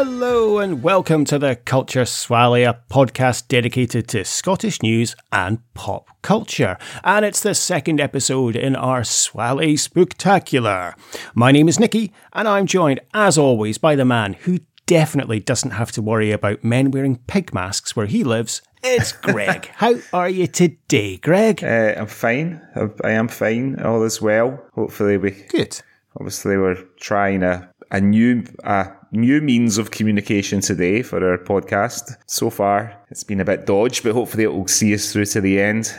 [0.00, 6.06] Hello and welcome to the Culture Swally, a podcast dedicated to Scottish news and pop
[6.22, 6.78] culture.
[7.02, 10.94] And it's the second episode in our Swally Spooktacular.
[11.34, 15.72] My name is Nikki, and I'm joined, as always, by the man who definitely doesn't
[15.72, 18.62] have to worry about men wearing pig masks where he lives.
[18.84, 19.66] It's Greg.
[19.74, 21.64] How are you today, Greg?
[21.64, 22.62] Uh, I'm fine.
[23.02, 23.82] I am fine.
[23.82, 24.64] All is well.
[24.74, 25.32] Hopefully, we.
[25.32, 25.80] Good.
[26.14, 32.16] Obviously, we're trying a a new a new means of communication today for our podcast.
[32.26, 35.40] So far, it's been a bit dodged, but hopefully it will see us through to
[35.40, 35.92] the end.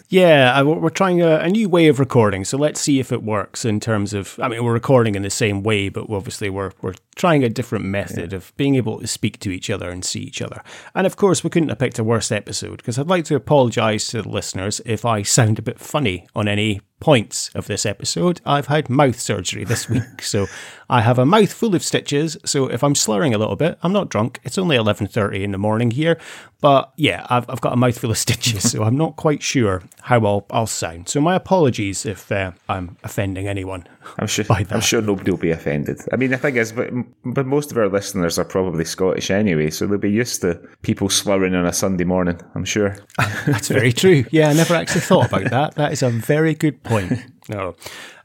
[0.08, 3.64] yeah, we're trying a, a, new way of recording, so let's see if it works
[3.64, 4.38] in terms of.
[4.42, 7.84] I mean, we're recording in the same way, but obviously we're we're trying a different
[7.84, 8.38] method yeah.
[8.38, 10.62] of being able to speak to each other and see each other.
[10.94, 14.08] And of course, we couldn't have picked a worse episode because I'd like to apologise
[14.08, 18.40] to the listeners if I sound a bit funny on any points of this episode.
[18.44, 20.46] I've had mouth surgery this week, so
[20.88, 22.15] I have a mouth full of stitches.
[22.44, 24.40] So if I'm slurring a little bit, I'm not drunk.
[24.44, 26.18] It's only 11:30 in the morning here,
[26.60, 30.24] but yeah, I've, I've got a mouthful of stitches, so I'm not quite sure how
[30.24, 31.08] I'll, I'll sound.
[31.08, 33.86] So my apologies if uh, I'm offending anyone.
[34.18, 34.44] I'm sure.
[34.48, 36.00] I'm sure nobody will be offended.
[36.12, 36.90] I mean, the thing is, but,
[37.24, 41.08] but most of our listeners are probably Scottish anyway, so they'll be used to people
[41.08, 42.40] slurring on a Sunday morning.
[42.54, 42.96] I'm sure.
[43.46, 44.24] That's very true.
[44.30, 45.74] Yeah, I never actually thought about that.
[45.74, 47.12] That is a very good point.
[47.48, 47.76] No.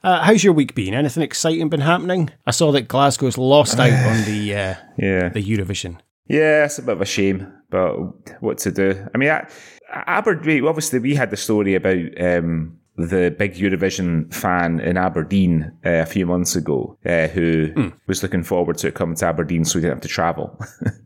[0.03, 0.93] Uh, how's your week been?
[0.93, 2.29] Anything exciting been happening?
[2.45, 5.99] I saw that Glasgow's lost out on the uh, yeah the Eurovision.
[6.27, 9.07] Yeah, it's a bit of a shame, but what to do?
[9.13, 9.47] I mean, I,
[9.91, 10.65] Aberdeen.
[10.65, 16.05] Obviously, we had the story about um, the big Eurovision fan in Aberdeen uh, a
[16.05, 17.93] few months ago, uh, who mm.
[18.07, 20.57] was looking forward to it coming to Aberdeen, so he didn't have to travel.
[20.85, 20.97] um,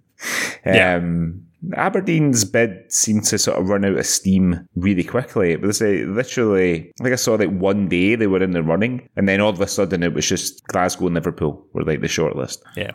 [0.66, 0.99] yeah.
[1.73, 5.55] Aberdeen's bid seemed to sort of run out of steam really quickly.
[5.55, 9.09] But they literally, I think I saw like one day they were in the running,
[9.16, 12.07] and then all of a sudden it was just Glasgow and Liverpool were like the
[12.07, 12.59] shortlist.
[12.75, 12.91] Yeah.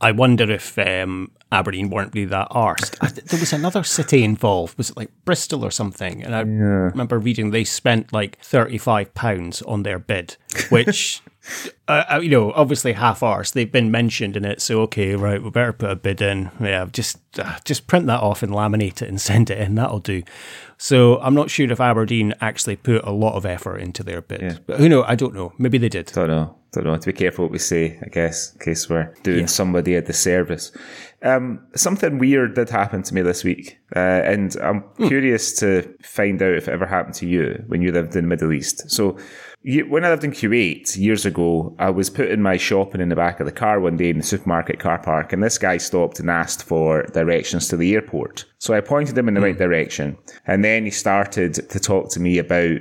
[0.00, 2.98] I wonder if um, Aberdeen weren't really that arsed.
[3.24, 4.76] there was another city involved.
[4.76, 6.22] Was it like Bristol or something?
[6.22, 6.90] And I yeah.
[6.90, 10.36] remember reading they spent like £35 on their bid,
[10.68, 11.22] which
[11.88, 13.50] uh, uh, you know, obviously half arse.
[13.52, 16.50] They've been mentioned in it, so okay, right, we better put a bid in.
[16.60, 19.74] Yeah, just uh, just print that off and laminate it and send it in.
[19.74, 20.22] That'll do.
[20.76, 24.40] So I'm not sure if Aberdeen actually put a lot of effort into their bid,
[24.40, 24.58] yeah.
[24.66, 25.02] but who know?
[25.02, 25.52] I don't know.
[25.58, 26.06] Maybe they did.
[26.06, 26.56] Don't know.
[26.72, 26.96] Don't know.
[26.96, 29.46] To be careful what we say, I guess, in case we're doing yeah.
[29.46, 30.70] somebody a disservice.
[31.22, 35.08] Um, something weird did happen to me this week, uh, and I'm mm.
[35.08, 38.28] curious to find out if it ever happened to you when you lived in the
[38.28, 38.88] Middle East.
[38.90, 39.18] So
[39.62, 43.40] when I lived in Kuwait years ago, I was putting my shopping in the back
[43.40, 46.30] of the car one day in the supermarket car park, and this guy stopped and
[46.30, 48.46] asked for directions to the airport.
[48.58, 49.44] So I pointed him in the mm.
[49.44, 50.16] right direction,
[50.46, 52.78] and then he started to talk to me about.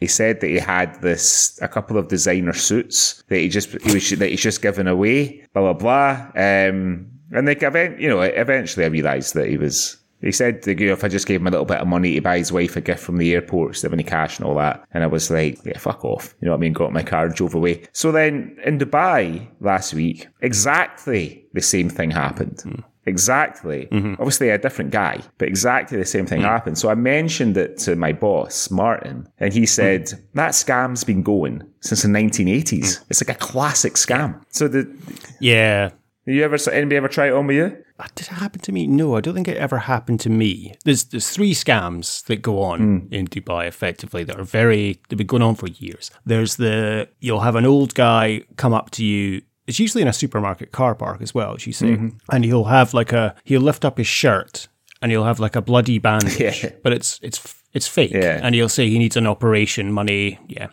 [0.00, 3.94] He said that he had this a couple of designer suits that he just he
[3.94, 6.26] was that he's just given away, blah blah blah.
[6.34, 10.92] Um, and like, you know, eventually I realised that he was he said, you know,
[10.92, 12.80] if I just gave him a little bit of money to buy his wife a
[12.80, 14.84] gift from the airport, so any cash and all that.
[14.92, 16.34] And I was like, yeah, fuck off.
[16.40, 16.72] You know what I mean?
[16.72, 17.84] Got my car and drove away.
[17.92, 22.58] So then in Dubai last week, exactly the same thing happened.
[22.58, 22.84] Mm.
[23.04, 23.88] Exactly.
[23.90, 24.14] Mm-hmm.
[24.20, 26.44] Obviously, a different guy, but exactly the same thing mm.
[26.44, 26.78] happened.
[26.78, 30.20] So I mentioned it to my boss, Martin, and he said, mm.
[30.34, 32.78] that scam's been going since the 1980s.
[32.78, 33.04] Mm.
[33.10, 34.40] It's like a classic scam.
[34.50, 34.88] So the.
[35.40, 35.90] Yeah.
[36.24, 37.84] You ever, anybody ever try it on with you?
[37.98, 38.86] Uh, did it happen to me?
[38.86, 40.74] No, I don't think it ever happened to me.
[40.84, 43.12] There's there's three scams that go on mm.
[43.12, 46.10] in Dubai effectively that are very they've been going on for years.
[46.24, 49.42] There's the you'll have an old guy come up to you.
[49.66, 52.08] It's usually in a supermarket car park as well, as you say, mm-hmm.
[52.30, 54.68] and he'll have like a he'll lift up his shirt
[55.00, 56.70] and he'll have like a bloody bandage, yeah.
[56.84, 58.12] but it's it's it's fake.
[58.12, 58.38] Yeah.
[58.42, 60.38] And he'll say he needs an operation, money.
[60.46, 60.68] Yeah.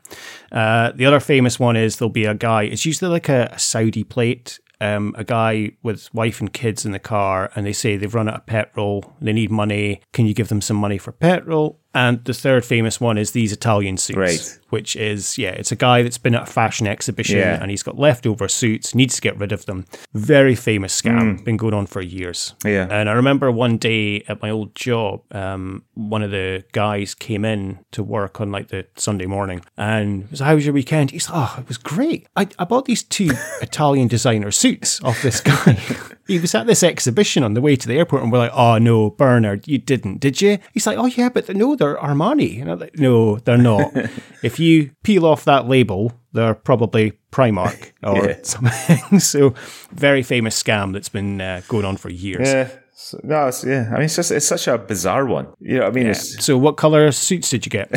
[0.52, 3.60] Uh, the other famous one is there'll be a guy, it's usually like a, a
[3.60, 7.98] Saudi plate um, a guy with wife and kids in the car, and they say
[7.98, 10.02] they've run out of petrol, they need money.
[10.14, 11.80] Can you give them some money for petrol?
[11.94, 14.59] And the third famous one is these Italian suits, right.
[14.69, 17.59] which is, yeah, it's a guy that's been at a fashion exhibition yeah.
[17.59, 19.86] and he's got leftover suits, needs to get rid of them.
[20.13, 21.44] Very famous scam, mm.
[21.44, 22.53] been going on for years.
[22.63, 22.88] Yeah.
[22.91, 27.44] And I remember one day at my old job, um, one of the guys came
[27.44, 31.09] in to work on like the Sunday morning and was, How was your weekend?
[31.09, 32.27] He's like, Oh, it was great.
[32.36, 33.31] I, I bought these two
[33.62, 35.80] Italian designer suits off this guy.
[36.30, 38.78] he was at this exhibition on the way to the airport and we're like, Oh,
[38.78, 40.60] no, Bernard, you didn't, did you?
[40.74, 42.62] He's like, Oh, yeah, but no, they're Armani.
[42.62, 43.92] And I'm like, no, they're not.
[44.44, 48.38] if you peel off that label, they're probably Primark or yeah.
[48.44, 49.20] something.
[49.20, 49.56] so,
[49.92, 52.48] very famous scam that's been uh, going on for years.
[52.48, 52.70] Yeah.
[52.94, 53.90] So, no, it's, yeah.
[53.90, 55.48] I mean, it's just it's such a bizarre one.
[55.60, 56.14] You know, what I mean, yeah.
[56.14, 57.90] so what color suits did you get?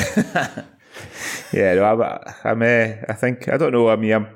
[1.53, 2.03] yeah, no, I'm,
[2.45, 3.89] I'm uh, I think I don't know.
[3.89, 4.29] I mean, I'm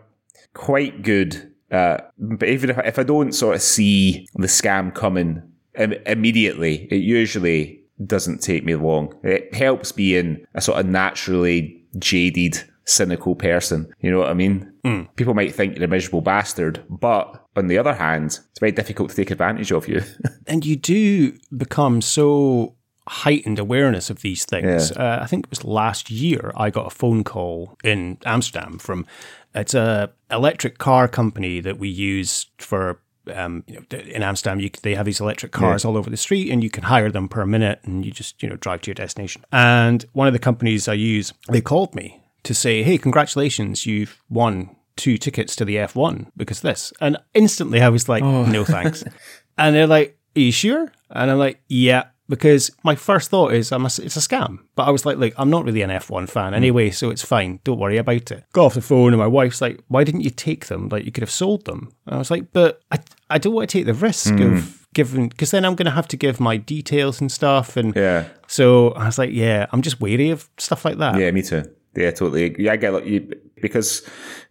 [0.55, 5.43] quite good Uh, but even if, if I don't sort of see the scam coming
[5.79, 9.15] Im- immediately, it usually doesn't take me long.
[9.23, 13.93] It helps being a sort of naturally jaded, cynical person.
[14.01, 14.73] You know what I mean?
[14.85, 15.09] Mm.
[15.17, 19.11] People might think you're a miserable bastard, but on the other hand, it's very difficult
[19.11, 20.03] to take advantage of you.
[20.47, 22.75] and you do become so
[23.09, 24.91] heightened awareness of these things.
[24.91, 25.03] Yeah.
[25.03, 29.07] Uh, I think it was last year I got a phone call in Amsterdam from
[29.57, 33.01] it's a electric car company that we use for
[33.35, 35.91] um, you know, in Amsterdam, you, they have these electric cars yeah.
[35.91, 38.49] all over the street, and you can hire them per minute, and you just you
[38.49, 39.45] know drive to your destination.
[39.53, 44.23] And one of the companies I use, they called me to say, "Hey, congratulations, you've
[44.29, 48.45] won two tickets to the F1 because this." And instantly, I was like, oh.
[48.45, 49.03] "No thanks."
[49.59, 53.73] and they're like, "Are you sure?" And I'm like, "Yeah." Because my first thought is
[53.73, 54.61] I'm a, it's a scam.
[54.75, 56.57] But I was like, look, I'm not really an F1 fan hmm.
[56.57, 57.61] anyway, so it's fine.
[57.65, 58.45] Don't worry about it.
[58.53, 60.89] Got off the phone, and my wife's like, why didn't you take them?
[60.89, 61.93] Like, you could have sold them.
[62.07, 62.99] And I was like, but I,
[63.31, 64.59] I don't want to take the risk mm.
[64.59, 67.77] of giving, because then I'm going to have to give my details and stuff.
[67.77, 68.29] And yeah.
[68.47, 71.19] so I was like, yeah, I'm just wary of stuff like that.
[71.19, 71.65] Yeah, me too.
[71.95, 72.55] Yeah, totally.
[72.59, 74.03] Yeah, I get like you because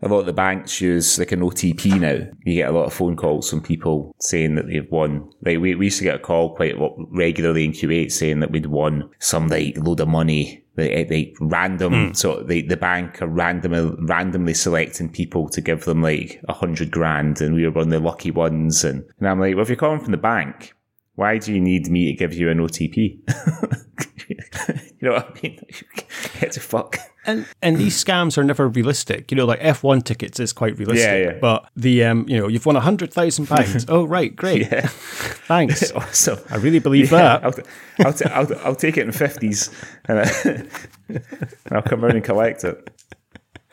[0.01, 2.27] a lot of the banks use like an OTP now.
[2.45, 5.29] You get a lot of phone calls from people saying that they've won.
[5.43, 6.75] Like we, we used to get a call quite
[7.11, 10.63] regularly in Kuwait saying that we'd won some like load of money.
[10.75, 12.17] They, they random mm.
[12.17, 16.91] so they, the bank are randomly randomly selecting people to give them like a hundred
[16.91, 18.83] grand, and we were one of the lucky ones.
[18.83, 20.73] And, and I'm like, well, if you're calling from the bank,
[21.15, 23.19] why do you need me to give you an OTP?
[24.27, 24.37] you
[25.01, 25.65] know what I mean?
[26.39, 26.97] Get to fuck.
[27.25, 29.31] And and these scams are never realistic.
[29.31, 31.07] You know, like F one tickets is quite realistic.
[31.07, 31.37] Yeah, yeah.
[31.39, 33.85] But the um, you know, you've won a hundred thousand pounds.
[33.89, 34.71] oh right, great.
[34.71, 34.87] Yeah.
[34.87, 35.91] Thanks.
[35.95, 36.39] awesome.
[36.49, 37.43] I really believe yeah, that.
[37.43, 39.69] I'll, I'll, t- I'll, I'll take it in fifties,
[40.05, 40.19] and,
[41.71, 42.89] I'll come around and collect it.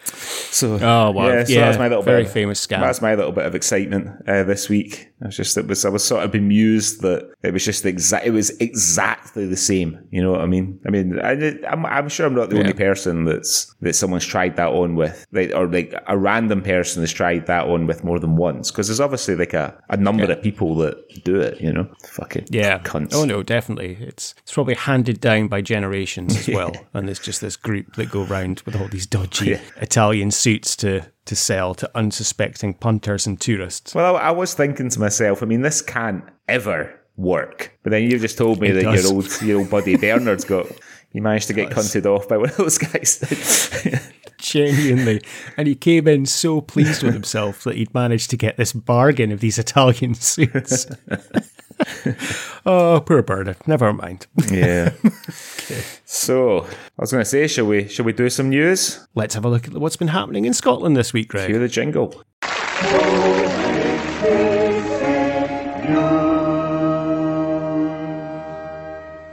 [0.05, 2.81] So, oh wow, yeah, so yeah, that's my little very bit, famous scam.
[2.81, 5.12] That's my little bit of excitement uh, this week.
[5.23, 8.27] I was just it was I was sort of bemused that it was just exact.
[8.27, 9.99] It was exactly the same.
[10.11, 10.81] You know what I mean?
[10.87, 12.63] I mean, I, am I'm, I'm sure I'm not the yeah.
[12.63, 17.03] only person that's that someone's tried that on with, like, or like a random person
[17.03, 18.71] has tried that on with more than once.
[18.71, 20.33] Because there's obviously like a, a number yeah.
[20.33, 21.61] of people that do it.
[21.61, 23.15] You know, fucking yeah, cunts.
[23.15, 23.99] Oh no, definitely.
[24.01, 26.73] It's it's probably handed down by generations as well.
[26.95, 31.12] and there's just this group that go around with all these dodgy Italian suits to
[31.25, 33.95] to sell to unsuspecting punters and tourists.
[33.95, 37.79] Well, I, I was thinking to myself, I mean, this can't ever work.
[37.83, 39.05] But then you just told me it that does.
[39.05, 40.67] your old your old buddy Bernard's got
[41.13, 43.21] you managed to get cunted off by one of those guys.
[44.39, 45.23] Genuinely.
[45.57, 49.31] And he came in so pleased with himself that he'd managed to get this bargain
[49.31, 50.87] of these Italian suits.
[52.67, 53.57] oh, poor Bernard.
[53.67, 54.27] Never mind.
[54.51, 54.93] Yeah.
[55.05, 55.83] okay.
[56.05, 57.89] So I was going to say, shall we?
[57.89, 59.07] Shall we do some news?
[59.15, 61.49] Let's have a look at what's been happening in Scotland this week, Greg.
[61.49, 62.23] Hear the jingle.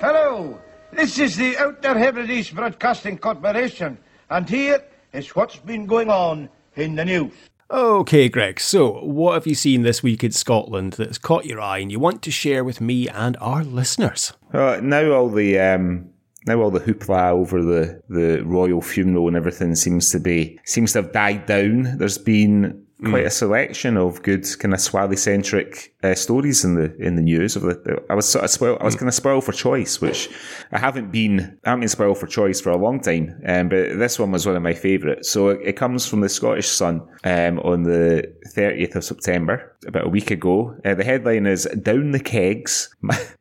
[0.02, 0.58] Hello,
[0.94, 3.98] this is the Outer Hebrides Broadcasting Corporation,
[4.30, 4.82] and here
[5.12, 7.34] is what's been going on in the news.
[7.72, 11.78] Okay, Greg, so what have you seen this week in Scotland that's caught your eye
[11.78, 14.34] and you want to share with me and our listeners?
[14.52, 16.10] Uh, now all the um,
[16.48, 20.94] now all the hoopla over the, the royal funeral and everything seems to be seems
[20.94, 21.98] to have died down.
[22.00, 23.28] There's been quite mm.
[23.28, 27.56] a selection of good kind of Swally centric uh, stories in the in the news.
[27.56, 29.00] Of the, I was sort of spoil, I was mm.
[29.00, 30.30] kind of spoiled for choice, which
[30.72, 31.58] I haven't been.
[31.64, 34.46] I haven't been spoiled for choice for a long time, um, but this one was
[34.46, 35.30] one of my favourites.
[35.30, 40.08] So it, it, comes from the Scottish Sun um, on the 30th of September, about
[40.08, 40.76] a week ago.
[40.84, 42.94] Uh, the headline is "Down the kegs."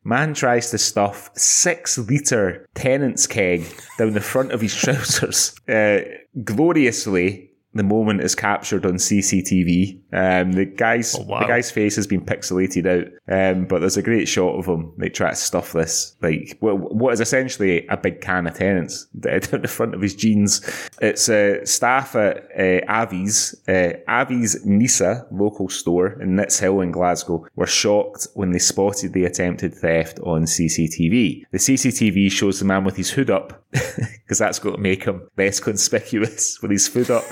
[0.03, 3.65] Man tries to stuff six litre Tennent's keg
[3.97, 5.53] down the front of his trousers.
[5.69, 5.99] Uh,
[6.43, 9.99] gloriously the moment is captured on CCTV.
[10.11, 11.39] Um, the guy's oh, wow.
[11.41, 14.91] the guy's face has been pixelated out, um, but there's a great shot of him
[14.97, 19.05] They try to stuff this like what, what is essentially a big can of Tennent's
[19.19, 20.61] down the front of his jeans.
[21.01, 27.45] It's uh, staff at uh, Avi's uh, Avi's Nisa local store in Nitshill in Glasgow
[27.55, 31.43] were shocked when they spotted the attempted theft on CCTV.
[31.51, 35.27] The CCTV shows the man with his hood up because that's got to make him
[35.37, 37.25] less conspicuous with his hood up.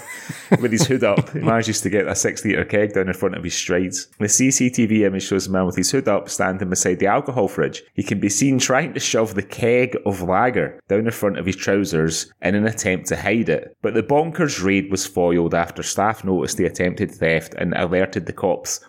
[0.61, 3.43] with his hood up, he manages to get a six keg down in front of
[3.43, 4.07] his strides.
[4.19, 7.83] The CCTV image shows a man with his hood up standing beside the alcohol fridge.
[7.93, 11.45] He can be seen trying to shove the keg of lager down the front of
[11.45, 13.75] his trousers in an attempt to hide it.
[13.81, 18.33] But the bonkers raid was foiled after staff noticed the attempted theft and alerted the
[18.33, 18.81] cops.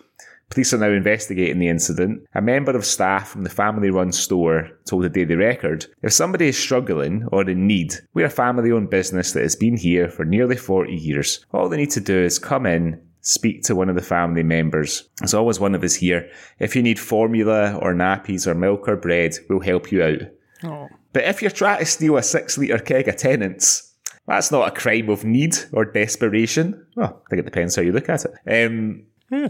[0.49, 2.23] Police are now investigating the incident.
[2.33, 6.47] A member of staff from the family run store told the Daily Record If somebody
[6.47, 10.25] is struggling or in need, we're a family owned business that has been here for
[10.25, 11.45] nearly 40 years.
[11.53, 15.09] All they need to do is come in, speak to one of the family members.
[15.17, 16.29] There's always one of us here.
[16.59, 20.21] If you need formula or nappies or milk or bread, we'll help you out.
[20.63, 20.87] Oh.
[21.13, 23.93] But if you're trying to steal a six litre keg of Tennent's,
[24.27, 26.85] that's not a crime of need or desperation.
[26.95, 28.67] Well, I think it depends how you look at it.
[28.67, 29.03] Um,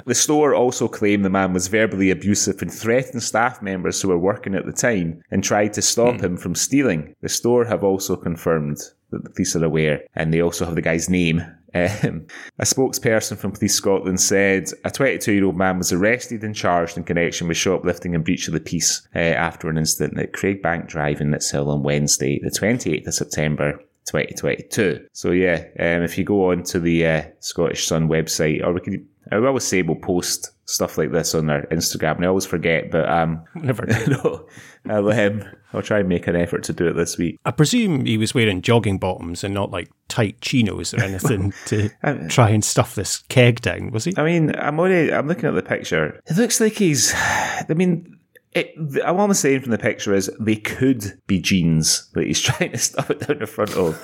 [0.06, 4.18] The store also claimed the man was verbally abusive and threatened staff members who were
[4.18, 7.16] working at the time and tried to stop him from stealing.
[7.22, 8.78] The store have also confirmed
[9.12, 11.44] that the police are aware and they also have the guy's name.
[11.74, 12.26] Um,
[12.58, 16.98] a spokesperson from Police Scotland said a 22 year old man was arrested and charged
[16.98, 20.88] in connection with shoplifting and breach of the peace uh, after an incident at Craigbank
[20.88, 23.80] Drive in Nitshill on Wednesday, the 28th of September.
[24.08, 25.06] 2022.
[25.14, 28.80] So yeah, um, if you go on to the uh, Scottish Sun website, or we
[28.80, 32.46] could, I always say we'll post stuff like this on their Instagram, and I always
[32.46, 34.48] forget, but um, Never no,
[34.88, 37.40] I'll, um, I'll try and make an effort to do it this week.
[37.46, 41.90] I presume he was wearing jogging bottoms and not like tight chinos or anything to
[42.30, 44.14] try and stuff this keg down, was he?
[44.18, 46.22] I mean, I'm already, I'm looking at the picture.
[46.28, 48.18] It looks like he's, I mean,
[48.54, 48.74] it,
[49.06, 53.12] I'm saying from the picture is they could be jeans that he's trying to stuff
[53.12, 53.96] it down the front of.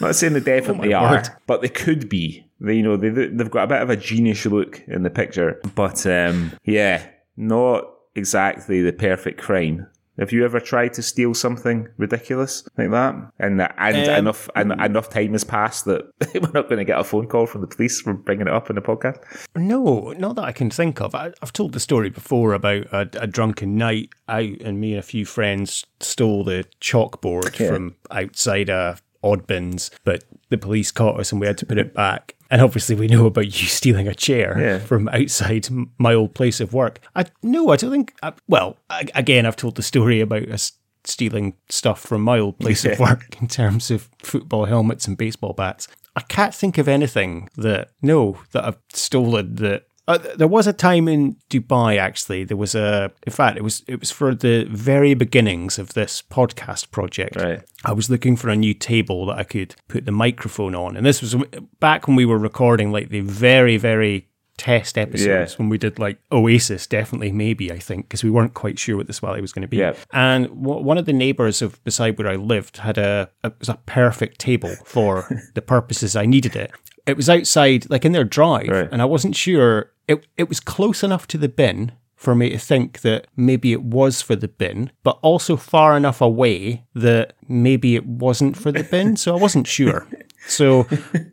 [0.00, 1.28] I'm not saying they definitely Oh are, word.
[1.46, 2.46] but they could be.
[2.60, 5.60] They, you know, they, they've got a bit of a genius look in the picture.
[5.74, 9.86] But um, yeah, not exactly the perfect crime.
[10.18, 13.14] Have you ever tried to steal something ridiculous like that?
[13.38, 16.02] And and Um, enough and enough time has passed that
[16.34, 18.68] we're not going to get a phone call from the police for bringing it up
[18.68, 19.16] in the podcast.
[19.56, 21.14] No, not that I can think of.
[21.14, 24.98] I, I've told the story before about a, a drunken night out, and me and
[24.98, 27.68] a few friends stole the chalkboard Yeah.
[27.70, 31.94] from outside a Oddbins, but the police caught us and we had to put it
[31.94, 32.34] back.
[32.50, 34.78] And obviously, we know about you stealing a chair Yeah.
[34.80, 37.00] from outside my old place of work.
[37.14, 38.14] I no, I don't think.
[38.22, 40.72] I, well, I, again, I've told the story about us
[41.04, 45.52] stealing stuff from my old place of work in terms of football helmets and baseball
[45.52, 45.86] bats.
[46.16, 49.84] I can't think of anything that no that I've stolen that.
[50.08, 52.42] Uh, there was a time in Dubai actually.
[52.44, 56.22] There was a, in fact, it was it was for the very beginnings of this
[56.22, 57.36] podcast project.
[57.36, 57.62] Right.
[57.84, 61.06] I was looking for a new table that I could put the microphone on, and
[61.06, 61.36] this was
[61.78, 64.26] back when we were recording like the very very
[64.56, 65.56] test episodes Yeah.
[65.58, 69.06] when we did like Oasis, definitely maybe I think because we weren't quite sure what
[69.06, 69.78] the Swally was going to be.
[69.78, 69.94] Yeah.
[70.12, 73.54] And w- one of the neighbours of beside where I lived had a, a it
[73.58, 76.72] was a perfect table for the purposes I needed it.
[77.10, 78.88] It was outside, like in their drive, Right.
[78.90, 79.90] and I wasn't sure.
[80.08, 83.82] It it was close enough to the bin for me to think that maybe it
[83.82, 88.82] was for the bin, but also far enough away that maybe it wasn't for the
[88.84, 89.16] bin.
[89.16, 90.06] So I wasn't sure.
[90.46, 90.86] So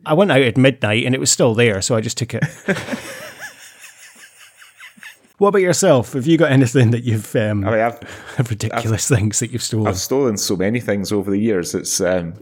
[0.06, 1.82] I went out at midnight and it was still there.
[1.82, 2.44] So I just took it.
[5.38, 6.12] what about yourself?
[6.12, 8.00] Have you got anything that you've um, I mean, I've,
[8.50, 9.86] ridiculous things that you've stolen?
[9.86, 11.74] I've stolen so many things over the years.
[11.74, 12.34] It's um,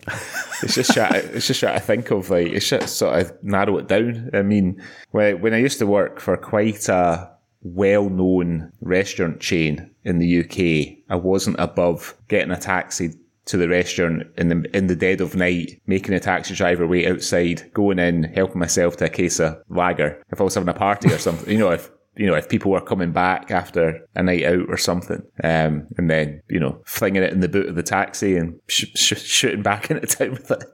[0.62, 3.78] it's just try, it's just trying to think of like it's just sort of narrow
[3.78, 4.30] it down.
[4.32, 7.30] I mean, when when I used to work for quite a
[7.62, 13.14] well-known restaurant chain in the UK, I wasn't above getting a taxi
[13.46, 17.06] to the restaurant in the in the dead of night, making a taxi driver wait
[17.06, 20.22] outside, going in, helping myself to a case of lager.
[20.30, 22.70] If I was having a party or something, you know, if you know, if people
[22.70, 27.22] were coming back after a night out or something, um, and then, you know, flinging
[27.22, 30.50] it in the boot of the taxi and sh- sh- shooting back into town with
[30.50, 30.64] it.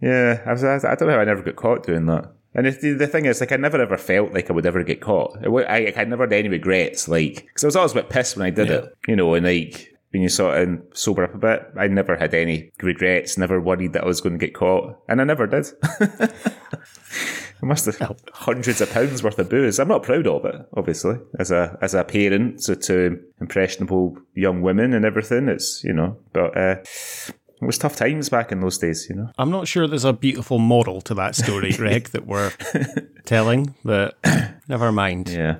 [0.00, 2.32] Yeah, I, was, I, I don't know how I never got caught doing that.
[2.54, 5.02] And the, the thing is, like, I never ever felt like I would ever get
[5.02, 5.36] caught.
[5.42, 8.36] Wa- I, I never had any regrets, like, because I was always a bit pissed
[8.36, 11.38] when I did it, you know, and like, when you sort of sober up a
[11.38, 14.98] bit, I never had any regrets, never worried that I was going to get caught,
[15.08, 15.66] and I never did.
[17.62, 19.78] I must have hundreds of pounds worth of booze.
[19.78, 24.62] I'm not proud of it, obviously, as a as a parent to, to impressionable young
[24.62, 25.48] women and everything.
[25.48, 26.76] It's you know, but uh,
[27.62, 29.30] it was tough times back in those days, you know.
[29.38, 32.52] I'm not sure there's a beautiful model to that story, Greg, that we're
[33.24, 34.18] telling, but
[34.68, 35.30] never mind.
[35.30, 35.56] Yeah.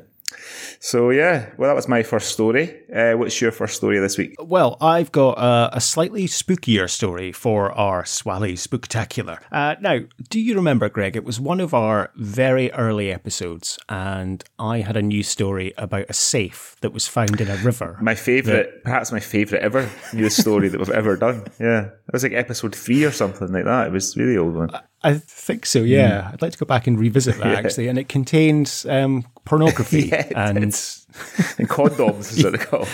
[0.81, 2.75] So yeah, well, that was my first story.
[2.95, 4.35] Uh, what's your first story this week?
[4.39, 9.41] Well, I've got a, a slightly spookier story for our Swally Spooktacular.
[9.51, 11.17] Uh, now, do you remember, Greg?
[11.17, 16.07] It was one of our very early episodes, and I had a news story about
[16.09, 17.99] a safe that was found in a river.
[18.01, 21.45] My favourite, perhaps my favourite ever news story that we've ever done.
[21.61, 23.89] Yeah, it was like episode three or something like that.
[23.89, 24.71] It was really old one.
[25.03, 26.31] I think so, yeah.
[26.33, 27.89] I'd like to go back and revisit that, actually.
[27.89, 30.09] And it contains um, pornography.
[30.13, 30.57] Yeah, and
[31.59, 32.87] And condoms is what they call.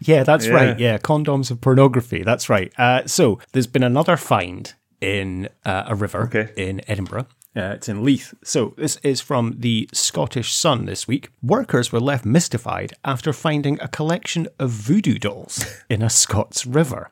[0.00, 0.52] Yeah, that's Yeah.
[0.54, 0.78] right.
[0.78, 2.22] Yeah, condoms of pornography.
[2.22, 2.72] That's right.
[2.78, 6.52] Uh, so there's been another find in uh, a river Okay.
[6.56, 7.26] in Edinburgh.
[7.56, 8.32] Uh, it's in Leith.
[8.44, 11.30] So, this is from the Scottish Sun this week.
[11.42, 17.10] Workers were left mystified after finding a collection of voodoo dolls in a Scots river.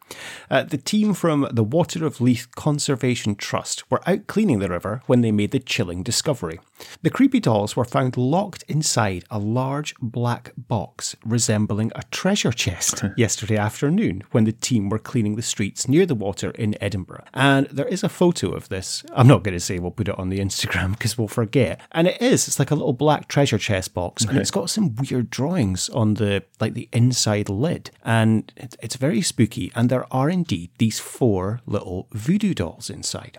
[0.49, 5.03] Uh, the team from the Water of Leith Conservation Trust were out cleaning the river
[5.07, 6.61] when they made the chilling discovery.
[7.03, 13.03] The creepy dolls were found locked inside a large black box resembling a treasure chest
[13.17, 17.25] yesterday afternoon when the team were cleaning the streets near the water in Edinburgh.
[17.35, 19.05] And there is a photo of this.
[19.13, 21.81] I'm not going to say we'll put it on the Instagram because we'll forget.
[21.93, 22.49] And it is.
[22.49, 26.15] It's like a little black treasure chest box, and it's got some weird drawings on
[26.15, 29.73] the like the inside lid, and it, it's very spooky.
[29.75, 33.39] And there are indeed these four little voodoo dolls inside.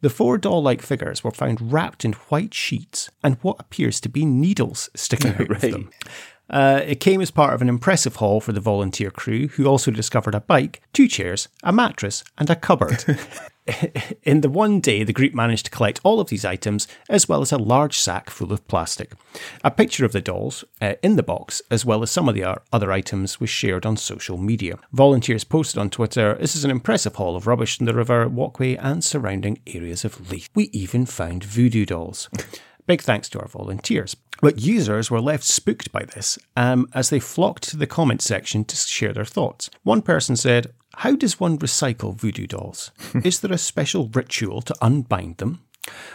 [0.00, 4.08] The four doll like figures were found wrapped in white sheets and what appears to
[4.08, 5.90] be needles sticking out of them.
[6.50, 9.90] Uh, it came as part of an impressive haul for the volunteer crew, who also
[9.90, 13.04] discovered a bike, two chairs, a mattress, and a cupboard.
[14.22, 17.42] In the one day, the group managed to collect all of these items, as well
[17.42, 19.12] as a large sack full of plastic.
[19.62, 22.58] A picture of the dolls uh, in the box, as well as some of the
[22.72, 24.78] other items, was shared on social media.
[24.92, 28.74] Volunteers posted on Twitter this is an impressive haul of rubbish in the river, walkway,
[28.76, 30.48] and surrounding areas of Leith.
[30.54, 32.30] We even found voodoo dolls.
[32.88, 34.16] Big thanks to our volunteers.
[34.40, 38.64] But users were left spooked by this um, as they flocked to the comment section
[38.64, 39.68] to share their thoughts.
[39.82, 42.90] One person said, How does one recycle voodoo dolls?
[43.24, 45.60] Is there a special ritual to unbind them?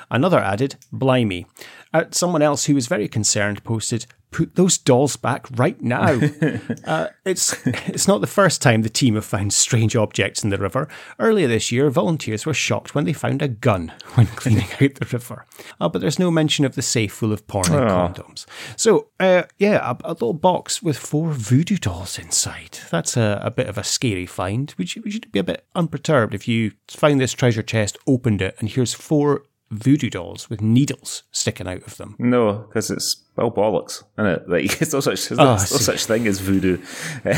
[0.09, 1.45] Another added, Blimey.
[1.93, 6.19] Uh, someone else who was very concerned posted, put those dolls back right now.
[6.85, 10.57] uh, it's it's not the first time the team have found strange objects in the
[10.57, 10.89] river.
[11.19, 15.07] Earlier this year, volunteers were shocked when they found a gun when cleaning out the
[15.11, 15.45] river.
[15.79, 18.45] Uh, but there's no mention of the safe full of porn and condoms.
[18.75, 22.79] So, uh, yeah, a, a, little box with four voodoo dolls inside.
[22.89, 24.73] That's a, a bit of a scary find.
[24.77, 28.55] Would you, would be a bit unperturbed if you found this treasure chest, opened it,
[28.59, 29.43] and here's four
[29.73, 32.15] voodoo dolls with needles sticking out of them.
[32.19, 34.43] No, because it's all bollocks, isn't it?
[34.53, 36.81] Like it's no such there's oh, no such thing as voodoo.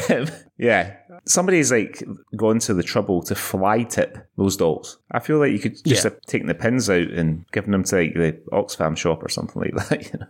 [0.10, 0.27] Um,
[0.58, 2.04] yeah, somebody's like
[2.36, 4.98] gone to the trouble to fly tip those dolls.
[5.12, 6.12] I feel like you could just yeah.
[6.12, 9.62] have taken the pins out and given them to like the Oxfam shop or something
[9.62, 10.05] like that.
[10.14, 10.27] You know?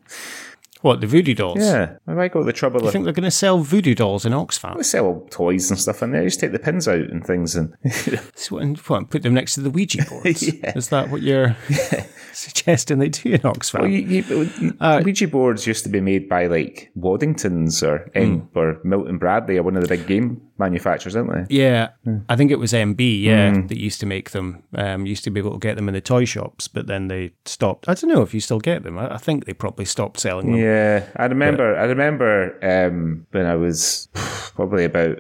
[0.86, 1.58] What the voodoo dolls?
[1.58, 2.80] Yeah, I might go the trouble.
[2.80, 4.78] You of, think they're going to sell voodoo dolls in Oxfam?
[4.78, 6.24] They sell toys and stuff in there.
[6.24, 7.74] Just take the pins out and things and
[8.36, 10.44] so, and what, put them next to the Ouija boards.
[10.54, 10.78] yeah.
[10.78, 12.06] Is that what you're yeah.
[12.34, 13.80] suggesting they do in Oxfam?
[13.80, 18.48] Well, you, you, uh, Ouija boards used to be made by like Waddingtons or mm.
[18.54, 21.56] or Milton Bradley or one of the big game manufacturers, aren't they?
[21.56, 22.24] Yeah, mm.
[22.30, 23.22] I think it was MB.
[23.22, 23.68] Yeah, mm.
[23.68, 24.64] that used to make them.
[24.74, 27.34] Um, used to be able to get them in the toy shops, but then they
[27.46, 27.90] stopped.
[27.90, 28.98] I don't know if you still get them.
[28.98, 30.60] I, I think they probably stopped selling them.
[30.60, 31.74] Yeah, I remember.
[31.74, 34.08] But, I remember um, when I was
[34.56, 35.20] probably about.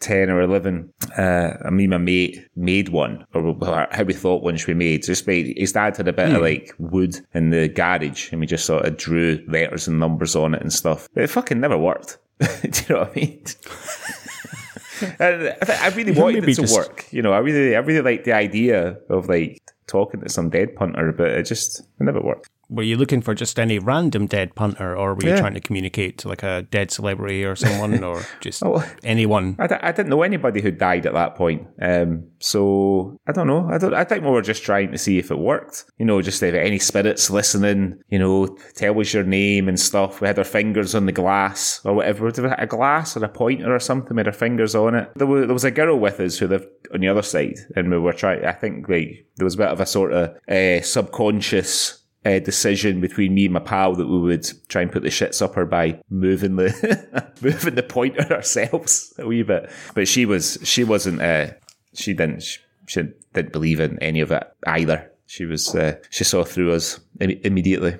[0.00, 3.56] 10 or 11, uh, me and my mate made one, or
[3.90, 5.02] how we thought one should be made.
[5.02, 6.32] Just made, his dad had a bit mm.
[6.32, 6.42] of hmm.
[6.42, 10.54] like wood in the garage, and we just sort of drew letters and numbers on
[10.54, 11.08] it and stuff.
[11.14, 12.18] But it fucking never worked.
[12.38, 13.44] Do you know what I mean?
[15.20, 16.74] I, I really wanted it to just...
[16.74, 17.06] work.
[17.10, 20.74] You know, I really, I really like the idea of like talking to some dead
[20.74, 22.50] punter, but it just it never worked.
[22.68, 25.40] Were you looking for just any random dead punter, or were you yeah.
[25.40, 29.56] trying to communicate to like a dead celebrity or someone, or just oh, anyone?
[29.58, 33.46] I d- I didn't know anybody who died at that point, um, so I don't
[33.46, 33.68] know.
[33.70, 33.94] I don't.
[33.94, 35.84] I think we were just trying to see if it worked.
[35.98, 40.20] You know, just if any spirits listening, you know, tell us your name and stuff.
[40.20, 42.30] We had our fingers on the glass or whatever.
[42.30, 44.16] Did we have a glass or a pointer or something?
[44.16, 45.12] We had our fingers on it.
[45.14, 47.90] There was, there was a girl with us who lived on the other side, and
[47.90, 48.44] we were trying.
[48.44, 53.00] I think like there was a bit of a sort of uh, subconscious uh, decision
[53.00, 55.64] between me and my pal that we would try and put the shits up her
[55.64, 59.70] by moving the moving the pointer ourselves a wee bit.
[59.94, 61.50] But she was she wasn't uh,
[61.94, 62.42] she didn't
[62.86, 65.10] she, didn't believe in any of it either.
[65.26, 67.96] She was uh, she saw through us Im- immediately.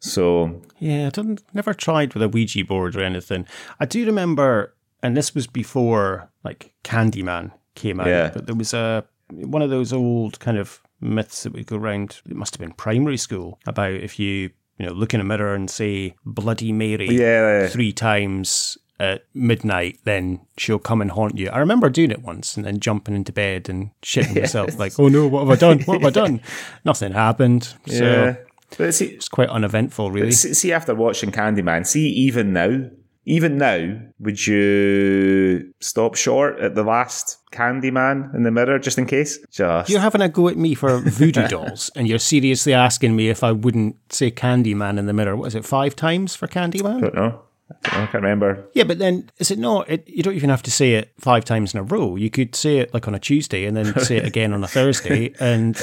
[0.00, 3.46] So yeah, I didn't never tried with a Ouija board or anything.
[3.78, 8.06] I do remember, and this was before like Candyman came out.
[8.06, 8.30] Yeah.
[8.32, 12.20] But there was a one of those old kind of myths that would go around.
[12.28, 15.54] It must have been primary school about if you you know look in a mirror
[15.54, 17.68] and say Bloody Mary yeah.
[17.68, 21.50] three times at midnight, then she'll come and haunt you.
[21.50, 24.54] I remember doing it once and then jumping into bed and shitting yes.
[24.54, 25.80] myself, like, oh no, what have I done?
[25.82, 26.40] What have I done?
[26.84, 27.74] Nothing happened.
[27.86, 28.36] So yeah.
[28.76, 30.32] But see, it's quite uneventful, really.
[30.32, 32.90] See, after watching Candyman, see, even now,
[33.26, 39.06] even now, would you stop short at the last Candyman in the mirror just in
[39.06, 39.38] case?
[39.50, 43.28] Just you're having a go at me for voodoo dolls, and you're seriously asking me
[43.28, 45.36] if I wouldn't say Candyman in the mirror.
[45.36, 45.64] What is it?
[45.64, 46.98] Five times for Candyman?
[46.98, 47.42] I don't know.
[47.86, 48.64] I can't remember.
[48.74, 49.90] Yeah, but then is it not?
[49.90, 52.14] It, you don't even have to say it five times in a row.
[52.14, 54.68] You could say it like on a Tuesday and then say it again on a
[54.68, 55.76] Thursday, and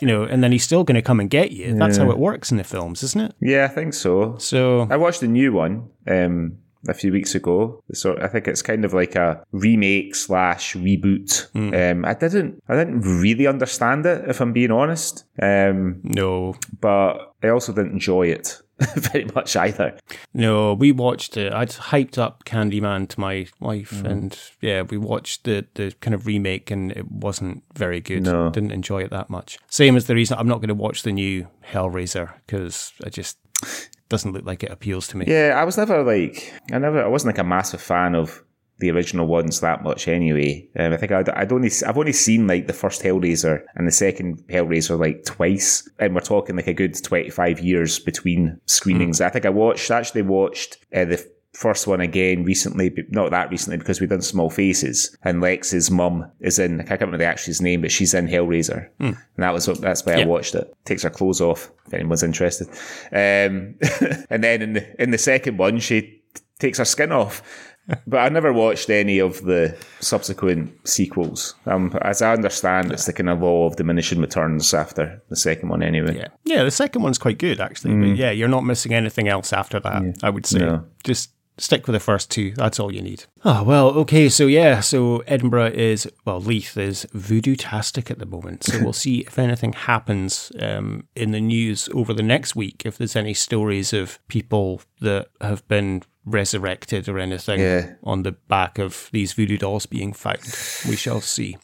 [0.00, 1.74] you know, and then he's still going to come and get you.
[1.74, 3.34] That's how it works in the films, isn't it?
[3.40, 4.38] Yeah, I think so.
[4.38, 7.82] So I watched the new one um, a few weeks ago.
[7.92, 11.48] So I think it's kind of like a remake slash reboot.
[11.54, 15.24] Um, I didn't, I didn't really understand it, if I'm being honest.
[15.40, 18.60] Um, no, but I also didn't enjoy it
[18.96, 19.96] very much either.
[20.32, 21.52] no, we watched it.
[21.52, 26.26] I'd hyped up Candyman to my wife, and yeah, we watched the the kind of
[26.26, 28.24] remake, and it wasn't very good.
[28.24, 28.50] No.
[28.50, 29.58] Didn't enjoy it that much.
[29.68, 33.38] Same as the reason I'm not going to watch the new Hellraiser because I just
[34.08, 35.24] doesn't look like it appeals to me.
[35.26, 38.42] Yeah, I was never like, I never, I wasn't like a massive fan of
[38.78, 40.68] the original ones that much anyway.
[40.76, 43.92] Um, I think I'd, I'd only, I've only seen like the first Hellraiser and the
[43.92, 49.20] second Hellraiser like twice, and we're talking like a good twenty five years between screenings.
[49.20, 53.50] I think I watched, actually watched uh, the first one again recently, but not that
[53.50, 56.80] recently because we've done Small Faces, and Lex's mum is in.
[56.80, 60.20] I can't remember the actress name, but she's in Hellraiser, and that was that's why
[60.20, 60.72] I watched it.
[60.84, 62.68] Takes her clothes off if anyone's interested,
[63.12, 63.74] um,
[64.30, 67.42] and then in the in the second one she t- takes her skin off.
[68.06, 71.54] But I never watched any of the subsequent sequels.
[71.66, 75.68] Um, as I understand, it's the kind of law of diminishing returns after the second
[75.68, 76.16] one, anyway.
[76.16, 76.62] Yeah, yeah.
[76.64, 80.02] The second one's quite good actually, but yeah, you're not missing anything else after that.
[80.22, 80.84] I would say No.
[81.02, 82.52] just stick with the first two.
[82.52, 83.24] That's all you need.
[83.44, 84.28] Oh well, okay.
[84.28, 88.64] So yeah, so Edinburgh is well, Leith is voodoo tastic at the moment.
[88.64, 92.82] So we'll see if anything happens um, in the news over the next week.
[92.84, 97.94] If there's any stories of people that have been resurrected or anything Yeah.
[98.02, 100.40] on the back of these voodoo dolls being found,
[100.88, 101.56] we shall see.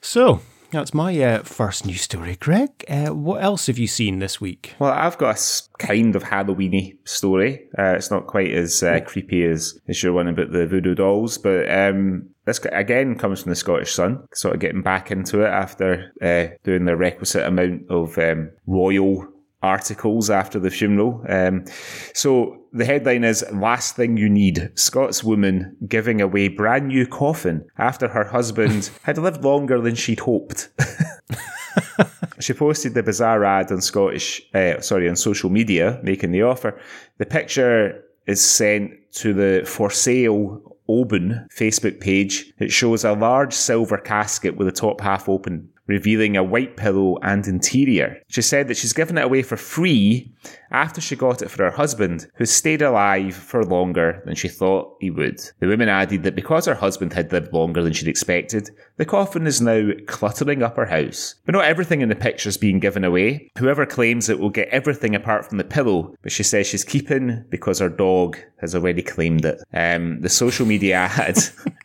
[0.00, 0.40] So.
[0.70, 2.84] That's my uh, first news story, Greg.
[2.88, 4.74] Uh, what else have you seen this week?
[4.78, 7.68] Well, I've got a kind of Halloweeny story.
[7.78, 11.38] Uh, it's not quite as uh, creepy as, as your one about the voodoo dolls,
[11.38, 14.26] but um, this again comes from the Scottish Sun.
[14.34, 19.26] Sort of getting back into it after uh, doing the requisite amount of um, royal
[19.62, 21.24] articles after the funeral.
[21.28, 21.64] Um,
[22.14, 27.66] so the headline is Last Thing You Need Scots woman giving away brand new coffin
[27.78, 30.68] after her husband had lived longer than she'd hoped.
[32.38, 36.78] She posted the bizarre ad on Scottish, uh, sorry, on social media, making the offer.
[37.18, 42.52] The picture is sent to the for sale Oban Facebook page.
[42.58, 47.18] It shows a large silver casket with the top half open, revealing a white pillow
[47.22, 48.20] and interior.
[48.28, 50.32] She said that she's given it away for free
[50.70, 54.96] after she got it for her husband, who stayed alive for longer than she thought
[55.00, 55.40] he would.
[55.60, 59.46] The woman added that because her husband had lived longer than she'd expected, the coffin
[59.46, 61.36] is now cluttering up her house.
[61.44, 63.50] But not everything in the picture is being given away.
[63.58, 67.44] Whoever claims it will get everything apart from the pillow, but she says she's keeping
[67.48, 69.62] because her dog has already claimed it.
[69.72, 71.38] Um, the social media ad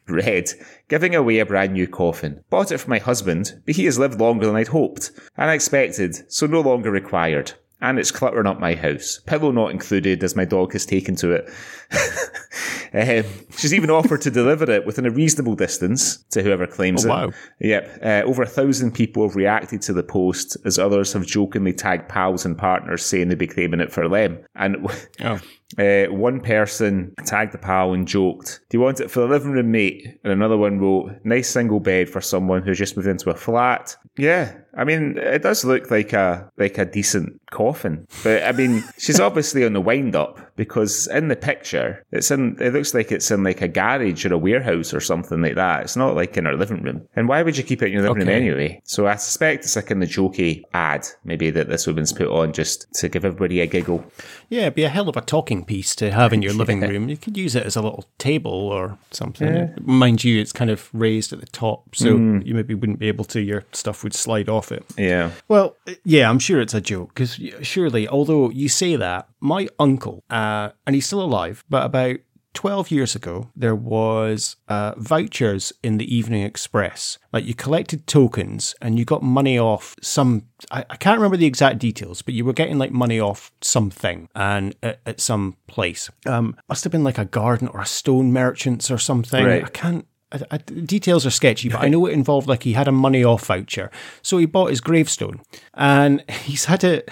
[0.08, 0.50] read,
[0.92, 2.44] giving away a brand new coffin.
[2.50, 6.30] Bought it for my husband, but he has lived longer than I'd hoped and expected,
[6.30, 7.54] so no longer required.
[7.80, 9.22] And it's cluttering up my house.
[9.26, 11.50] Pillow not included, as my dog has taken to it.
[12.94, 13.24] um,
[13.58, 17.12] she's even offered to deliver it within a reasonable distance to whoever claims Oh, it.
[17.12, 17.32] wow.
[17.60, 18.00] Yep.
[18.04, 22.10] Uh, over a thousand people have reacted to the post, as others have jokingly tagged
[22.10, 24.40] pals and partners saying they'd be claiming it for them.
[24.56, 24.88] And
[25.24, 25.40] Oh.
[25.78, 29.52] uh, one person tagged the pal and joked, Do you want it for the living
[29.52, 30.06] room, mate?
[30.24, 33.96] And another one wrote, Nice single bed for someone who's just moved into a flat.
[34.18, 34.54] Yeah.
[34.78, 39.20] I mean, it does look like a like a decent coffin, but I mean, she's
[39.20, 42.58] obviously on the wind up because in the picture, it's in.
[42.60, 45.84] It looks like it's in like a garage or a warehouse or something like that.
[45.84, 47.08] It's not like in our living room.
[47.16, 48.82] And why would you keep it in your living room anyway?
[48.84, 52.54] So I suspect it's like in the jokey ad, maybe that this woman's put on
[52.54, 54.04] just to give everybody a giggle.
[54.50, 57.10] Yeah, it'd be a hell of a talking piece to have in your living room.
[57.10, 59.74] You could use it as a little table or something.
[59.82, 63.26] Mind you, it's kind of raised at the top, so you maybe wouldn't be able
[63.26, 63.42] to.
[63.42, 64.86] Your stuff would slide off it.
[64.98, 65.32] Yeah.
[65.48, 70.24] Well, yeah, I'm sure it's a joke because surely, although you say that, my uncle,
[70.30, 70.51] uh,
[70.86, 72.18] and he's still alive, but about
[72.54, 77.18] 12 years ago, there was uh, vouchers in the Evening Express.
[77.32, 80.48] Like you collected tokens and you got money off some.
[80.70, 84.28] I, I can't remember the exact details, but you were getting like money off something
[84.36, 86.10] and at, at some place.
[86.26, 89.46] Um, must have been like a garden or a stone merchants or something.
[89.46, 89.64] Right.
[89.64, 90.06] I can't.
[90.32, 93.24] I, I, details are sketchy, but I know it involved like he had a money
[93.24, 93.92] off voucher.
[94.22, 95.42] So he bought his gravestone
[95.74, 97.10] and he's had it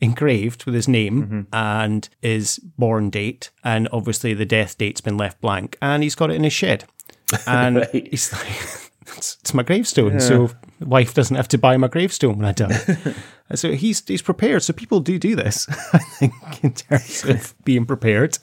[0.00, 1.40] engraved with his name mm-hmm.
[1.52, 3.50] and his born date.
[3.64, 6.84] And obviously the death date's been left blank and he's got it in his shed.
[7.46, 8.08] And Right.
[8.10, 8.46] he's like,
[9.16, 10.18] it's, it's my gravestone.
[10.20, 10.50] So
[10.80, 12.78] wife doesn't have to buy my gravestone when I die.
[13.54, 14.62] so he's he's prepared.
[14.62, 18.38] So people do do this, I think, in terms of being prepared.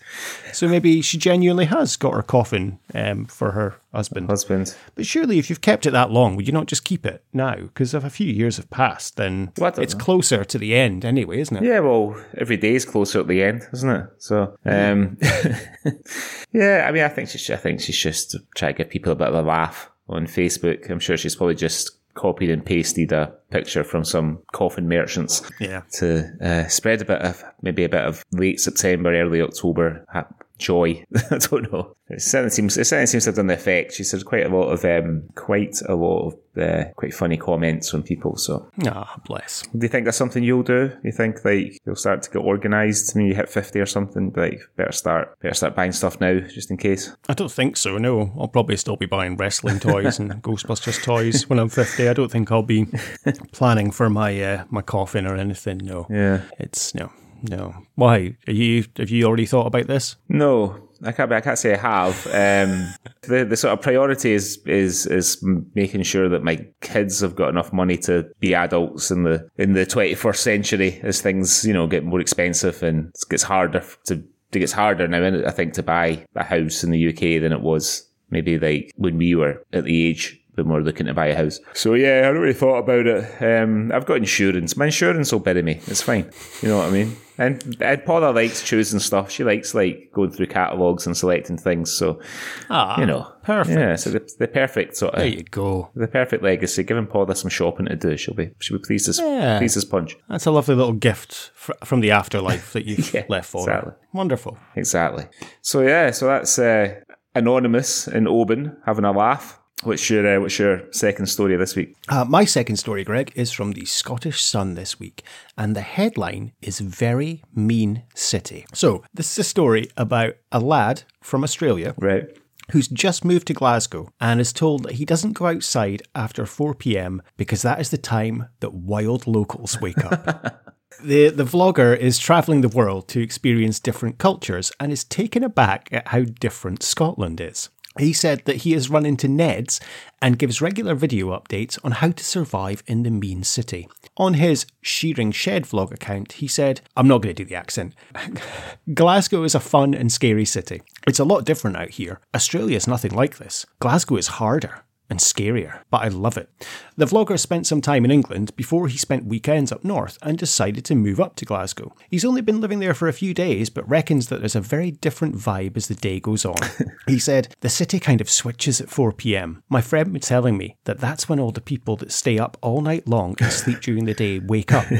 [0.51, 4.29] So maybe she genuinely has got her coffin um, for her husband.
[4.29, 4.75] Husband.
[4.95, 7.55] But surely, if you've kept it that long, would you not just keep it now?
[7.55, 10.03] Because if a few years have passed, then Well, it's know.
[10.03, 11.63] closer to the end anyway, isn't it?
[11.63, 14.07] Yeah, well, every day is closer at the end, isn't it?
[14.17, 15.17] So, um,
[16.51, 19.15] yeah, I mean, I think she's, I think she's just trying to give people a
[19.15, 20.89] bit of a laugh on Facebook.
[20.89, 25.81] I'm sure she's probably just copied and pasted a picture from some coffin merchants Yeah.
[25.99, 30.27] to uh, spread a bit of maybe a bit of late September, early October ha-
[30.57, 31.03] joy.
[31.31, 31.95] I don't know.
[32.07, 33.93] It certainly seems it certainly seems to have done the effect.
[33.93, 37.89] She had quite a lot of um, quite a lot of uh, quite funny comments
[37.89, 38.37] from people.
[38.37, 39.63] So, Ah, bless.
[39.63, 40.91] do you think that's something you'll do?
[41.03, 44.31] You think like you'll start to get organised when you hit fifty or something?
[44.35, 47.15] Like better start better start buying stuff now just in case.
[47.27, 47.97] I don't think so.
[47.97, 52.07] No, I'll probably still be buying wrestling toys and Ghostbusters toys when I'm 50.
[52.07, 52.85] I don't think I'll be
[53.51, 55.79] planning for my uh, my coffin or anything.
[55.79, 56.05] No.
[56.09, 56.41] Yeah.
[56.59, 57.11] It's no,
[57.43, 57.75] no.
[57.95, 58.37] Why?
[58.47, 58.85] Are you?
[58.97, 60.15] Have you already thought about this?
[60.29, 61.31] No, I can't.
[61.31, 62.25] I can't say I have.
[62.27, 65.43] Um, the the sort of priority is is is
[65.73, 69.73] making sure that my kids have got enough money to be adults in the in
[69.73, 73.83] the twenty first century as things you know get more expensive and it gets harder
[74.05, 75.47] to it gets harder now.
[75.47, 79.17] I think to buy a house in the UK than it was maybe like when
[79.17, 81.59] we were at the age when we were looking to buy a house.
[81.73, 83.41] So yeah, I haven't really thought about it.
[83.41, 84.75] Um, I've got insurance.
[84.75, 85.81] My insurance will bury me.
[85.87, 86.29] It's fine.
[86.61, 87.15] You know what I mean?
[87.37, 89.29] And, and Paula likes choosing stuff.
[89.29, 91.91] She likes like going through catalogs and selecting things.
[91.91, 92.21] So
[92.69, 93.77] Ah, you know, perfect.
[93.77, 95.89] Yeah, so the, the perfect sort of There you go.
[95.95, 96.83] the perfect legacy.
[96.83, 98.15] Giving Paula some shopping to do.
[98.15, 99.57] She'll be she'll be pleased as Yeah.
[99.57, 100.15] pleased as punch.
[100.29, 103.91] That's a lovely little gift fr- from the afterlife that you've Yeah, left for exactly.
[103.91, 103.97] her.
[104.13, 104.57] Wonderful.
[104.77, 105.25] Exactly.
[105.61, 107.01] So yeah, so that's uh,
[107.35, 109.59] anonymous in Oban having a laugh.
[109.83, 111.95] What's your uh, what's your second story this week?
[112.07, 115.23] Uh, my second story, Greg, is from the Scottish Sun this week,
[115.57, 118.65] and the headline is Very Mean City.
[118.73, 122.25] So, this is a story about a lad from Australia Right.
[122.71, 126.73] who's just moved to Glasgow and is told that he doesn't go outside after 4
[126.73, 130.61] pm because that is the time that wild locals wake up.
[131.03, 135.89] The, the vlogger is travelling the world to experience different cultures and is taken aback
[135.91, 137.67] at how different Scotland is.
[137.97, 139.79] He said that he has run into Neds
[140.21, 143.87] and gives regular video updates on how to survive in the mean city.
[144.17, 147.95] On his Shearing Shed vlog account, he said, I'm not going to do the accent.
[148.93, 150.81] Glasgow is a fun and scary city.
[151.07, 152.19] It's a lot different out here.
[152.33, 153.65] Australia is nothing like this.
[153.79, 156.49] Glasgow is harder and scarier, but I love it.
[156.97, 160.85] The vlogger spent some time in England before he spent weekends up north and decided
[160.85, 161.93] to move up to Glasgow.
[162.09, 164.91] He's only been living there for a few days, but reckons that there's a very
[164.91, 166.57] different vibe as the day goes on.
[167.07, 169.63] he said, The city kind of switches at 4 pm.
[169.69, 172.81] My friend was telling me that that's when all the people that stay up all
[172.81, 174.85] night long and sleep during the day wake up.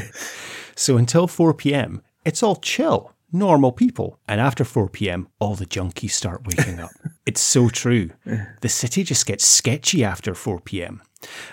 [0.76, 4.18] So until 4 pm, it's all chill, normal people.
[4.28, 6.90] And after 4 pm, all the junkies start waking up.
[7.26, 8.10] It's so true.
[8.60, 11.02] The city just gets sketchy after 4 pm.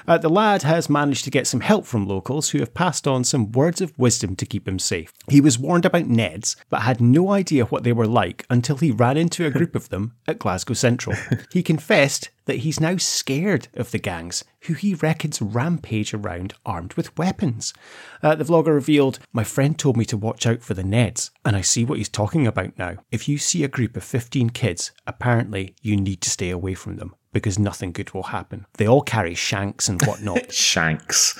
[0.07, 3.23] Uh, the lad has managed to get some help from locals who have passed on
[3.23, 5.13] some words of wisdom to keep him safe.
[5.29, 8.91] He was warned about Neds, but had no idea what they were like until he
[8.91, 11.15] ran into a group of them at Glasgow Central.
[11.51, 16.93] He confessed that he's now scared of the gangs, who he reckons rampage around armed
[16.95, 17.73] with weapons.
[18.21, 21.55] Uh, the vlogger revealed, My friend told me to watch out for the Neds, and
[21.55, 22.97] I see what he's talking about now.
[23.11, 26.97] If you see a group of 15 kids, apparently you need to stay away from
[26.97, 28.65] them because nothing good will happen.
[28.77, 30.51] They all carry shanks and whatnot.
[30.63, 31.37] Shanks.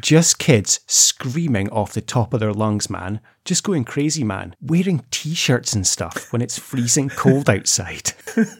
[0.00, 3.20] Just kids screaming off the top of their lungs, man.
[3.44, 4.54] Just going crazy, man.
[4.60, 8.12] Wearing t shirts and stuff when it's freezing cold outside.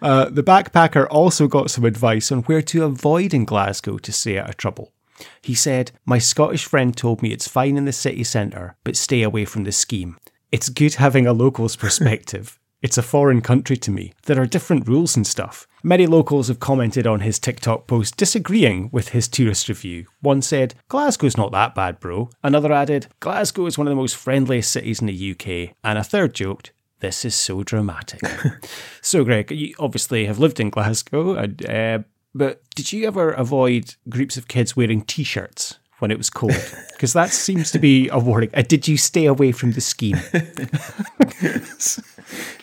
[0.00, 4.36] Uh, the backpacker also got some advice on where to avoid in Glasgow to stay
[4.36, 4.92] out of trouble.
[5.40, 9.22] He said, My Scottish friend told me it's fine in the city centre, but stay
[9.22, 10.18] away from the scheme.
[10.52, 12.58] It's good having a local's perspective.
[12.82, 14.12] It's a foreign country to me.
[14.24, 15.68] There are different rules and stuff.
[15.84, 20.06] Many locals have commented on his TikTok post disagreeing with his tourist review.
[20.20, 22.30] One said, Glasgow's not that bad, bro.
[22.42, 25.76] Another added, Glasgow is one of the most friendliest cities in the UK.
[25.84, 28.20] And a third joked, this is so dramatic.
[29.00, 32.00] so, Greg, you obviously have lived in Glasgow, and, uh,
[32.34, 36.52] but did you ever avoid groups of kids wearing t shirts when it was cold?
[36.92, 38.50] Because that seems to be a warning.
[38.54, 40.18] Uh, did you stay away from the scheme?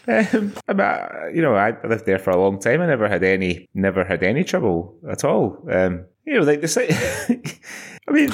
[0.08, 2.82] Um, I mean, I- you know, I lived there for a long time.
[2.82, 5.64] I never had any, never had any trouble at all.
[5.72, 6.96] Um, you know, like the city.
[8.08, 8.30] I mean,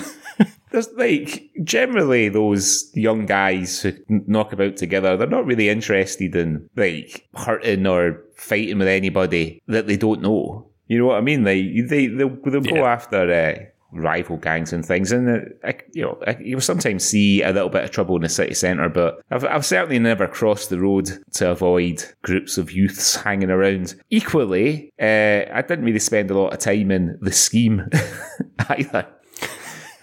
[0.71, 6.69] there's like generally those young guys who knock about together, they're not really interested in
[6.77, 10.69] like hurting or fighting with anybody that they don't know.
[10.87, 11.43] You know what I mean?
[11.43, 13.65] Like they they'll, they'll go after uh,
[13.95, 17.69] rival gangs and things, and uh, I, you know I, you sometimes see a little
[17.69, 18.89] bit of trouble in the city centre.
[18.89, 23.95] But I've I've certainly never crossed the road to avoid groups of youths hanging around.
[24.09, 27.89] Equally, uh, I didn't really spend a lot of time in the scheme
[28.69, 29.07] either.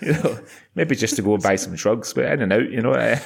[0.00, 0.38] You know,
[0.74, 2.92] maybe just to go and buy some drugs, but in and out, you know.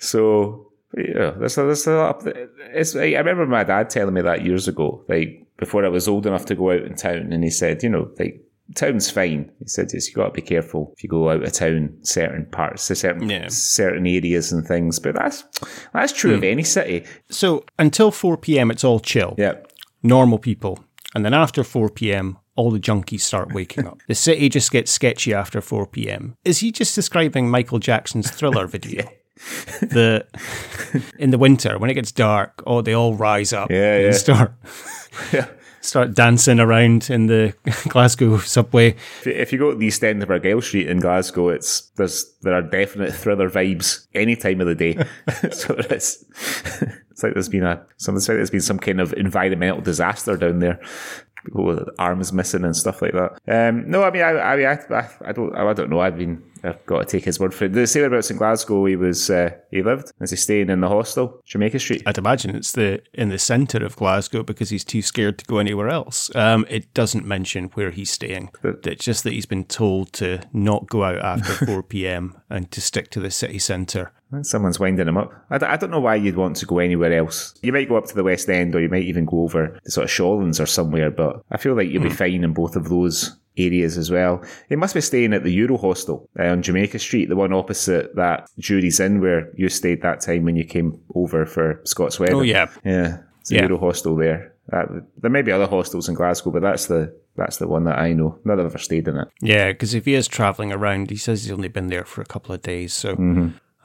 [0.00, 2.26] so yeah, there's there's a lot.
[2.26, 2.32] Of,
[2.72, 6.26] it's I remember my dad telling me that years ago, like before I was old
[6.26, 9.50] enough to go out in town, and he said, you know, like town's fine.
[9.58, 12.46] He said, just you got to be careful if you go out of town, certain
[12.46, 13.48] parts, certain Yeah.
[13.48, 14.98] certain areas and things.
[14.98, 15.44] But that's
[15.92, 16.44] that's true of hmm.
[16.46, 17.04] any city.
[17.30, 19.34] So until 4 p.m., it's all chill.
[19.38, 19.54] Yeah.
[20.02, 20.84] normal people.
[21.14, 24.00] And then after 4 p.m., all the junkies start waking up.
[24.08, 26.36] The city just gets sketchy after 4 p.m.
[26.44, 29.08] Is he just describing Michael Jackson's thriller video?
[29.80, 30.26] The
[31.18, 34.12] in the winter when it gets dark, oh, they all rise up Yeah, and yeah.
[34.12, 34.52] start
[35.32, 35.46] Yeah.
[35.80, 37.54] start dancing around in the
[37.88, 38.96] Glasgow subway.
[39.24, 42.54] If you- go to the East End of Argyle Street in Glasgow, it's there's there
[42.54, 44.94] are definite thriller vibes any time of the day.
[45.50, 46.24] so is.
[47.10, 50.36] It's like there's been a some it's like there's been some kind of environmental disaster
[50.36, 50.80] down there.
[51.44, 53.38] People with arms missing and stuff like that.
[53.46, 56.00] Um, no, I mean, I, I, mean, I, I, I don't, I don't know.
[56.00, 57.72] I've been, I've got to take his word for it.
[57.72, 58.84] The same about in Glasgow.
[58.86, 60.12] He was, uh, he lived.
[60.20, 62.02] Is he staying in the hostel, Jamaica Street?
[62.06, 65.58] I'd imagine it's the in the centre of Glasgow because he's too scared to go
[65.58, 66.34] anywhere else.
[66.34, 68.50] Um, it doesn't mention where he's staying.
[68.62, 72.40] But, It's just that he's been told to not go out after 4 p.m.
[72.48, 74.12] and to stick to the city centre.
[74.42, 75.32] Someone's winding him up.
[75.50, 77.54] I, d- I don't know why you'd want to go anywhere else.
[77.62, 79.90] You might go up to the West End or you might even go over to
[79.90, 82.88] sort of Shawlands or somewhere, but I feel like you'll be fine in both of
[82.88, 84.42] those areas as well.
[84.68, 88.16] He must be staying at the Euro Hostel uh, on Jamaica Street, the one opposite
[88.16, 92.34] that Jury's Inn where you stayed that time when you came over for Scott's wedding.
[92.36, 92.66] Oh, yeah.
[92.84, 93.18] Yeah.
[93.40, 93.62] It's a Yeah.
[93.62, 94.52] Euro Hostel there.
[94.70, 94.88] That,
[95.20, 98.14] there may be other hostels in Glasgow, but that's the that's the one that I
[98.14, 98.38] know.
[98.44, 99.28] Not that I've ever stayed in it.
[99.42, 102.24] Yeah, because if he is travelling around, he says he's only been there for a
[102.24, 102.94] couple of days.
[102.94, 103.14] So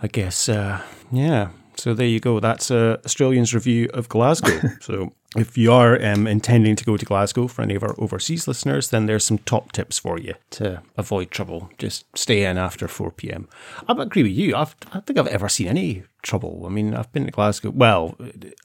[0.02, 0.82] I guess, uh,
[1.12, 1.50] yeah.
[1.78, 2.40] So there you go.
[2.40, 4.60] That's uh, Australians' review of Glasgow.
[4.82, 8.48] so if you are um, intending to go to Glasgow for any of our overseas
[8.48, 11.70] listeners, then there's some top tips for you to avoid trouble.
[11.78, 13.48] Just stay in after 4 p.m.
[13.88, 14.56] I agree with you.
[14.56, 16.64] I've, I don't think I've ever seen any trouble.
[16.66, 17.70] I mean, I've been to Glasgow.
[17.70, 18.18] Well,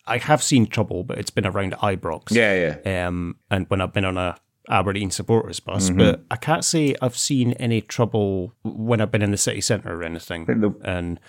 [0.06, 3.06] I have seen trouble, but it's been around Ibrox Yeah, yeah.
[3.06, 4.36] um, and when I've been on a
[4.70, 5.98] Aberdeen supporters bus, Mm-hmm.
[5.98, 9.92] but I can't say I've seen any trouble when I've been in the city centre
[10.00, 10.46] or anything.
[10.46, 11.20] the- and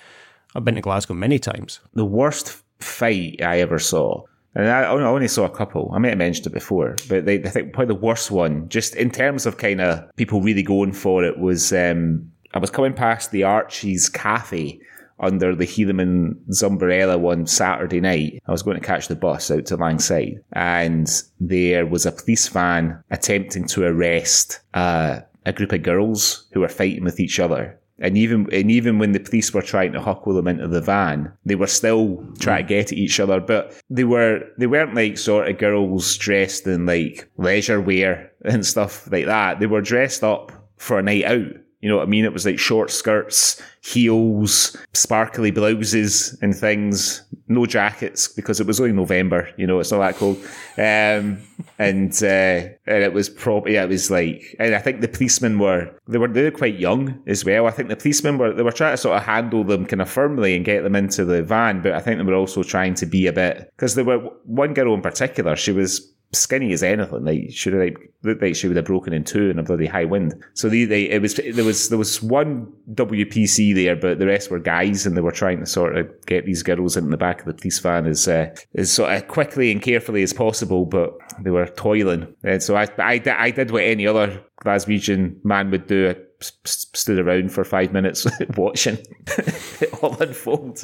[0.55, 1.79] I've been to Glasgow many times.
[1.93, 5.91] the worst fight I ever saw, and I, only saw a couple.
[5.93, 8.95] I may have mentioned it before, but they, I think probably the worst one, just
[8.95, 12.93] in terms of kind of people really going for it, was um, I was coming
[12.93, 14.79] past the Archie's Cafe
[15.19, 18.41] under the Hielanman's umbrella one Saturday night.
[18.47, 22.47] I was going to catch the bus out to Langside, and there was a police
[22.47, 27.79] van attempting to arrest uh, a group of girls who were fighting with each other.
[27.99, 31.31] And even and even when the police were trying to huckle them into the van,
[31.45, 33.39] they were still trying to get at each other.
[33.39, 38.65] But they were they weren't like sort of girls dressed in like leisure wear and
[38.65, 39.61] stuff like that.
[39.61, 41.53] They were dressed up for a night out.
[41.85, 42.25] You know what I mean?
[42.25, 48.79] It was like short skirts, heels, sparkly blouses and things, no jackets because it was
[48.81, 50.37] only November, you know, it's not that cold.
[50.79, 51.43] Um,
[51.77, 55.59] and, uh, and it was probably, yeah, it was like, and I think the policemen
[55.59, 57.67] were, they were, they were quite young as well.
[57.67, 60.09] I think the policemen were, they were trying to sort of handle them kind of
[60.09, 63.05] firmly and get them into the van, but I think they were also trying to
[63.05, 67.23] be a bit, because there were one girl in particular, she was skinny as anything.
[67.23, 69.85] Like should would like looked like she would have broken in two in a bloody
[69.85, 70.33] high wind.
[70.53, 74.51] So they, they it was there was there was one WPC there, but the rest
[74.51, 77.39] were guys, and they were trying to sort of get these girls in the back
[77.39, 80.85] of the police van as uh, as sort of quickly and carefully as possible.
[80.85, 85.71] But they were toiling, and so I I, I did what any other Glaswegian man
[85.71, 86.15] would do.
[86.41, 88.97] I s- s- stood around for five minutes watching
[89.37, 90.83] it all unfold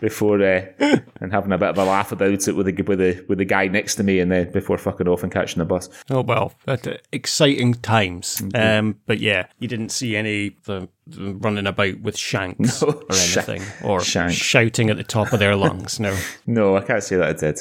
[0.00, 0.64] before uh,
[1.20, 3.44] and having a bit of a laugh about it with the with the with the
[3.44, 5.88] guy next to me, and then before fucking off and catching the bus.
[6.10, 8.42] Oh well, that, uh, exciting times.
[8.54, 13.02] Um, but yeah, you didn't see any the, the running about with shanks No, or
[13.10, 14.32] anything, or shank.
[14.32, 16.00] shouting at the top of their lungs.
[16.00, 16.16] No.
[16.46, 17.60] No, I can't say that I did.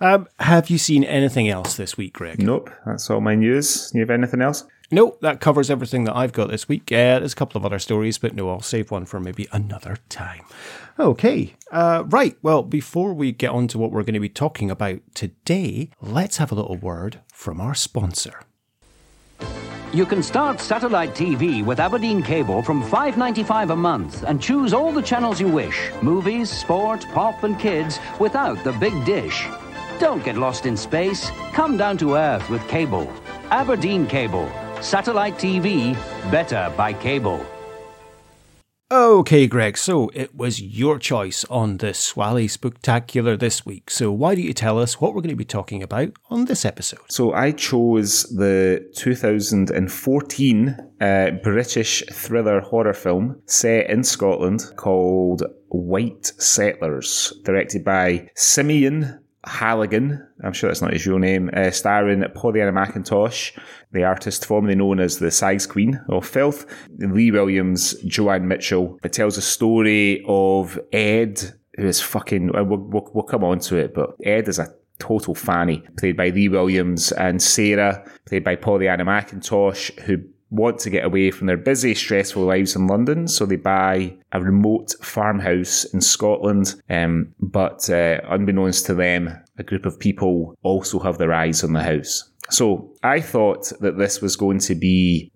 [0.00, 2.40] Um, have you seen anything else this week, Greg?
[2.40, 3.90] Nope, that's all my news.
[3.94, 4.64] You have anything else?
[4.90, 6.90] No, that covers everything that I've got this week.
[6.90, 9.98] Uh, there's a couple of other stories, but no, I'll save one for maybe another
[10.08, 10.44] time.
[10.98, 12.36] Okay, uh, right.
[12.42, 16.38] Well, before we get on to what we're going to be talking about today, let's
[16.38, 18.40] have a little word from our sponsor.
[19.92, 24.92] You can start satellite TV with Aberdeen Cable from $5.95 a month and choose all
[24.92, 29.46] the channels you wish movies, sport, pop, and kids without the big dish.
[29.98, 31.30] Don't get lost in space.
[31.52, 33.10] Come down to Earth with cable.
[33.50, 34.50] Aberdeen Cable.
[34.80, 35.94] Satellite TV,
[36.30, 37.44] better by cable.
[38.90, 43.90] Okay, Greg, so it was your choice on the Swally Spooktacular this week.
[43.90, 46.64] So why don't you tell us what we're going to be talking about on this
[46.64, 47.00] episode?
[47.10, 56.32] So I chose the 2014 uh, British thriller horror film set in Scotland called White
[56.38, 62.72] Settlers, directed by Simeon Halligan, I'm sure that's not his real name, uh, starring Pollyanna
[62.72, 63.58] McIntosh,
[63.92, 66.66] the artist formerly known as the Size Queen of Filth,
[66.98, 68.98] Lee Williams, Joanne Mitchell.
[69.02, 71.40] It tells a story of Ed,
[71.76, 74.68] who is fucking, we'll, we'll, we'll come on to it, but Ed is a
[74.98, 80.18] total fanny, played by Lee Williams, and Sarah, played by Pollyanna McIntosh, who
[80.50, 84.40] want to get away from their busy, stressful lives in London, so they buy a
[84.40, 86.74] remote farmhouse in Scotland.
[86.88, 91.72] Um, but uh, unbeknownst to them, a group of people also have their eyes on
[91.72, 92.30] the house.
[92.50, 95.30] So I thought that this was going to be,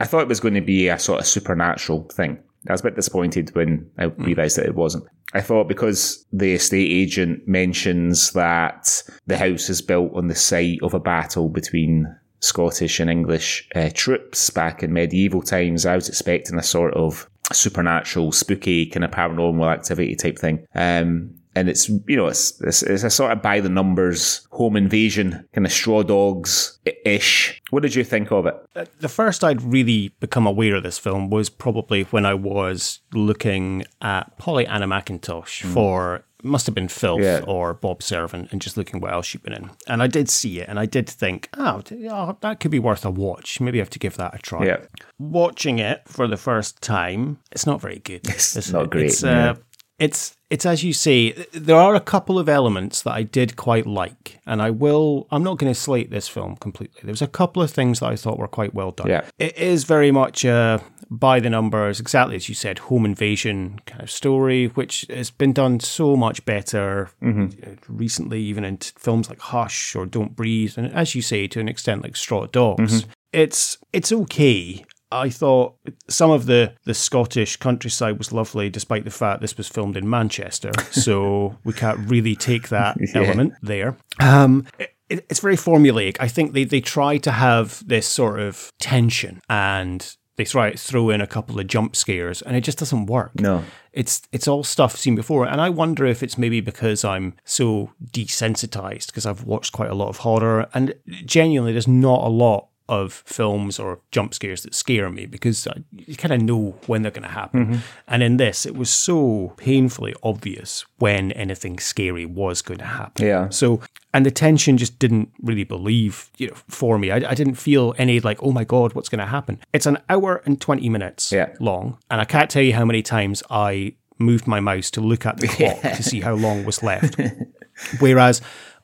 [0.00, 2.38] I thought it was going to be a sort of supernatural thing.
[2.68, 5.04] I was a bit disappointed when I realised that it wasn't.
[5.34, 10.78] I thought because the estate agent mentions that the house is built on the site
[10.82, 12.06] of a battle between
[12.44, 15.86] Scottish and English uh, troops back in medieval times.
[15.86, 20.66] I was expecting a sort of supernatural, spooky, kind of paranormal activity type thing.
[20.74, 24.76] Um, and it's you know it's, it's, it's a sort of by the numbers home
[24.76, 27.62] invasion kind of straw dogs ish.
[27.70, 28.54] What did you think of it?
[28.74, 33.00] Uh, the first I'd really become aware of this film was probably when I was
[33.12, 35.72] looking at Pollyanna McIntosh mm.
[35.72, 37.40] for must have been Filth yeah.
[37.46, 39.70] or Bob Servant and just looking what else she'd been in.
[39.88, 43.04] And I did see it and I did think, oh, oh, that could be worth
[43.04, 43.60] a watch.
[43.60, 44.66] Maybe I have to give that a try.
[44.66, 44.78] Yeah.
[45.18, 48.20] Watching it for the first time, it's not very good.
[48.28, 49.06] It's, it's not great.
[49.06, 49.54] It's, uh,
[49.98, 53.86] it's it's as you say there are a couple of elements that I did quite
[53.86, 57.62] like and I will I'm not going to slate this film completely there's a couple
[57.62, 59.24] of things that I thought were quite well done yeah.
[59.38, 60.78] it is very much uh,
[61.10, 65.52] by the numbers exactly as you said home invasion kind of story which has been
[65.52, 67.74] done so much better mm-hmm.
[67.88, 71.68] recently even in films like Hush or Don't Breathe and as you say to an
[71.68, 73.10] extent like Straw Dogs mm-hmm.
[73.32, 75.76] it's it's okay I thought
[76.08, 80.10] some of the, the Scottish countryside was lovely, despite the fact this was filmed in
[80.10, 80.72] Manchester.
[80.90, 83.22] So we can't really take that yeah.
[83.22, 83.96] element there.
[84.20, 84.94] Um, it,
[85.28, 86.16] it's very formulaic.
[86.18, 90.78] I think they, they try to have this sort of tension and they try to
[90.78, 93.40] throw in a couple of jump scares and it just doesn't work.
[93.40, 93.64] No.
[93.92, 95.46] It's it's all stuff seen before.
[95.46, 99.94] And I wonder if it's maybe because I'm so desensitized because I've watched quite a
[99.94, 104.74] lot of horror and genuinely there's not a lot of films or jump scares that
[104.74, 107.66] scare me because you kind of know when they're going to happen.
[107.66, 107.78] Mm-hmm.
[108.08, 113.26] And in this, it was so painfully obvious when anything scary was going to happen.
[113.26, 113.48] Yeah.
[113.48, 113.80] So,
[114.12, 117.10] and the tension just didn't really believe, you know, for me.
[117.10, 119.60] I, I didn't feel any like, oh my God, what's going to happen?
[119.72, 121.54] It's an hour and 20 minutes yeah.
[121.60, 121.98] long.
[122.10, 125.38] And I can't tell you how many times I moved my mouse to look at
[125.38, 127.18] the clock to see how long was left.
[127.98, 128.40] Whereas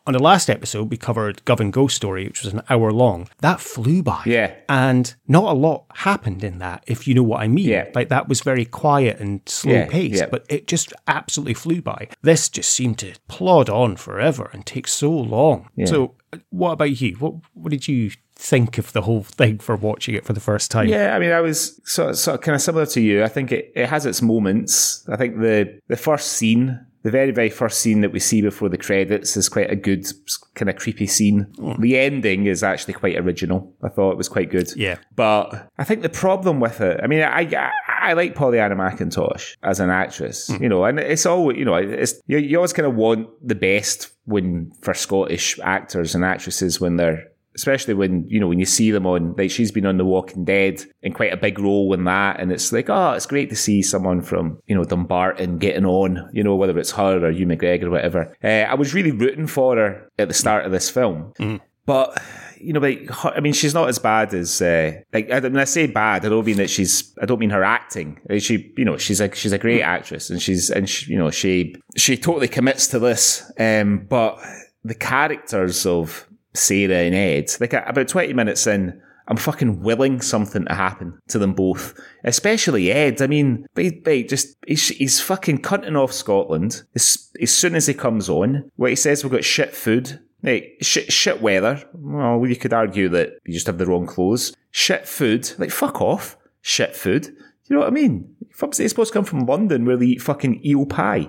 [0.06, 3.28] on the last episode, we covered Govan Ghost Story, which was an hour long.
[3.38, 4.22] That flew by.
[4.26, 4.54] Yeah.
[4.68, 7.68] And not a lot happened in that, if you know what I mean.
[7.68, 7.90] Yeah.
[7.94, 10.26] Like that was very quiet and slow yeah, paced, yeah.
[10.30, 12.08] but it just absolutely flew by.
[12.22, 15.68] This just seemed to plod on forever and take so long.
[15.76, 15.86] Yeah.
[15.86, 16.14] So,
[16.50, 17.16] what about you?
[17.16, 20.70] What, what did you think of the whole thing for watching it for the first
[20.70, 20.88] time?
[20.88, 23.22] Yeah, I mean, I was sort of, sort of kind of similar to you.
[23.22, 25.06] I think it, it has its moments.
[25.08, 28.68] I think the the first scene the very, very first scene that we see before
[28.68, 30.06] the credits is quite a good,
[30.54, 31.46] kind of creepy scene.
[31.56, 31.80] Mm.
[31.80, 33.74] The ending is actually quite original.
[33.82, 34.70] I thought it was quite good.
[34.76, 34.98] Yeah.
[35.16, 39.56] But I think the problem with it, I mean, I, I, I like Pollyanna McIntosh
[39.62, 40.60] as an actress, mm.
[40.60, 43.54] you know, and it's all, you know, it's, you, you always kind of want the
[43.54, 47.29] best when for Scottish actors and actresses when they're
[47.60, 50.44] especially when you know when you see them on like she's been on The Walking
[50.44, 53.56] Dead in quite a big role in that, and it's like oh, it's great to
[53.56, 57.58] see someone from you know Dumbarton getting on, you know whether it's her or Ewan
[57.58, 58.34] McGregor or whatever.
[58.42, 61.60] Uh, I was really rooting for her at the start of this film, mm.
[61.86, 62.20] but.
[62.62, 65.86] You know, like I mean, she's not as bad as uh, like when I say
[65.86, 67.10] bad, I don't mean that she's.
[67.18, 68.20] I don't mean her acting.
[68.38, 71.30] She, you know, she's like she's a great actress, and she's and she, you know
[71.30, 73.50] she she totally commits to this.
[73.58, 74.38] Um, but
[74.84, 80.64] the characters of Sarah and Ed, like about 20 minutes in, I'm fucking willing something
[80.64, 81.94] to happen to them both.
[82.24, 83.22] Especially Ed.
[83.22, 88.28] I mean, just, he's, he's fucking cutting off Scotland as, as soon as he comes
[88.28, 88.70] on.
[88.74, 91.82] What he says, we've got shit food Hey, shit, shit weather.
[91.92, 94.54] Well, you could argue that you just have the wrong clothes.
[94.70, 95.52] Shit food.
[95.58, 96.38] Like, fuck off.
[96.62, 97.26] Shit food.
[97.26, 98.36] You know what I mean?
[98.50, 101.28] Fuck's they supposed to come from London where they eat fucking eel pie.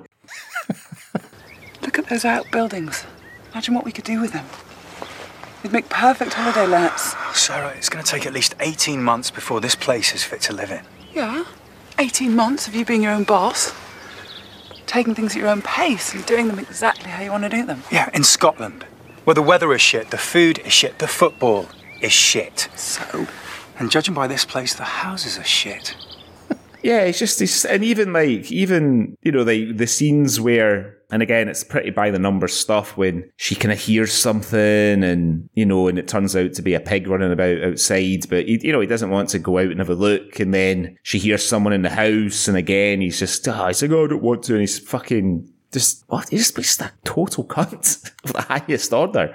[1.81, 3.05] Look at those outbuildings.
[3.51, 4.45] Imagine what we could do with them.
[5.63, 7.15] They'd make perfect holiday lets.
[7.37, 10.53] Sarah, it's going to take at least 18 months before this place is fit to
[10.53, 10.81] live in.
[11.13, 11.45] Yeah.
[11.99, 13.73] 18 months of you being your own boss.
[14.87, 17.65] Taking things at your own pace and doing them exactly how you want to do
[17.65, 17.83] them.
[17.91, 18.83] Yeah, in Scotland.
[19.23, 21.67] Where the weather is shit, the food is shit, the football
[22.01, 22.67] is shit.
[22.75, 23.27] So?
[23.77, 25.95] And judging by this place, the houses are shit.
[26.83, 31.21] Yeah, it's just this, and even like even you know the the scenes where, and
[31.21, 35.65] again, it's pretty by the numbers stuff when she kind of hears something, and you
[35.65, 38.71] know, and it turns out to be a pig running about outside, but he, you
[38.71, 41.47] know, he doesn't want to go out and have a look, and then she hears
[41.47, 44.23] someone in the house, and again, he's just, ah, oh, he's like, oh, I don't
[44.23, 46.29] want to, and he's fucking just what?
[46.29, 49.33] He's just a total cunt of the highest order.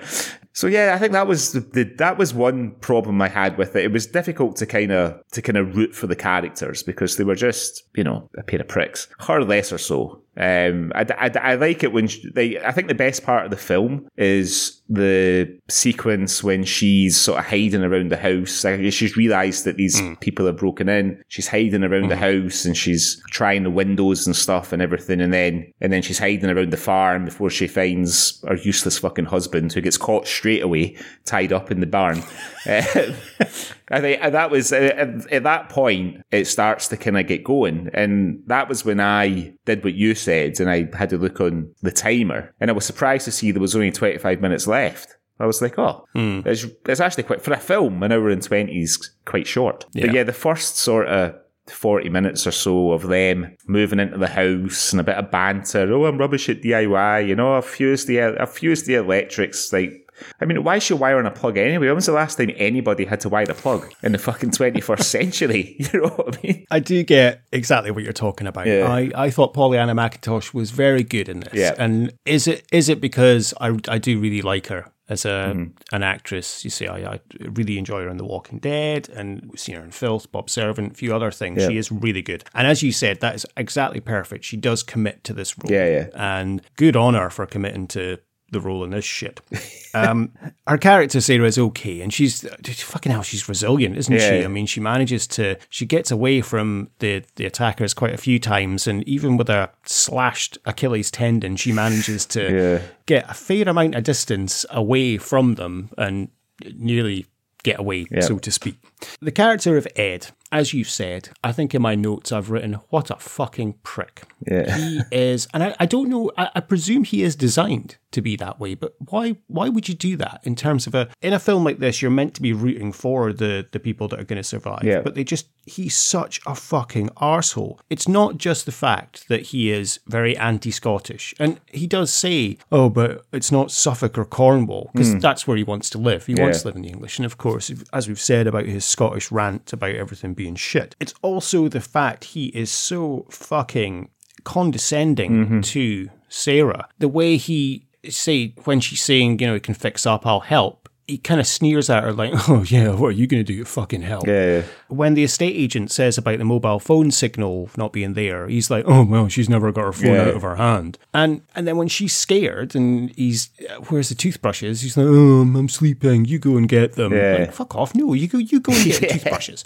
[0.52, 3.84] So yeah, I think that was the, that was one problem I had with it.
[3.84, 7.24] It was difficult to kind of to kind of root for the characters because they
[7.24, 9.06] were just you know a pair of pricks.
[9.18, 10.22] Her less or so.
[10.38, 12.60] Um, I, I, I like it when she, they.
[12.60, 17.46] I think the best part of the film is the sequence when she's sort of
[17.46, 18.62] hiding around the house.
[18.62, 20.20] Like she's realised that these mm.
[20.20, 21.22] people have broken in.
[21.28, 22.08] She's hiding around mm.
[22.10, 25.22] the house and she's trying the windows and stuff and everything.
[25.22, 29.24] And then and then she's hiding around the farm before she finds her useless fucking
[29.24, 32.22] husband who gets caught straight away, tied up in the barn.
[33.90, 37.90] I think that was at, at that point it starts to kind of get going,
[37.92, 41.72] and that was when I did what you said, and I had to look on
[41.82, 45.16] the timer, and I was surprised to see there was only twenty five minutes left.
[45.38, 46.40] I was like, oh, hmm.
[46.46, 48.02] it's, it's actually quite for a film.
[48.02, 49.84] An hour and twenty is quite short.
[49.92, 50.06] Yeah.
[50.06, 51.34] But yeah, the first sort of
[51.68, 55.92] 40 minutes or so of them moving into the house and a bit of banter.
[55.92, 57.26] Oh, I'm rubbish at DIY.
[57.26, 60.05] You know, I've fused the, I've fused the electrics like
[60.40, 61.86] I mean, why should wire on a plug anyway?
[61.86, 65.02] When was the last time anybody had to wire a plug in the fucking 21st
[65.02, 65.76] century?
[65.86, 66.66] You know what I mean?
[66.70, 68.66] I do get exactly what you're talking about.
[68.66, 68.86] Yeah.
[68.90, 71.54] I, I thought Pollyanna McIntosh was very good in this.
[71.54, 71.74] Yeah.
[71.78, 74.92] And is it is it because I, I do really like her?
[75.08, 75.94] as a mm-hmm.
[75.94, 76.64] an actress.
[76.64, 79.84] You see, I, I, really enjoy her in The Walking Dead, and we've seen her
[79.84, 81.62] in Filth, Bob Servant, a few other things.
[81.62, 81.68] Yeah.
[81.68, 84.44] She is really good, and as you said, that is exactly perfect.
[84.44, 88.18] She does commit to this role, yeah, yeah, and good on her for committing to
[88.56, 89.40] the role in this shit.
[89.94, 90.32] Um,
[90.66, 92.46] her character Sarah is okay, and she's
[92.82, 93.22] fucking hell.
[93.22, 94.28] She's resilient, isn't yeah.
[94.28, 94.44] she?
[94.44, 98.38] I mean, she manages to she gets away from the the attackers quite a few
[98.38, 102.42] times, and even with a slashed Achilles tendon, she manages to
[102.82, 102.82] yeah.
[103.06, 106.28] get a fair amount of distance away from them and
[106.74, 107.24] nearly
[107.62, 108.22] get away, yep.
[108.22, 108.76] so to speak.
[109.20, 113.10] The character of Ed, as you've said, I think in my notes I've written, what
[113.10, 114.22] a fucking prick.
[114.46, 114.76] Yeah.
[114.76, 118.34] He is, and I, I don't know, I, I presume he is designed to be
[118.36, 118.74] that way.
[118.74, 121.78] But why why would you do that in terms of a in a film like
[121.78, 122.00] this?
[122.00, 124.84] You're meant to be rooting for the the people that are going to survive.
[124.84, 125.02] Yeah.
[125.02, 127.78] But they just he's such a fucking arsehole.
[127.90, 132.88] It's not just the fact that he is very anti-Scottish, and he does say, "Oh,
[132.88, 135.20] but it's not Suffolk or Cornwall," because mm.
[135.20, 136.24] that's where he wants to live.
[136.26, 136.44] He yeah.
[136.44, 139.30] wants to live in the English, and of course, as we've said about his Scottish
[139.30, 144.10] rant about everything being shit, it's also the fact he is so fucking
[144.44, 145.60] condescending mm-hmm.
[145.60, 146.88] to Sarah.
[146.98, 150.85] The way he say when she's saying, you know, he can fix up, I'll help
[151.08, 153.64] he kind of sneers at her like, "Oh yeah, what are you going to do?
[153.64, 157.92] Fucking hell!" Yeah, yeah, When the estate agent says about the mobile phone signal not
[157.92, 160.22] being there, he's like, "Oh well, she's never got her phone yeah.
[160.22, 164.14] out of her hand." And and then when she's scared and he's, uh, "Where's the
[164.16, 166.24] toothbrushes?" He's like, "Oh, um, I'm sleeping.
[166.24, 167.36] You go and get them." Yeah.
[167.40, 167.94] Like, Fuck off!
[167.94, 168.38] No, you go.
[168.38, 169.64] You go and get the toothbrushes.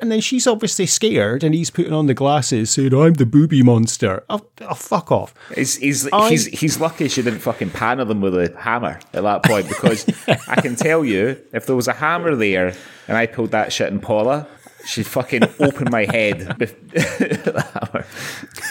[0.00, 3.62] and then she's obviously scared, and he's putting on the glasses, saying, "I'm the booby
[3.62, 5.32] monster." Oh, oh fuck off!
[5.54, 9.44] He's he's, he's he's lucky she didn't fucking panel them with a hammer at that
[9.44, 10.04] point because.
[10.26, 12.74] I can tell you, if there was a hammer there
[13.08, 14.48] and I pulled that shit in Paula,
[14.86, 16.42] she'd fucking open my head.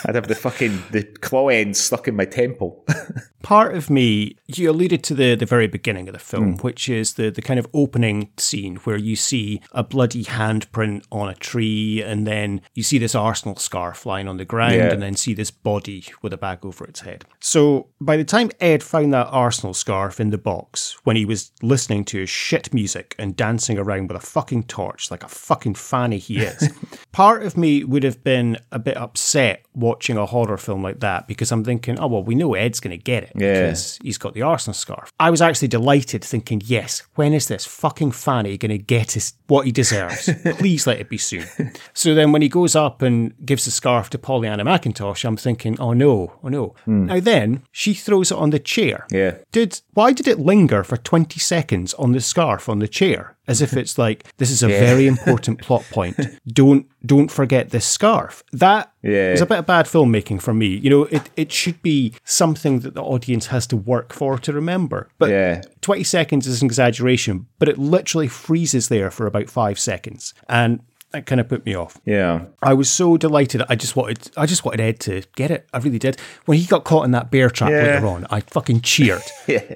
[0.05, 2.85] I'd have the fucking the claw end stuck in my temple.
[3.41, 6.63] Part of me, you alluded to the, the very beginning of the film, mm.
[6.63, 11.27] which is the, the kind of opening scene where you see a bloody handprint on
[11.27, 14.93] a tree, and then you see this Arsenal scarf lying on the ground, yeah.
[14.93, 17.25] and then see this body with a bag over its head.
[17.41, 21.51] So by the time Ed found that Arsenal scarf in the box, when he was
[21.61, 25.75] listening to his shit music and dancing around with a fucking torch like a fucking
[25.75, 26.69] fan fanny he is.
[27.11, 31.27] Part of me would have been a bit upset watching a horror film like that
[31.27, 33.53] because I'm thinking, oh, well, we know Ed's going to get it Yeah.
[33.53, 35.11] because he's got the Arsenal scarf.
[35.19, 39.33] I was actually delighted thinking, yes, when is this fucking fanny going to get his,
[39.47, 40.27] what he deserves?
[40.57, 41.45] Please let it be soon.
[41.93, 45.79] So then when he goes up and gives the scarf to Pollyanna McIntosh, I'm thinking,
[45.79, 46.73] oh no, oh no.
[46.85, 47.05] Hmm.
[47.05, 49.05] Now then, she throws it on the chair.
[49.11, 49.35] Yeah.
[49.51, 53.32] Did why did it linger for 20 seconds on the scarf on the chair?
[53.47, 56.15] As if it's like this is a very important plot point.
[56.47, 58.41] Don't don't forget this scarf.
[58.53, 59.33] That Yeah.
[59.33, 60.67] is a bit of bad filmmaking for me.
[60.67, 64.53] You know, it, it should be something that the audience has to work for to
[64.53, 65.09] remember.
[65.17, 65.61] But Yeah.
[65.81, 70.33] 20 seconds is an exaggeration, but it literally freezes there for about five seconds.
[70.47, 70.79] And
[71.13, 71.99] that kind of put me off.
[72.05, 72.45] Yeah.
[72.61, 73.61] I was so delighted.
[73.69, 75.67] I just wanted, I just wanted Ed to get it.
[75.71, 76.19] I really did.
[76.45, 77.83] When he got caught in that bear trap Yeah.
[77.83, 79.21] later on, I fucking cheered.
[79.47, 79.75] Yeah,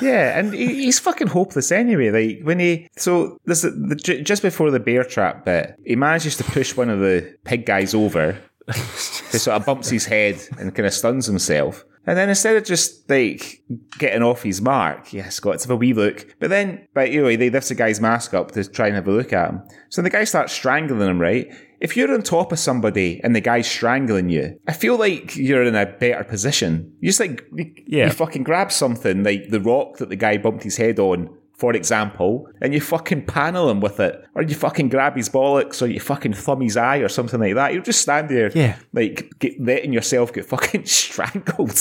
[0.00, 2.10] yeah, and he, he's fucking hopeless anyway.
[2.10, 6.44] Like when he, so the, the, just before the bear trap bit, he manages to
[6.44, 8.36] push one of the pig guys over,
[8.74, 11.84] he sort of bumps his head and kind of stuns himself.
[12.06, 13.62] And then instead of just like
[13.98, 16.36] getting off his mark, yes, got to have a wee look.
[16.38, 19.12] But then, but anyway, they lift the guy's mask up to try and have a
[19.12, 19.62] look at him.
[19.88, 21.48] So the guy starts strangling him, right?
[21.80, 25.62] If you're on top of somebody and the guy's strangling you, I feel like you're
[25.64, 26.94] in a better position.
[27.00, 27.44] You just like,
[27.86, 28.06] Yeah.
[28.06, 31.72] you fucking grab something like the rock that the guy bumped his head on, for
[31.74, 34.22] example, and you fucking panel him with it.
[34.34, 37.54] Or you fucking grab his bollocks or you fucking thumb his eye or something like
[37.54, 37.72] that.
[37.72, 38.76] You'll just stand there, Yeah.
[38.92, 41.78] like, get, letting yourself get fucking strangled.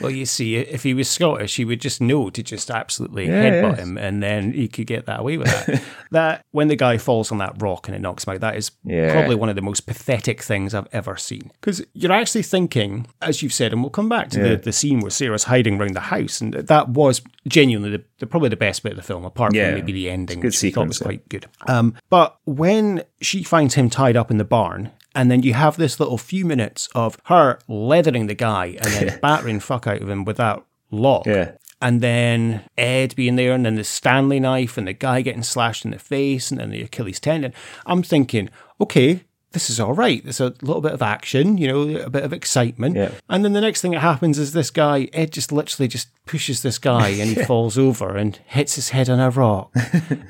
[0.00, 3.42] Well, you see, if he was Scottish, he would just know to just absolutely Yeah,
[3.50, 3.78] headbutt yes.
[3.78, 5.82] him, and then he could get that away with that.
[6.10, 8.72] that when the guy falls on that rock and it knocks him out, that is
[8.84, 9.12] Yeah.
[9.12, 11.50] probably one of the most pathetic things I've ever seen.
[11.60, 14.48] Because you're actually thinking, as you've said, and we'll come back to Yeah.
[14.50, 18.26] the, the scene where Sarah's hiding around the house, and that was genuinely the, the
[18.26, 20.70] probably the best bit of the film, apart from maybe the ending, good which I
[20.70, 21.46] thought was sequence, quite good.
[21.68, 25.76] Um, but when she finds him tied up in the barn, and then you have
[25.76, 30.08] this little few minutes of her leathering the guy and then battering fuck out of
[30.08, 31.26] him with that lock.
[31.26, 31.52] Yeah.
[31.80, 35.84] And then Ed being there, and then the Stanley knife, and the guy getting slashed
[35.84, 37.52] in the face, and then the Achilles tendon.
[37.86, 38.50] I'm thinking,
[38.80, 40.22] okay, this is all right.
[40.22, 42.96] There's a little bit of action, you know, a bit of excitement.
[42.96, 43.12] Yeah.
[43.28, 46.62] And then the next thing that happens is this guy, Ed just literally just pushes
[46.62, 49.70] this guy and he falls over and hits his head on a rock.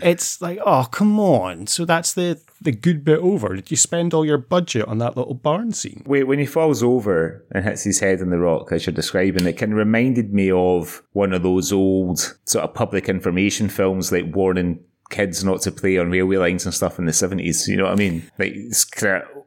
[0.03, 1.67] it's like, oh, come on.
[1.67, 3.55] So that's the, the good bit over.
[3.55, 6.03] Did you spend all your budget on that little barn scene?
[6.07, 9.47] Wait, when he falls over and hits his head on the rock, as you're describing,
[9.47, 14.13] it kind of reminded me of one of those old sort of public information films,
[14.13, 17.69] like warning kids not to play on railway lines and stuff in the 70s.
[17.69, 18.31] You know what I mean?
[18.39, 18.57] Like,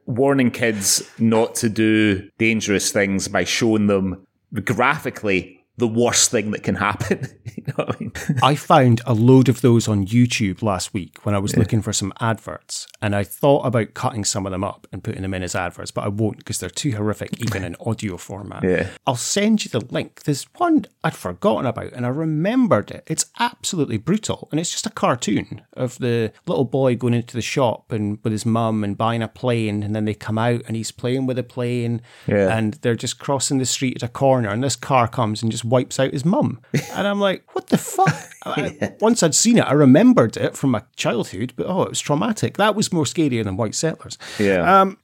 [0.06, 4.26] warning kids not to do dangerous things by showing them
[4.64, 7.28] graphically the worst thing that can happen.
[7.56, 8.12] you know I mean?
[8.42, 11.92] I found a load of those on YouTube last week when I was looking for
[11.92, 15.42] some adverts, and I thought about cutting some of them up and putting them in
[15.42, 18.64] as adverts, but I won't because they're too horrific, even in audio format.
[18.64, 18.88] Yeah.
[19.06, 20.22] I'll send you the link.
[20.24, 23.04] There's one I'd forgotten about, and I remembered it.
[23.06, 27.42] It's absolutely brutal, and it's just a cartoon of the little boy going into the
[27.42, 30.74] shop and with his mum and buying a plane, and then they come out and
[30.76, 32.56] he's playing with a plane, Yeah.
[32.56, 35.65] and they're just crossing the street at a corner, and this car comes and just
[35.70, 36.60] wipes out his mum.
[36.94, 38.14] And I'm like, what the fuck?
[38.44, 42.00] I- once I'd seen it, I remembered it from my childhood, but oh, it was
[42.00, 42.56] traumatic.
[42.56, 44.16] That was more scarier than White Settlers.
[44.38, 44.80] Yeah.
[44.80, 44.98] Um,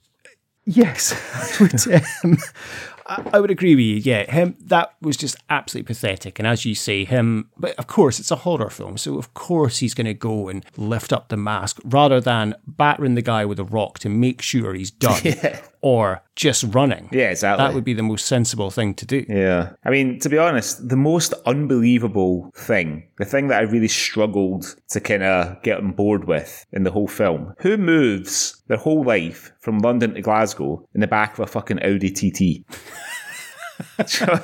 [0.64, 2.38] yes, I would, um,
[3.06, 3.96] I I would agree with you.
[3.96, 6.38] Yeah, him that was just absolutely pathetic.
[6.38, 7.50] And as you say, him.
[7.58, 10.64] But of course, it's a horror film, so of course he's going to go and
[10.76, 14.72] lift up the mask rather than battering the guy with a rock to make sure
[14.74, 15.20] he's done,
[15.82, 17.08] or just running.
[17.12, 17.64] Yeah, exactly.
[17.64, 19.26] That would be the most sensible thing to do.
[19.28, 19.72] Yeah.
[19.84, 24.76] I mean, to be honest, the most unbelievable thing, the thing that I really struggled
[24.90, 29.04] to kind of get on board with in the whole film, who moves their whole
[29.04, 32.64] life from London to Glasgow in the back of a fucking Audi TT?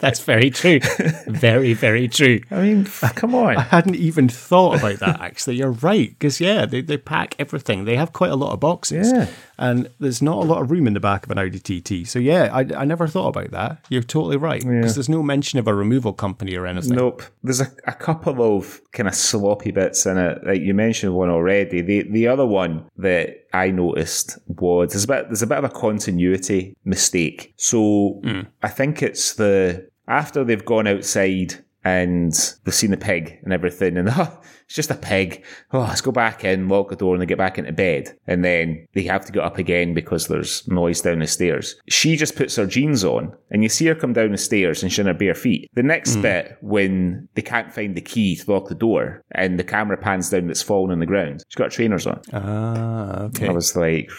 [0.00, 0.78] That's very true.
[1.26, 2.40] very, very true.
[2.50, 3.56] I mean, come on.
[3.56, 5.56] I hadn't even thought about that actually.
[5.56, 6.10] You're right.
[6.10, 7.84] Because, yeah, they, they pack everything.
[7.84, 9.10] They have quite a lot of boxes.
[9.12, 9.26] Yeah.
[9.58, 12.06] And there's not a lot of room in the back of an Audi TT.
[12.06, 13.84] So, yeah, I, I never thought about that.
[13.88, 14.62] You're totally right.
[14.62, 16.96] Because there's no mention of a removal company or anything.
[16.96, 17.22] Nope.
[17.42, 20.38] There's a, a couple of kind of sloppy bits in it.
[20.46, 21.80] Like you mentioned one already.
[21.80, 25.64] The the other one that I noticed was there's a bit there's a bit of
[25.64, 27.54] a continuity mistake.
[27.56, 28.42] So hmm.
[28.62, 32.32] I think it's the after they've gone outside and
[32.64, 35.44] they've seen the pig and everything, and oh, it's just a pig.
[35.72, 38.16] Oh, let's go back in, lock the door, and they get back into bed.
[38.26, 41.74] And then they have to get up again because there's noise down the stairs.
[41.88, 44.92] She just puts her jeans on, and you see her come down the stairs and
[44.92, 45.70] she's in her bare feet.
[45.74, 46.20] The next Hmm.
[46.22, 50.28] bit, when they can't find the key to lock the door, and the camera pans
[50.30, 52.20] down that's fallen on the ground, she's got trainers on.
[52.34, 53.48] Ah, okay.
[53.48, 54.10] I was like,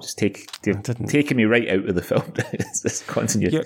[0.00, 0.46] just take,
[1.06, 2.22] taking me right out of the film.
[2.52, 3.50] it's just continue.
[3.50, 3.64] You're,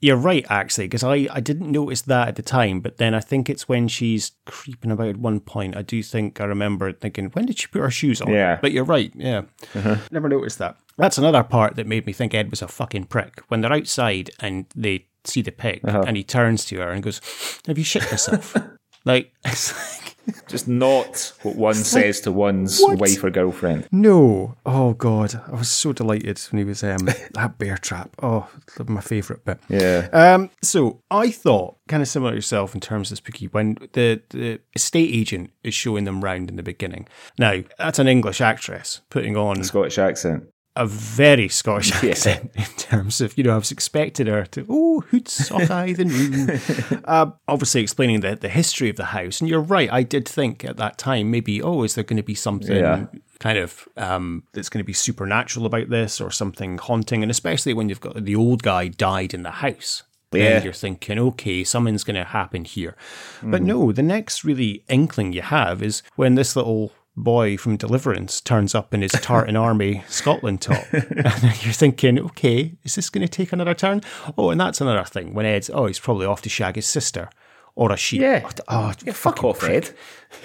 [0.00, 3.20] you're right, actually, because I, I didn't notice that at the time, but then I
[3.20, 5.76] think it's when she's creeping about at one point.
[5.76, 8.32] I do think I remember thinking, when did she put her shoes on?
[8.32, 8.58] Yeah.
[8.60, 9.42] But you're right, yeah.
[9.74, 9.96] Uh-huh.
[10.10, 10.76] Never noticed that.
[10.98, 13.40] That's another part that made me think Ed was a fucking prick.
[13.48, 16.04] When they're outside and they see the pig uh-huh.
[16.06, 17.20] and he turns to her and goes,
[17.66, 18.56] Have you shit yourself?
[19.06, 20.14] like, it's like,
[20.48, 22.98] Just not what one says to one's what?
[22.98, 23.86] wife or girlfriend.
[23.92, 24.56] No.
[24.66, 25.40] Oh God.
[25.46, 26.98] I was so delighted when he was um
[27.34, 28.10] that bear trap.
[28.20, 28.48] Oh,
[28.86, 29.60] my favourite bit.
[29.68, 30.08] Yeah.
[30.12, 34.20] Um so I thought kind of similar to yourself in terms of spooky when the,
[34.30, 37.06] the estate agent is showing them round in the beginning.
[37.38, 40.48] Now, that's an English actress putting on a Scottish accent.
[40.76, 42.10] A very Scottish Yeah.
[42.10, 46.04] accent in terms of, you know, I was expecting her to, oh, hoot sockeye the
[46.04, 47.00] moon.
[47.04, 49.40] uh, obviously explaining the, the history of the house.
[49.40, 52.22] And you're right, I did think at that time, maybe, oh, is there going to
[52.22, 53.06] be something Yeah.
[53.38, 57.22] kind of um, that's going to be supernatural about this or something haunting?
[57.22, 60.02] And especially when you've got the old guy died in the house.
[60.32, 60.62] Yeah.
[60.62, 62.94] you're thinking, okay, something's going to happen here.
[63.42, 63.66] But Mm.
[63.66, 68.74] no, the next really inkling you have is when this little boy from Deliverance turns
[68.74, 70.84] up in his Tartan Army Scotland top.
[70.92, 74.02] and you're thinking, okay, is this going to take another turn?
[74.36, 75.32] Oh, and that's another thing.
[75.34, 77.30] When Ed's, oh, he's probably off to shag his sister
[77.74, 78.20] or a sheep.
[78.20, 78.42] Yeah.
[78.68, 79.84] Oh, oh Yeah, fuck off, prick.
[79.84, 79.90] Ed.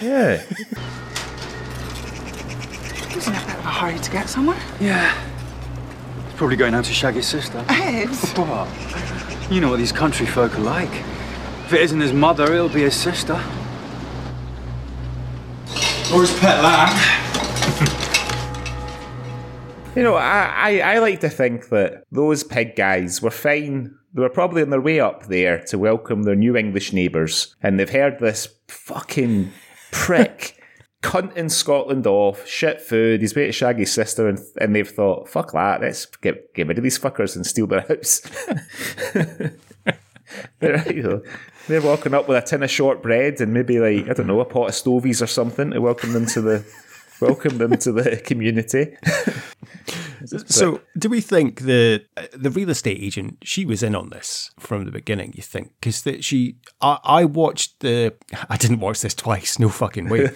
[0.02, 0.38] Yeah.
[3.14, 4.60] He's in a bit of a hurry to get somewhere.
[4.80, 5.14] Yeah.
[6.26, 7.64] He's probably going out to shag his sister.
[7.70, 8.08] Ed!
[8.38, 9.52] What?
[9.52, 10.92] You know what these country folk are like.
[11.66, 13.42] If it isn't his mother, it'll be his sister.
[16.12, 16.90] His pet lamb.
[19.96, 23.96] You know, I, I, I like to think that those pig guys were fine.
[24.14, 27.80] They were probably on their way up there to welcome their new English neighbours, and
[27.80, 29.54] they've heard this fucking
[29.92, 30.62] prick
[31.02, 35.54] cunting Scotland off, shit food, he's way to shag sister, and, and they've thought, fuck
[35.54, 38.22] that, let's get, get rid of these fuckers and steal their house.
[40.62, 41.22] you know,
[41.68, 44.46] they're walking up with a tin of shortbread and maybe like, I don't know, a
[44.46, 46.66] pot of stovies or something to welcome them to the
[47.22, 48.96] welcome them to the community.
[50.26, 54.86] So, do we think the the real estate agent she was in on this from
[54.86, 55.34] the beginning?
[55.36, 58.14] You think because that she, I, I watched the,
[58.50, 60.30] I didn't watch this twice, no fucking way.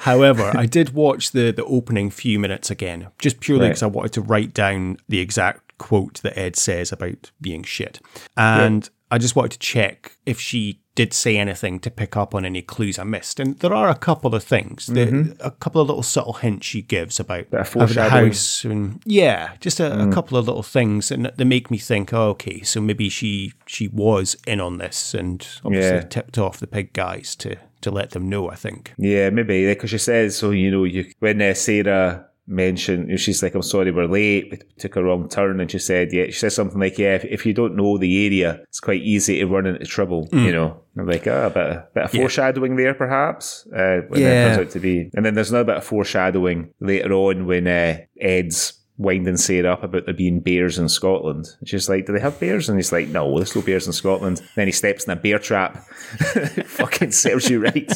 [0.00, 3.68] However, I did watch the the opening few minutes again, just purely Right.
[3.70, 8.00] because I wanted to write down the exact quote that Ed says about being shit,
[8.36, 12.44] and I just wanted to check if she did say anything to pick up on
[12.44, 13.38] any clues I missed.
[13.40, 16.82] And there are a couple of things, the, a couple of little subtle hints she
[16.82, 21.44] gives about the house and yeah, just a, a couple of little things, and they
[21.44, 25.96] make me think, oh, okay, so maybe she she was in on this, and obviously
[25.96, 26.02] Yeah.
[26.02, 28.50] tipped off the pig guys to to let them know.
[28.50, 28.92] I think.
[28.98, 30.50] Yeah, maybe because she says so.
[30.50, 34.48] You know, you when uh, Sarah mentioned, you know, she's like, "I'm sorry, we're late.
[34.50, 37.24] We took a wrong turn," and she said, "Yeah." She says something like, "Yeah, if,
[37.24, 40.80] if you don't know the area, it's quite easy to run into trouble." You know,
[40.98, 42.20] I'm like, "Ah, a bit, of, bit of Yeah.
[42.20, 44.54] foreshadowing there, perhaps." Uh, Yeah.
[44.54, 47.98] turns out to be, and then there's another bit of foreshadowing later on when uh,
[48.20, 48.78] Ed's.
[48.98, 51.48] Winding Sarah up about there being bears in Scotland.
[51.58, 52.68] And she's like, Do they have bears?
[52.68, 54.42] And he's like, No, there's no bears in Scotland.
[54.54, 55.78] Then he steps in a bear trap.
[56.66, 57.90] Fucking serves you right.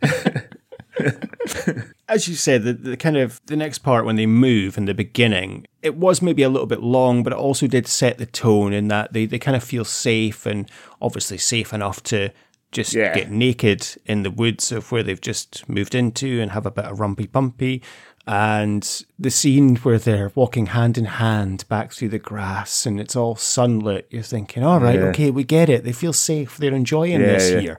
[2.08, 4.92] As you said, the, the kind of the next part when they move in the
[4.94, 8.72] beginning, it was maybe a little bit long, but it also did set the tone
[8.74, 12.30] in that they, they kind of feel safe and obviously safe enough to
[12.72, 13.14] just Yeah.
[13.14, 16.84] get naked in the woods of where they've just moved into and have a bit
[16.84, 17.80] of rumpy pumpy.
[18.26, 23.14] And the scene where they're walking hand in hand back through the grass and it's
[23.16, 25.06] all sunlit, you're thinking, all right, Yeah.
[25.06, 25.84] okay, we get it.
[25.84, 26.56] They feel safe.
[26.56, 27.78] They're enjoying Yeah, this here.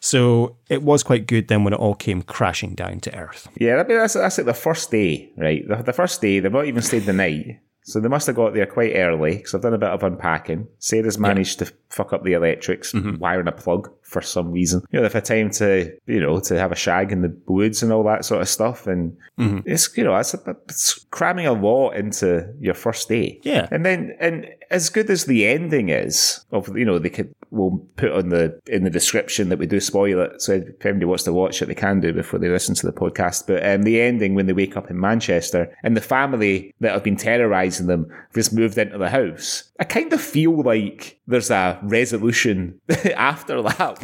[0.00, 3.48] So it was quite good then when it all came crashing down to earth.
[3.56, 5.66] Yeah, I mean, that's, that's like the first day, right?
[5.68, 7.60] The, the first day, they've not even stayed the night.
[7.82, 10.68] So they must have got there quite early because I've done a bit of unpacking.
[10.78, 13.16] Sarah's managed to fuck up the electrics, mm-hmm.
[13.16, 14.82] wiring a plug for some reason.
[14.90, 17.82] You know, they've had time to, you know, to have a shag in the woods
[17.82, 18.86] and all that sort of stuff.
[18.86, 19.60] And mm-hmm.
[19.64, 23.40] it's, you know, it's, it's cramming a lot into your first day.
[23.42, 23.66] Yeah.
[23.70, 27.78] And then, and as good as the ending is of, you know, they could, we'll
[27.96, 30.40] put on the, in the description that we do spoil it.
[30.40, 32.92] So if anybody wants to watch it, they can do before they listen to the
[32.92, 33.46] podcast.
[33.46, 37.02] But um, the ending when they wake up in Manchester and the family that have
[37.02, 39.64] been terrorizing them just moved into the house.
[39.80, 42.80] I kind of feel like there's a resolution
[43.16, 43.98] after that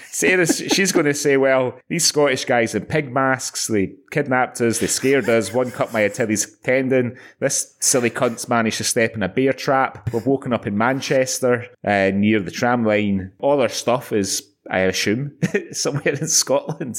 [0.10, 4.80] Sarah, she's going to say, well, these Scottish guys in pig masks, they kidnapped us,
[4.80, 9.22] they scared us, one cut my Achilles tendon, this silly cunt's managed to step in
[9.22, 9.77] a bear trap,
[10.12, 14.80] we've woken up in Manchester uh, near the tram line, all our stuff is I
[14.80, 15.32] assume,
[15.72, 16.98] somewhere in Scotland.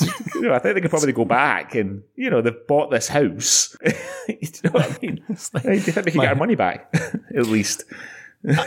[0.34, 3.08] you know, I think they could probably go back and, you know, they've bought this
[3.08, 3.74] house.
[4.28, 5.24] you know what I mean?
[5.54, 6.94] Like, do you think they can get our money back,
[7.34, 7.84] at least?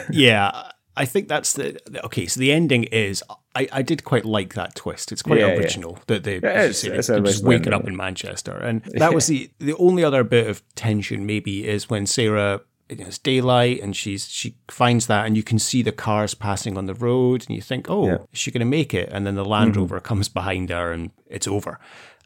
[0.09, 2.25] yeah, I think that's the okay.
[2.27, 3.23] So the ending is
[3.55, 5.11] I, I did quite like that twist.
[5.11, 6.79] It's quite Yeah, original that they, Yeah, it is.
[6.79, 10.23] say, It's they're just waking up in Manchester, and that was the the only other
[10.23, 12.61] bit of tension maybe is when Sarah.
[12.89, 16.33] You know, It's daylight, and she's she finds that, and you can see the cars
[16.35, 18.13] passing on the road, and you think, "Oh, Yeah.
[18.13, 18.23] Mm-hmm.
[18.33, 21.11] is she going to make it?" And then the Land Rover comes behind her, and
[21.27, 21.79] it's over.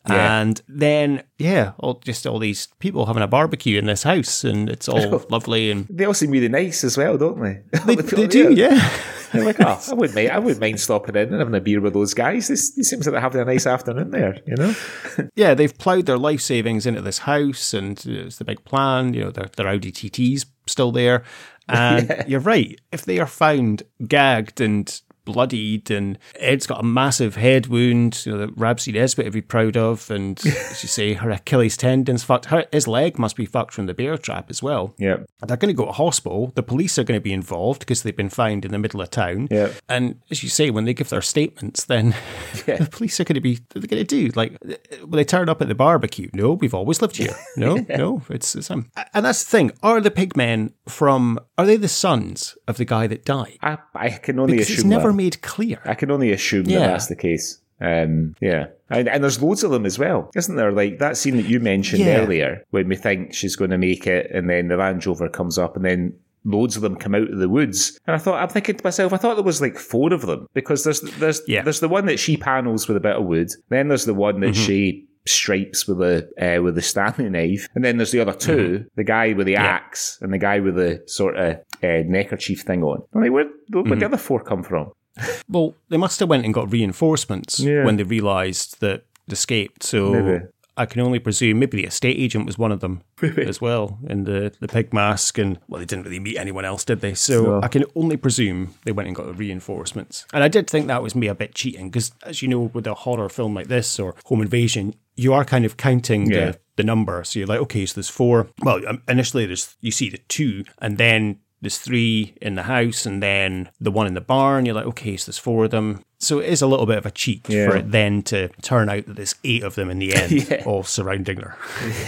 [0.09, 0.39] Yeah.
[0.41, 4.69] And then, yeah, all, just all these people having a barbecue in this house, and
[4.69, 7.61] it's all lovely, and They all seem really nice as well, don't they?
[7.85, 8.89] they, they do, yeah.
[9.31, 10.31] They're like, oh, oh, I wouldn't mind.
[10.31, 12.47] I wouldn't mind stopping in and having a beer with those guys.
[12.47, 14.39] This, this seems like they're having a nice afternoon there.
[14.45, 14.75] You know?
[15.35, 19.13] yeah, they've ploughed their life savings into this house, and it's the big plan.
[19.13, 21.23] You know, their, their Audi TT's still there.
[21.69, 22.79] And you're right.
[22.93, 28.31] If they are found gagged and bloodied, and Ed's got a massive head wound, you
[28.31, 28.91] know, that Rab C.
[28.93, 32.45] Nesbitt would be proud of, and as you say, her Achilles tendon's fucked.
[32.45, 34.95] Her, his leg must be fucked from the bear trap as well.
[34.97, 35.17] Yeah.
[35.45, 36.51] They're going to go to hospital.
[36.55, 39.11] The police are going to be involved because they've been found in the middle of
[39.11, 39.47] town.
[39.51, 39.69] Yeah.
[39.89, 42.15] And as you say, when they give their statements, then
[42.67, 42.77] Yeah.
[42.77, 44.31] the police are going to be, what are they going to do?
[44.35, 44.57] Like,
[45.01, 46.29] will they turn up at the barbecue?
[46.33, 47.35] No, we've always lived here.
[47.57, 48.91] No, no, it's, it's um.
[49.15, 49.71] And that's the thing.
[49.81, 53.57] Are the pigmen from, are they the sons of the guy that died?
[53.63, 55.16] I, I can only Because it's assume never that.
[55.17, 55.79] Made clear.
[55.85, 57.59] I can only assume that that's the case.
[57.81, 58.67] Um, yeah.
[58.89, 60.71] And, and there's loads of them as well, isn't there?
[60.71, 62.17] Like that scene that you mentioned Yeah.
[62.21, 65.57] earlier when we think she's going to make it and then the Land Rover comes
[65.59, 66.13] up and then
[66.43, 67.99] loads of them come out of the woods.
[68.07, 70.47] And I thought, I'm thinking to myself, I thought there was like four of them
[70.53, 71.61] because there's, there's, Yeah.
[71.61, 73.49] there's the one that she panels with a bit of wood.
[73.69, 74.43] Then there's the one Mm-hmm.
[74.45, 78.31] that she stripes with a uh, with the Stanley knife, and then there's the other
[78.33, 82.61] 2 the guy with the axe and the guy with the sort of uh, neckerchief
[82.61, 83.01] thing on.
[83.13, 83.99] I'm like, where where'd Mm-hmm.
[83.99, 84.91] the other four come from?
[85.49, 87.85] Well, they must have went and got reinforcements Yeah.
[87.85, 89.83] when they realised that escaped.
[89.83, 90.45] So Maybe.
[90.79, 93.01] I can only presume maybe the estate agent was one of them
[93.37, 95.37] as well in the, the pig mask.
[95.39, 97.13] And well, they didn't really meet anyone else, did they?
[97.15, 97.59] So.
[97.63, 100.25] I can only presume they went and got the reinforcements.
[100.33, 102.85] And I did think that was me a bit cheating because, as you know, with
[102.85, 106.51] a horror film like this or Home Invasion, you are kind of counting Yeah.
[106.51, 107.23] the, the number.
[107.23, 108.47] So you're like, okay, so there's four.
[108.61, 113.05] Well, um, initially there's you see the two, and then there's three in the house,
[113.05, 114.65] and then the one in the barn.
[114.65, 116.03] You're like, okay, so there's four of them.
[116.19, 117.69] So it is a little bit of a cheat Yeah.
[117.69, 120.63] for it then to turn out that there's eight of them in the end, Yeah.
[120.65, 121.55] all surrounding her.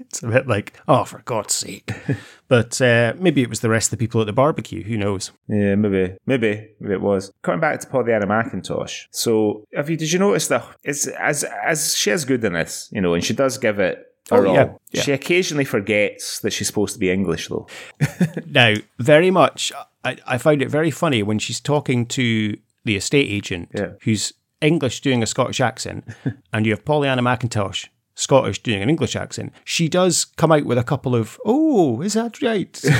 [0.00, 1.92] it's a bit like, oh, for God's sake.
[2.48, 4.82] but uh, maybe it was the rest of the people at the barbecue.
[4.82, 5.30] Who knows?
[5.48, 7.32] Yeah, maybe, maybe, maybe it was.
[7.42, 9.06] Coming back to Pollyanna McIntosh.
[9.10, 12.88] So, have you did you notice that it's as as she is good in this,
[12.92, 14.54] you know, and she does give it Oh, all.
[14.54, 15.02] yeah, yeah.
[15.02, 17.66] She occasionally forgets that she's supposed to be English, though.
[18.46, 19.70] Now, very much,
[20.04, 23.92] I, I found it very funny when she's talking to the estate agent Yeah.
[24.02, 26.04] who's English doing a Scottish accent,
[26.52, 27.88] and you have Pollyanna McIntosh.
[28.16, 32.14] Scottish doing an English accent, she does come out with a couple of, oh, is
[32.14, 32.80] that right?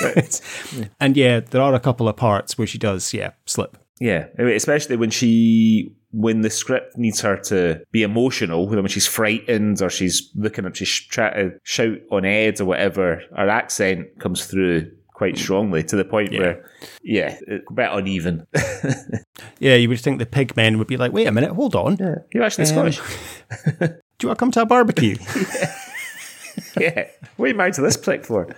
[0.00, 3.76] It's like- and yeah, there are a couple of parts where she does, yeah, slip.
[4.00, 9.82] Yeah, especially when she when the script needs her to be emotional, when she's frightened
[9.82, 14.46] or she's looking up, she's trying to shout on Ed or whatever, her accent comes
[14.46, 16.40] through quite strongly to the point Yeah.
[16.40, 16.70] where,
[17.02, 18.46] yeah, it's a bit uneven.
[19.60, 21.94] Yeah, you would think the pig men would be like, wait a minute, hold on.
[21.96, 23.00] Do You're actually Um, Scottish.
[23.80, 23.86] Do
[24.22, 25.16] you want to come to a barbecue?
[26.78, 27.08] yeah.
[27.36, 28.54] What are you married to this prick for?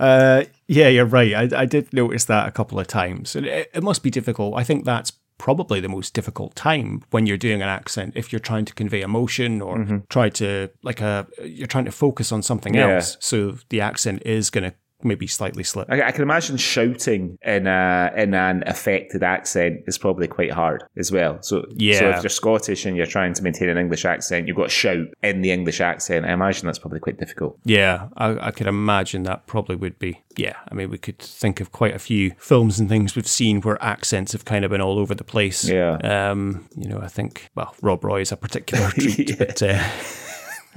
[0.00, 1.34] Uh, yeah, you're right.
[1.52, 3.34] I, I did notice that a couple of times.
[3.36, 4.54] And it, it must be difficult.
[4.56, 8.38] I think that's probably the most difficult time when you're doing an accent if you're
[8.38, 12.74] trying to convey emotion or try to like a you're trying to focus on something
[12.74, 12.94] Yeah.
[12.96, 13.16] else.
[13.20, 15.86] So the accent is going to maybe slightly slip.
[15.90, 20.84] I, I can imagine shouting in a in an affected accent is probably quite hard
[20.96, 21.38] as well.
[21.42, 24.56] So, yeah, so if you're Scottish and you're trying to maintain an English accent, you've
[24.56, 26.24] got to shout in the English accent.
[26.26, 27.58] I imagine that's probably quite difficult.
[27.64, 30.22] Yeah, I, I could imagine that probably would be.
[30.36, 33.60] Yeah, I mean, we could think of quite a few films and things we've seen
[33.60, 35.68] where accents have kind of been all over the place.
[35.68, 35.96] Yeah.
[35.98, 39.36] Um, you know, I think, well, Rob Roy is a particular treat, Yeah.
[39.38, 39.88] but uh,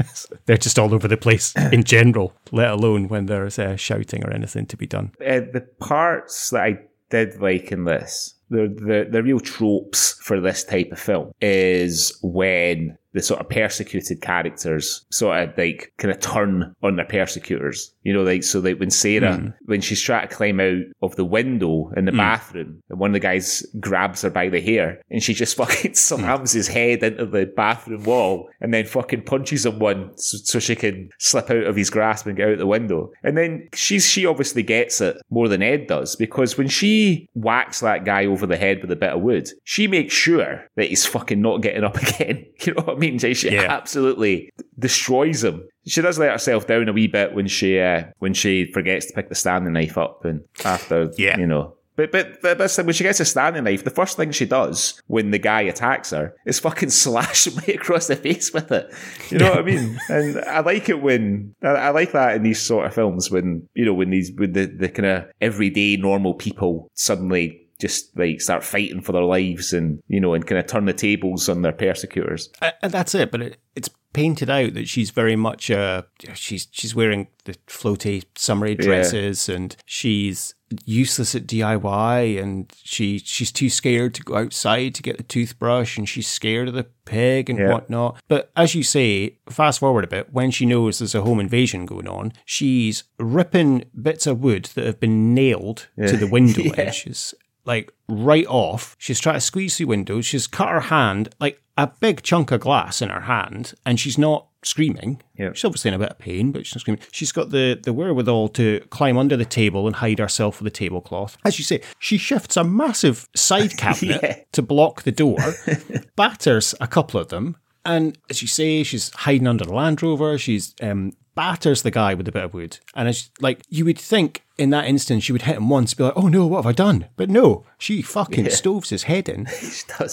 [0.45, 4.32] they're just all over the place in general, let alone when there's uh, shouting or
[4.32, 5.12] anything to be done.
[5.22, 6.80] Uh, the parts that I
[7.10, 12.18] did like in this, the, the the real tropes for this type of film is
[12.22, 17.93] when the sort of persecuted characters sort of like kind of turn on their persecutors.
[18.03, 19.53] You know, like so like when Sarah Mm.
[19.65, 23.13] when she's trying to climb out of the window in the bathroom, and one of
[23.13, 27.26] the guys grabs her by the hair, and she just fucking slams his head into
[27.26, 31.63] the bathroom wall, and then fucking punches him one so, so she can slip out
[31.65, 33.11] of his grasp and get out the window.
[33.24, 37.80] And then she's she obviously gets it more than Ed does because when she whacks
[37.82, 41.05] that guy over the head with a bit of wood, she makes sure that he's
[41.05, 42.45] fucking not getting up again.
[42.61, 43.07] You know what I mean?
[43.18, 43.64] She she Yeah.
[43.70, 45.68] absolutely destroys him.
[45.88, 49.14] She does let herself down a wee bit when she uh, when she forgets to
[49.14, 51.38] pick the Stanley knife up and after Yeah.
[51.38, 51.74] you know.
[51.95, 55.32] But but but when she gets a Stanley knife, the first thing she does when
[55.32, 58.93] the guy attacks her is fucking slash right across the face with it.
[59.32, 59.97] You know what I mean?
[60.10, 63.68] And I like it when I, I like that in these sort of films when
[63.74, 68.41] you know when these when the the kind of everyday normal people suddenly just like
[68.41, 71.61] start fighting for their lives and you know and kind of turn the tables on
[71.61, 72.49] their persecutors.
[72.82, 73.32] And that's it.
[73.32, 76.01] But it, it's painted out that she's very much uh
[76.34, 80.55] she's she's wearing the floaty summery dresses and she's
[80.86, 85.97] useless at DIY and she she's too scared to go outside to get the toothbrush
[85.97, 87.69] and she's scared of the pig and Yeah.
[87.71, 88.19] whatnot.
[88.28, 91.86] But as you say, fast forward a bit, when she knows there's a home invasion
[91.86, 96.73] going on, she's ripping bits of wood that have been nailed to the window Yeah.
[96.78, 97.34] edges
[97.68, 98.95] like right off.
[98.97, 100.26] She's trying to squeeze through windows.
[100.26, 104.18] She's cut her hand, like a big chunk of glass in her hand, and she's
[104.18, 105.22] not screaming.
[105.38, 105.51] Yeah.
[105.53, 107.03] She's obviously in a bit of pain, but she's not screaming.
[107.11, 110.76] She's got the, the wherewithal to climb under the table and hide herself with a
[110.76, 111.38] tablecloth.
[111.45, 114.36] As you say, she shifts a massive side cabinet Yeah.
[114.53, 115.38] to block the door,
[116.15, 120.38] batters a couple of them, and as you say, she's hiding under the Land Rover.
[120.38, 123.99] She's um, batters the guy with a bit of wood, and it's like you would
[123.99, 126.65] think in that instance, she would hit him once, be like, "Oh no, what have
[126.65, 129.47] I done?" But no, she fucking stoves his head in.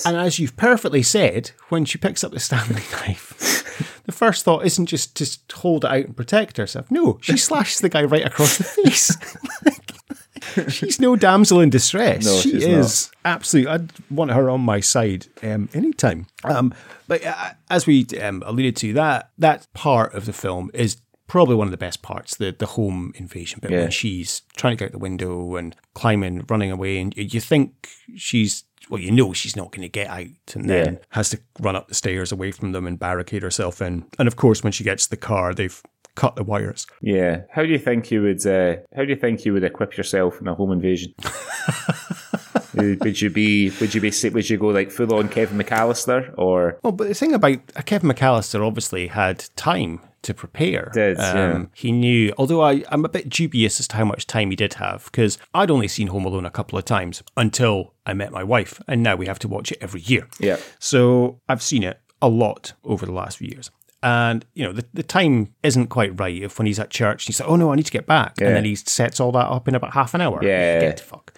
[0.06, 4.66] And as you've perfectly said, when she picks up the Stanley knife, the first thought
[4.66, 6.90] isn't just to hold it out and protect herself.
[6.90, 9.16] No, she slashes the guy right across the face.
[10.68, 12.24] she's no damsel in distress.
[12.24, 13.72] No, she is absolutely.
[13.72, 16.26] I'd want her on my side um, anytime.
[16.44, 16.74] Um,
[17.06, 21.54] but uh, as we um, alluded to, that that part of the film is probably
[21.54, 22.36] one of the best parts.
[22.36, 23.80] The the home invasion bit Yeah.
[23.80, 27.88] when she's trying to get out the window and climbing, running away, and you think
[28.16, 28.64] she's.
[28.90, 30.98] Well, you know she's not going to get out, and then Yeah.
[31.10, 34.04] has to run up the stairs away from them and barricade herself in.
[34.18, 35.82] And of course, when she gets to the car, they've
[36.16, 36.86] cut the wires.
[37.00, 37.44] Yeah.
[37.50, 38.46] How do you think you would?
[38.46, 41.14] Uh, how do you think you would equip yourself in a home invasion?
[42.74, 43.70] would would you be?
[43.80, 44.12] Would you be?
[44.30, 46.78] Would you go like full on Kevin McCallister or?
[46.82, 50.90] Well, but the thing about uh, Kevin McCallister obviously had time to prepare.
[50.96, 51.64] Um, yeah.
[51.74, 54.74] He knew, although I, I'm a bit dubious as to how much time he did
[54.74, 58.42] have, because I'd only seen Home Alone a couple of times until I met my
[58.42, 60.28] wife, and now we have to watch it every year.
[60.38, 60.58] Yeah.
[60.78, 63.70] So I've seen it a lot over the last few years.
[64.02, 67.40] And, you know, the, the time isn't quite right if when he's at church, he's
[67.40, 68.34] like, oh no, I need to get back.
[68.38, 68.48] Yeah.
[68.48, 70.44] And then he sets all that up in about half an hour.
[70.44, 70.80] Yeah.
[70.80, 71.32] Get fuck.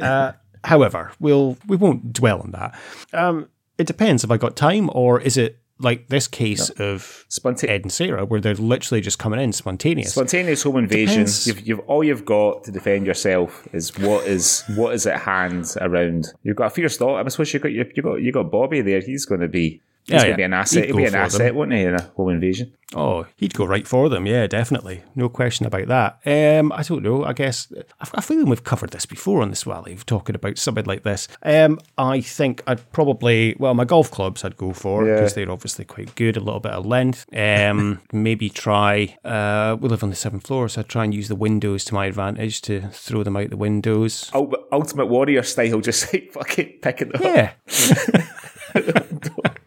[0.00, 0.32] uh,
[0.64, 2.78] however, we'll, we won't dwell on that.
[3.14, 3.48] Um,
[3.78, 4.22] it depends.
[4.22, 8.24] Have I got time or is it like this case of Sponta- Ed and Sarah
[8.24, 10.12] where they're literally just coming in spontaneous?
[10.12, 11.26] Spontaneous home invasion.
[11.44, 15.74] You've, you've all you've got to defend yourself is what is what is at hand
[15.80, 16.32] around.
[16.42, 17.24] You've got a fierce thought.
[17.24, 19.00] I suppose you got you, you got you got Bobby there.
[19.00, 20.36] He's going to be he's Yeah, going to yeah.
[20.36, 20.82] be an asset.
[20.84, 21.22] He'd He'll be an for them.
[21.24, 22.72] asset, won't he, in a home invasion?
[22.96, 24.24] Oh, he'd go right for them.
[24.24, 25.02] Yeah, definitely.
[25.16, 26.20] No question about that.
[26.60, 27.24] Um, I don't know.
[27.24, 27.66] I guess
[28.00, 31.02] I've got a feeling we've covered this before on the Swally, talking about something like
[31.02, 31.26] this.
[31.42, 35.14] Um, I think I'd probably, well, my golf clubs I'd go for Yeah.
[35.14, 37.24] because they're obviously quite good, a little bit of length.
[37.34, 41.26] Um, maybe try, uh, we live on the seventh floor, so I'd try and use
[41.26, 44.30] the windows to my advantage to throw them out the windows.
[44.34, 47.52] Ultimate Warrior style, just like fucking picking them up Yeah.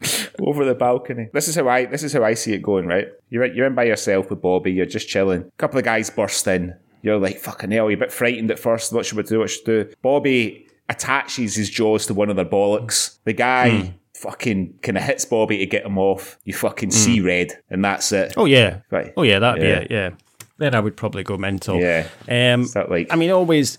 [0.39, 1.29] over the balcony.
[1.33, 2.85] This is how I this is how I see it going.
[2.87, 4.71] Right, you're in- you're in by yourself with Bobby.
[4.71, 5.41] You're just chilling.
[5.41, 6.75] A couple of guys burst in.
[7.01, 7.89] You're like fucking hell.
[7.89, 8.91] You're a bit frightened at first.
[8.93, 9.39] What should we do?
[9.39, 9.93] What should we do?
[10.01, 13.17] Bobby attaches his jaws to one of their bollocks.
[13.25, 13.93] The guy.
[14.15, 16.39] Fucking kind of hits Bobby to get him off.
[16.43, 18.33] You fucking see red, and that's it.
[18.35, 18.79] Oh, yeah.
[18.89, 19.13] Right.
[19.15, 19.77] Oh, yeah, that'd Yeah.
[19.81, 19.91] be it.
[19.91, 20.09] Yeah.
[20.57, 21.79] Then I would probably go mental.
[21.79, 22.07] Yeah.
[22.27, 23.77] Um, Is that like- I mean, always,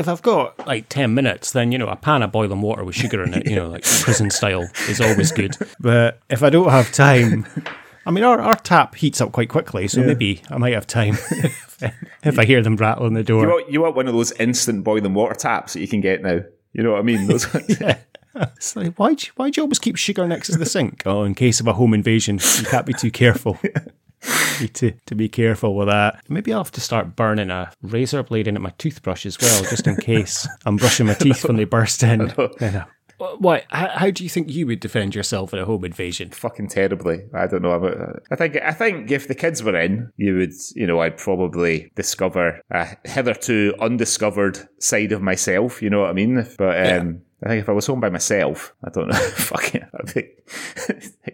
[0.00, 2.96] if I've got like 10 minutes, then, you know, a pan of boiling water with
[2.96, 5.56] sugar in it, you know, like prison style is always good.
[5.78, 7.46] But if I don't have time,
[8.06, 11.14] I mean, our, our tap heats up quite quickly, so maybe I might have time
[12.22, 13.42] if I hear them rattle rattling the door.
[13.42, 16.22] You want, you want one of those instant boiling water taps that you can get
[16.22, 16.40] now.
[16.72, 17.26] You know what I mean?
[17.26, 17.80] Those ones.
[17.80, 17.98] yeah.
[18.34, 21.02] It's like, why'd you, why'd you always keep sugar next to the sink?
[21.04, 23.58] Oh, in case of a home invasion, you can't be too careful.
[24.60, 26.22] Need to, to be careful with that.
[26.28, 29.86] Maybe I'll have to start burning a razor blade into my toothbrush as well, just
[29.86, 32.32] in case I'm brushing my teeth when they burst in.
[33.38, 33.64] Why?
[33.68, 36.30] How, how do you think you would defend yourself in a home invasion?
[36.30, 37.20] Fucking terribly.
[37.34, 38.22] I don't know about.
[38.30, 38.56] I think.
[38.56, 40.52] I think if the kids were in, you would.
[40.74, 45.82] You know, I'd probably discover a hitherto undiscovered side of myself.
[45.82, 46.46] You know what I mean?
[46.56, 49.18] But um, I think if I was home by myself, I don't know.
[49.18, 50.30] Fucking, I'd be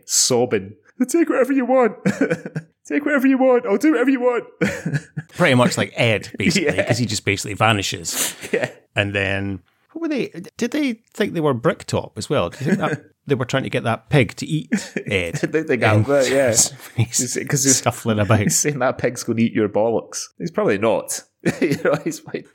[0.07, 0.74] sobbing.
[1.09, 1.97] Take whatever you want.
[2.86, 3.66] Take whatever you want.
[3.66, 4.44] I'll do whatever you want.
[5.30, 6.76] Pretty much like Ed, basically, Yeah.
[6.82, 8.34] because he just basically vanishes.
[8.53, 8.70] yeah.
[8.94, 10.28] And then, what were they?
[10.57, 12.51] Did they think they were Bricktop as well?
[12.51, 14.70] Do you think that they were trying to get that pig to eat
[15.07, 15.34] Ed?
[15.34, 16.55] I think they got that, yeah.
[16.97, 18.38] Because he's, scuffling about.
[18.40, 20.22] he's saying that pig's going to eat your bollocks.
[20.38, 21.22] He's probably not.
[21.61, 22.47] you know, he's like,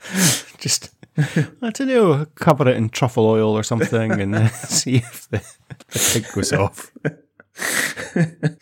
[0.57, 5.29] just I don't know, cover it in truffle oil or something, and uh, see if
[5.29, 5.43] the,
[5.89, 6.91] the pig goes off.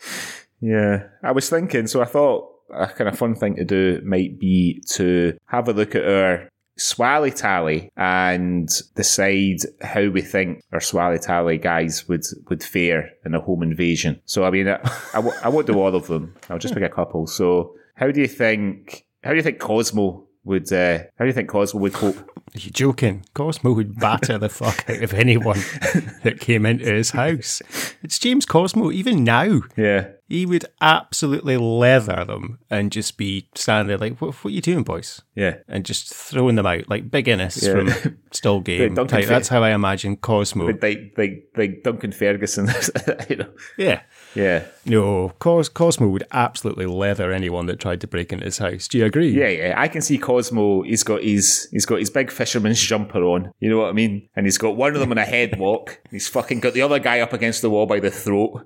[0.60, 1.86] Yeah, I was thinking.
[1.86, 5.72] So I thought a kind of fun thing to do might be to have a
[5.72, 12.24] look at our swally tally and decide how we think our swally tally guys would
[12.48, 14.20] would fare in a home invasion.
[14.26, 14.76] So I mean, I,
[15.14, 16.34] I, w- I won't do all of them.
[16.48, 17.26] I'll just pick a couple.
[17.26, 19.06] So how do you think?
[19.24, 20.72] How do you think Cosmo would?
[20.72, 22.16] Uh, how do you think Cosmo would cope?
[22.54, 23.24] Are you joking?
[23.34, 25.58] Cosmo would batter the fuck out of anyone
[26.24, 27.62] that came into his house.
[28.02, 29.60] It's James Cosmo, even now.
[29.76, 34.54] Yeah, He would absolutely leather them and just be standing there like, what, what are
[34.54, 35.20] you doing, boys?
[35.34, 35.56] yeah.
[35.68, 37.72] And just throwing them out like Big Innes Yeah.
[37.92, 38.94] from Still Game.
[38.94, 40.66] Like, Fa- that's how I imagine Cosmo.
[40.80, 42.68] Like like like Duncan Ferguson,
[43.28, 43.50] you know.
[43.76, 44.02] yeah.
[44.36, 48.86] Yeah, No, Cos- Cosmo would absolutely leather anyone that tried to break into his house.
[48.86, 49.30] Do you agree?
[49.36, 49.74] Yeah, yeah.
[49.76, 50.82] I can see Cosmo.
[50.82, 53.50] He's got his he's got his big fisherman's jumper on.
[53.58, 54.28] You know what I mean?
[54.36, 55.96] And he's got one of them in a headlock.
[56.12, 58.64] He's fucking got the other guy up against the wall by the throat.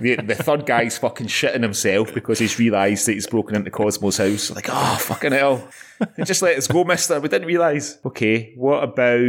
[0.00, 4.18] The, the third guy's fucking shitting himself because he's realised that he's broken into Cosmo's
[4.18, 4.50] house.
[4.50, 5.68] Like, oh fucking hell.
[6.24, 7.18] Just let us go, mister.
[7.20, 7.98] We didn't realise.
[8.04, 9.20] Okay, what about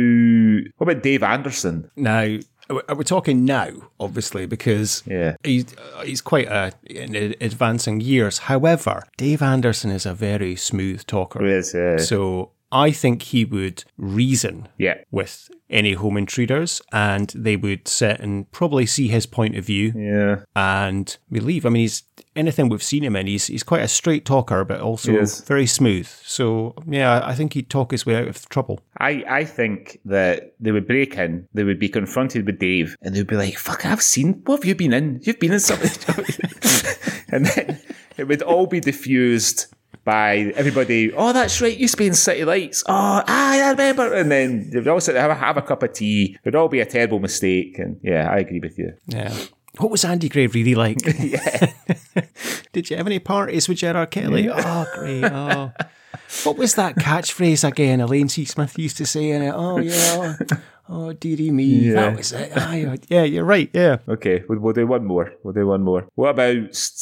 [0.77, 1.89] what about Dave Anderson?
[1.95, 2.37] Now,
[2.69, 5.35] we're we're talking now, obviously, because Yeah.
[5.43, 8.37] he's, uh, he's quite a, in advancing years.
[8.39, 11.43] However, Dave Anderson is a very smooth talker.
[11.45, 14.95] Is, uh, So I think he would reason Yeah.
[15.11, 19.91] with any home intruders and they would sit and probably see his point of view
[19.95, 20.41] Yeah.
[20.55, 21.65] and believe.
[21.65, 22.03] I mean, he's
[22.35, 26.07] anything we've seen him in, he's, he's quite a straight talker, but also very smooth.
[26.07, 28.79] So, yeah, I think he'd talk his way out of trouble.
[28.99, 33.15] I, I think that they would break in, they would be confronted with Dave, and
[33.15, 35.19] they'd be like, fuck, I've seen, what have you been in?
[35.23, 35.89] You've been in something.
[37.31, 37.79] and then
[38.17, 39.67] it would all be diffused
[40.09, 42.83] by everybody, oh, that's right, used to be in City Lights.
[42.87, 44.11] Oh, ah, I remember.
[44.11, 46.33] And then they'd all sit there, have a, have a cup of tea.
[46.33, 47.77] It would all be a terrible mistake.
[47.77, 48.93] And yeah, I agree with you.
[49.05, 49.31] Yeah.
[49.77, 50.97] What was Andy Gray really like?
[51.05, 51.73] Yeah.
[52.73, 54.49] Did you have any parties with Gerard Kelly?
[54.51, 55.23] Oh, great.
[55.25, 55.73] Oh.
[56.43, 58.01] What was that catchphrase again?
[58.01, 58.45] Elaine C.
[58.45, 59.53] Smith used to say in it.
[59.55, 60.37] Oh, yeah.
[60.91, 61.63] Oh, dearie me.
[61.65, 61.93] Yeah.
[61.93, 62.51] That was it.
[62.57, 63.69] Aye, yeah, you're right.
[63.73, 63.97] Yeah.
[64.07, 65.31] Okay, we'll, we'll do one more.
[65.43, 66.07] We'll do one more.
[66.15, 66.57] What about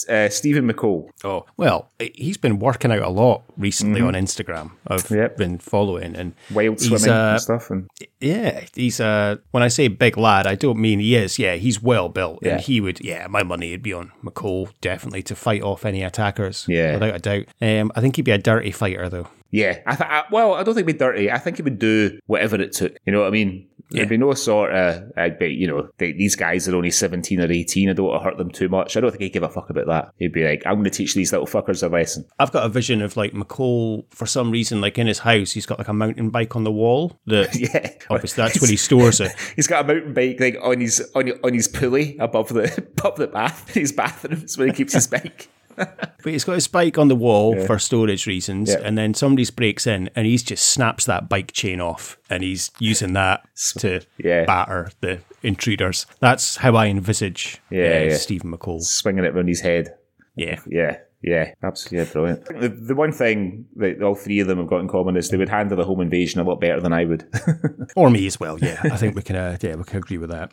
[0.09, 1.07] uh, Stephen McCole?
[1.23, 4.71] Oh, well, he's been working out a lot recently on Instagram.
[4.87, 5.15] I've Mm-hmm.
[5.15, 5.37] Yep.
[5.37, 7.69] been following and Wild swimming uh, and stuff.
[7.71, 11.39] And Yeah, he's uh when I say big lad, I don't mean he is.
[11.39, 12.53] Yeah, he's well built, Yeah.
[12.53, 12.99] and he would.
[12.99, 16.65] Yeah, my money would be on McCole definitely to fight off any attackers.
[16.67, 16.95] Yeah.
[16.95, 17.45] without a doubt.
[17.61, 19.27] Um, I think he'd be a dirty fighter though.
[19.49, 21.31] Yeah, I, th- I well, I don't think he'd be dirty.
[21.31, 22.97] I think he would do whatever it took.
[23.05, 23.69] You know what I mean?
[23.89, 27.39] There'd be no sort of, I'd be, you know, they, these guys are only 17
[27.39, 27.89] or 18.
[27.89, 28.97] I don't want to hurt them too much.
[28.97, 30.13] I don't think he'd give a fuck about that.
[30.17, 32.25] He'd be like, I'm going to teach these little fuckers a lesson.
[32.37, 35.65] I've got a vision of like McCole for some reason, like in his house, he's
[35.65, 37.17] got like a mountain bike on the wall.
[37.27, 37.91] That Yeah.
[38.09, 39.31] obviously that's where he stores it.
[39.55, 42.65] He's got a mountain bike like on his on, on his pulley above the
[42.97, 45.49] above the bath his bathroom is where he keeps his bike.
[46.23, 48.81] But he's got his bike on the wall for storage reasons, Yeah.
[48.83, 52.71] and then somebody breaks in and he's just snaps that bike chain off, and he's
[52.79, 53.43] using that
[53.77, 54.43] to Yeah.
[54.45, 56.05] batter the intruders.
[56.19, 58.17] That's how I envisage Yeah, uh, yeah.
[58.17, 58.81] Stephen McCole.
[58.81, 59.93] Swinging it around his head.
[60.35, 62.45] Yeah, Yeah, yeah, absolutely yeah, brilliant.
[62.45, 65.37] The, the one thing that all three of them have got in common is they
[65.37, 67.25] would handle the home invasion a lot better than I would.
[67.95, 68.59] or me as well.
[68.59, 69.35] Yeah, I think we can.
[69.35, 70.51] Uh, yeah, we can agree with that.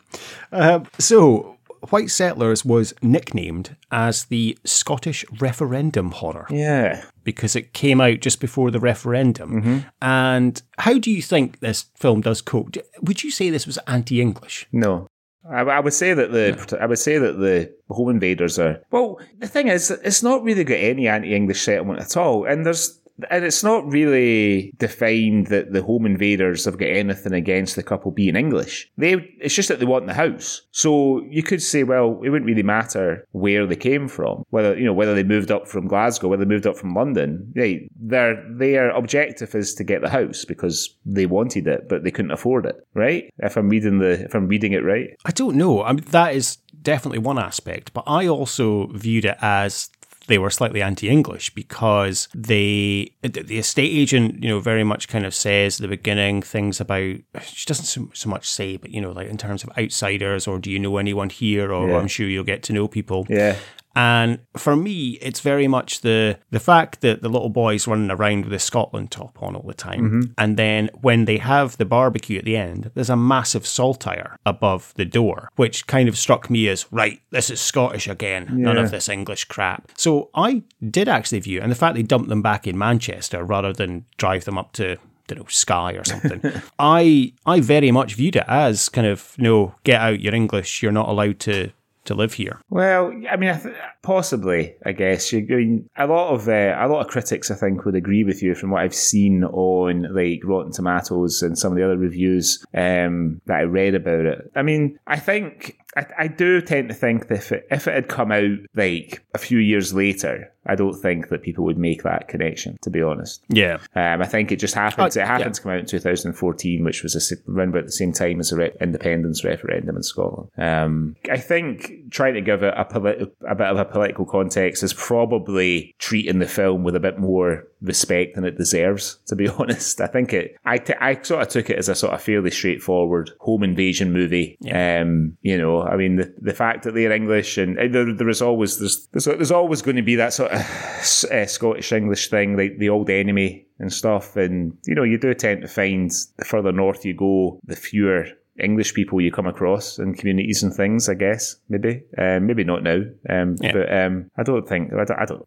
[0.51, 1.54] Um, so.
[1.89, 7.05] White Settlers was nicknamed as the Scottish referendum horror yeah.
[7.23, 9.61] because it came out just before the referendum.
[9.61, 9.79] Mm-hmm.
[10.01, 12.75] And how do you think this film does cope?
[13.01, 14.67] Would you say this was anti-English?
[14.71, 15.07] No.
[15.49, 19.19] I, I would say that the I would say that the home invaders are well.
[19.37, 23.45] The thing is, it's not really got any anti-English settlement at all, and there's and
[23.45, 28.35] it's not really defined that the home invaders have got anything against the couple being
[28.35, 28.91] English.
[28.97, 30.61] They, it's just that they want the house.
[30.71, 34.85] So you could say, well, it wouldn't really matter where they came from, whether you
[34.85, 37.51] know whether they moved up from Glasgow, whether they moved up from London.
[37.55, 42.11] They, their their objective is to get the house because they wanted it, but they
[42.11, 42.75] couldn't afford it.
[42.93, 43.31] Right?
[43.39, 45.83] If I'm reading the, if I'm reading it right, I don't know.
[45.83, 49.89] I mean, that is definitely one aspect, but I also viewed it as
[50.27, 55.33] they were slightly anti-English because they the estate agent you know very much kind of
[55.33, 59.11] says at the beginning things about she doesn't so, so much say but you know
[59.11, 61.97] like in terms of outsiders or do you know anyone here or Yeah.
[61.97, 63.55] I'm sure you'll get to know people yeah,
[63.95, 68.45] and for me, it's very much the the fact that the little boy's running around
[68.45, 70.01] with a Scotland top on all the time.
[70.01, 70.31] Mm-hmm.
[70.37, 74.93] And then when they have the barbecue at the end, there's a massive saltire above
[74.95, 78.47] the door, which kind of struck me as right, this is Scottish again.
[78.51, 79.91] None of this English crap.
[79.97, 83.71] So I did actually view, and the fact they dumped them back in Manchester rather
[83.73, 84.97] than drive them up to
[85.27, 86.41] don't know, Skye or something.
[86.79, 90.91] I I very much viewed it as kind of no, get out, you're English, you're
[90.91, 91.71] not allowed to
[92.05, 92.59] to live here.
[92.69, 95.33] Well, I mean, I th- possibly, I guess.
[95.33, 98.41] I mean, a lot of uh, a lot of critics, I think, would agree with
[98.41, 102.63] you from what I've seen on like Rotten Tomatoes and some of the other reviews
[102.73, 104.51] um, that I read about it.
[104.55, 107.93] I mean, I think I, I do tend to think that if it, if it
[107.93, 112.03] had come out like a few years later, I don't think that people would make
[112.03, 112.77] that connection.
[112.81, 113.77] To be honest, Yeah.
[113.95, 115.03] um, I think it just happened.
[115.15, 115.51] Oh, it happened yeah.
[115.53, 118.57] to come out in 2014, which was a, around about the same time as the
[118.57, 120.49] re- independence referendum in Scotland.
[120.57, 124.83] Um, I think trying to give it a, politi- a bit of a political context
[124.83, 129.17] is probably treating the film with a bit more respect than it deserves.
[129.27, 130.55] To be honest, I think it.
[130.65, 134.11] I, t- I sort of took it as a sort of fairly straightforward home invasion
[134.13, 134.57] movie.
[134.71, 138.29] Um, you know, I mean, the, the fact that they're English and, and there, there
[138.29, 142.29] is always there's, there's there's always going to be that sort of uh, Scottish English
[142.29, 144.35] thing, like the old enemy and stuff.
[144.35, 148.25] And you know, you do tend to find the further north you go, the fewer
[148.59, 151.09] English people you come across in communities and things.
[151.09, 153.71] I guess maybe, um, maybe not now, um, Yeah.
[153.73, 155.19] but um, I don't think I don't.
[155.19, 155.45] I don't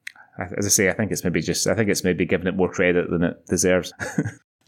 [0.56, 1.66] as I say, I think it's maybe just.
[1.66, 3.92] I think it's maybe giving it more credit than it deserves.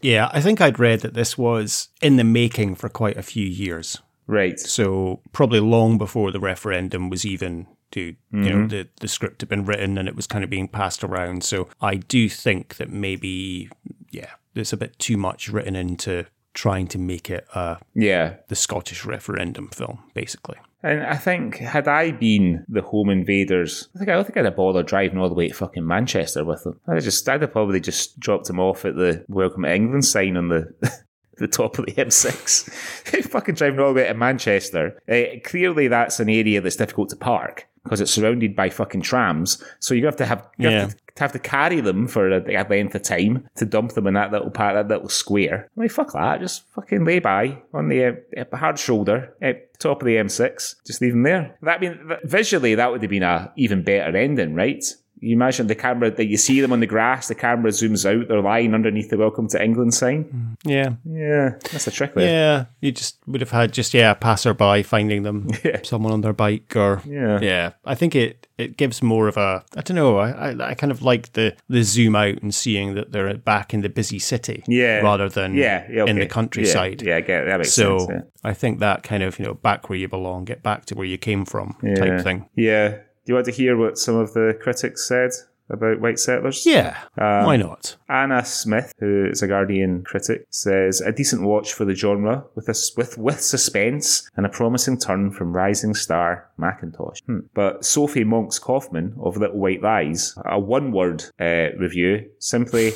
[0.03, 3.45] Yeah, I think I'd read that this was in the making for quite a few
[3.45, 3.99] years.
[4.25, 4.59] right.
[4.59, 8.43] So probably long before the referendum was even to you Mm-hmm.
[8.61, 11.43] know the the script had been written and it was kind of being passed around.
[11.43, 13.69] So I do think that maybe
[14.11, 18.35] yeah, there's a bit too much written into trying to make it uh, Yeah.
[18.49, 20.57] the Scottish referendum film, basically.
[20.83, 24.45] And I think had I been the home invaders, I think I don't think I'd
[24.45, 26.79] have bothered driving all the way to fucking Manchester with them.
[26.87, 30.03] I'd have just I'd have probably just dropped them off at the Welcome to England
[30.05, 30.73] sign on the
[31.37, 32.69] the top of the M6.
[33.29, 34.99] fucking driving all the way to Manchester.
[35.09, 39.63] Uh, clearly, that's an area that's difficult to park because it's surrounded by fucking trams.
[39.79, 40.87] So you have to have you Yeah.
[40.87, 44.07] to to have to carry them for a, a length of time to dump them
[44.07, 45.67] in that little part, that little square.
[45.75, 46.39] I mean, fuck that.
[46.39, 48.05] Just fucking lay by on the
[48.37, 50.75] uh, hard shoulder at top of the M6.
[50.85, 51.57] Just leave them there.
[51.63, 54.85] That mean visually that would have been a even better ending, right?
[55.21, 57.27] You imagine the camera that you see them on the grass.
[57.27, 58.27] The camera zooms out.
[58.27, 60.57] They're lying underneath the "Welcome to England" sign.
[60.65, 60.93] Yeah.
[61.05, 62.25] Yeah, that's a trick there.
[62.27, 65.79] Yeah, you just would have had just yeah, a passerby finding them, Yeah.
[65.83, 67.39] someone on their bike or Yeah.
[67.39, 67.71] yeah.
[67.85, 70.17] I think it it gives more of a I don't know.
[70.17, 73.75] I I, I kind of like the the zoom out and seeing that they're back
[73.75, 75.01] in the busy city, Yeah.
[75.01, 77.03] rather than Yeah, yeah, in the countryside.
[77.03, 77.45] Yeah, yeah I get it.
[77.45, 78.09] that makes So sense.
[78.11, 78.49] Yeah.
[78.49, 81.05] I think that kind of you know back where you belong, get back to where
[81.05, 82.49] you came from type thing.
[82.55, 82.97] Yeah.
[83.25, 85.31] Do you want to hear what some of the critics said
[85.69, 86.65] about White Settlers?
[86.65, 87.95] Yeah, Um, why not?
[88.09, 92.67] Anna Smith, who is a Guardian critic, says a decent watch for the genre with
[92.67, 97.19] a, with with suspense and a promising turn from rising star Macintosh.
[97.25, 97.39] Hmm.
[97.53, 102.91] But Sophie Monks Kaufman of Little White Lies, a one word uh, review, simply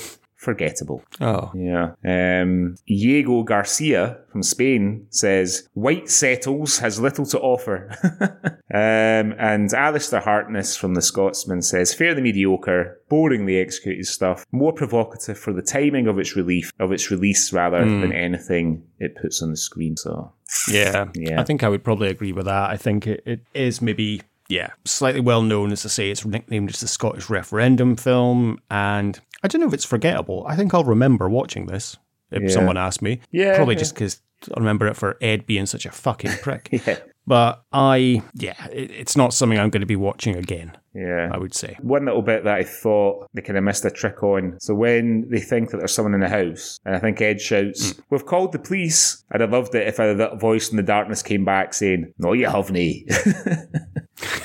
[0.45, 1.03] forgettable.
[1.19, 1.93] Oh, Yeah.
[2.05, 7.89] Um, Diego Garcia from Spain says White Settles has little to offer.
[8.73, 15.37] um, and Alistair Harkness from The Scotsman says fairly mediocre, boringly executed stuff, more provocative
[15.37, 19.49] for the timing of its relief of its release rather than anything it puts on
[19.51, 19.97] the screen.
[19.97, 20.31] So
[20.69, 21.41] yeah, Yeah.
[21.41, 22.69] I think I would probably agree with that.
[22.69, 26.11] I think it, it is maybe yeah slightly well known as I say.
[26.11, 30.43] It's nicknamed as the Scottish referendum film, and I don't know if it's forgettable.
[30.47, 31.97] I think I'll remember watching this
[32.31, 32.49] if Yeah.
[32.49, 33.21] someone asked me.
[33.31, 33.79] Yeah, probably yeah.
[33.79, 34.19] just because
[34.55, 36.69] I remember it for Ed being such a fucking prick.
[36.87, 36.97] yeah.
[37.27, 40.75] But I yeah, it, it's not something I'm going to be watching again.
[40.95, 41.29] Yeah.
[41.31, 41.77] I would say.
[41.81, 44.57] One little bit that I thought they kind of missed a trick on.
[44.59, 47.91] So when they think that there's someone in the house, and I think Ed shouts,
[47.91, 48.01] hmm.
[48.09, 51.45] "We've called the police," I'd have loved it if a voice in the darkness came
[51.45, 53.01] back saying, "No, you haven't." Eh?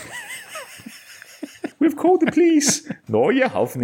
[1.80, 2.86] We've called the police.
[3.08, 3.82] no, you haven't.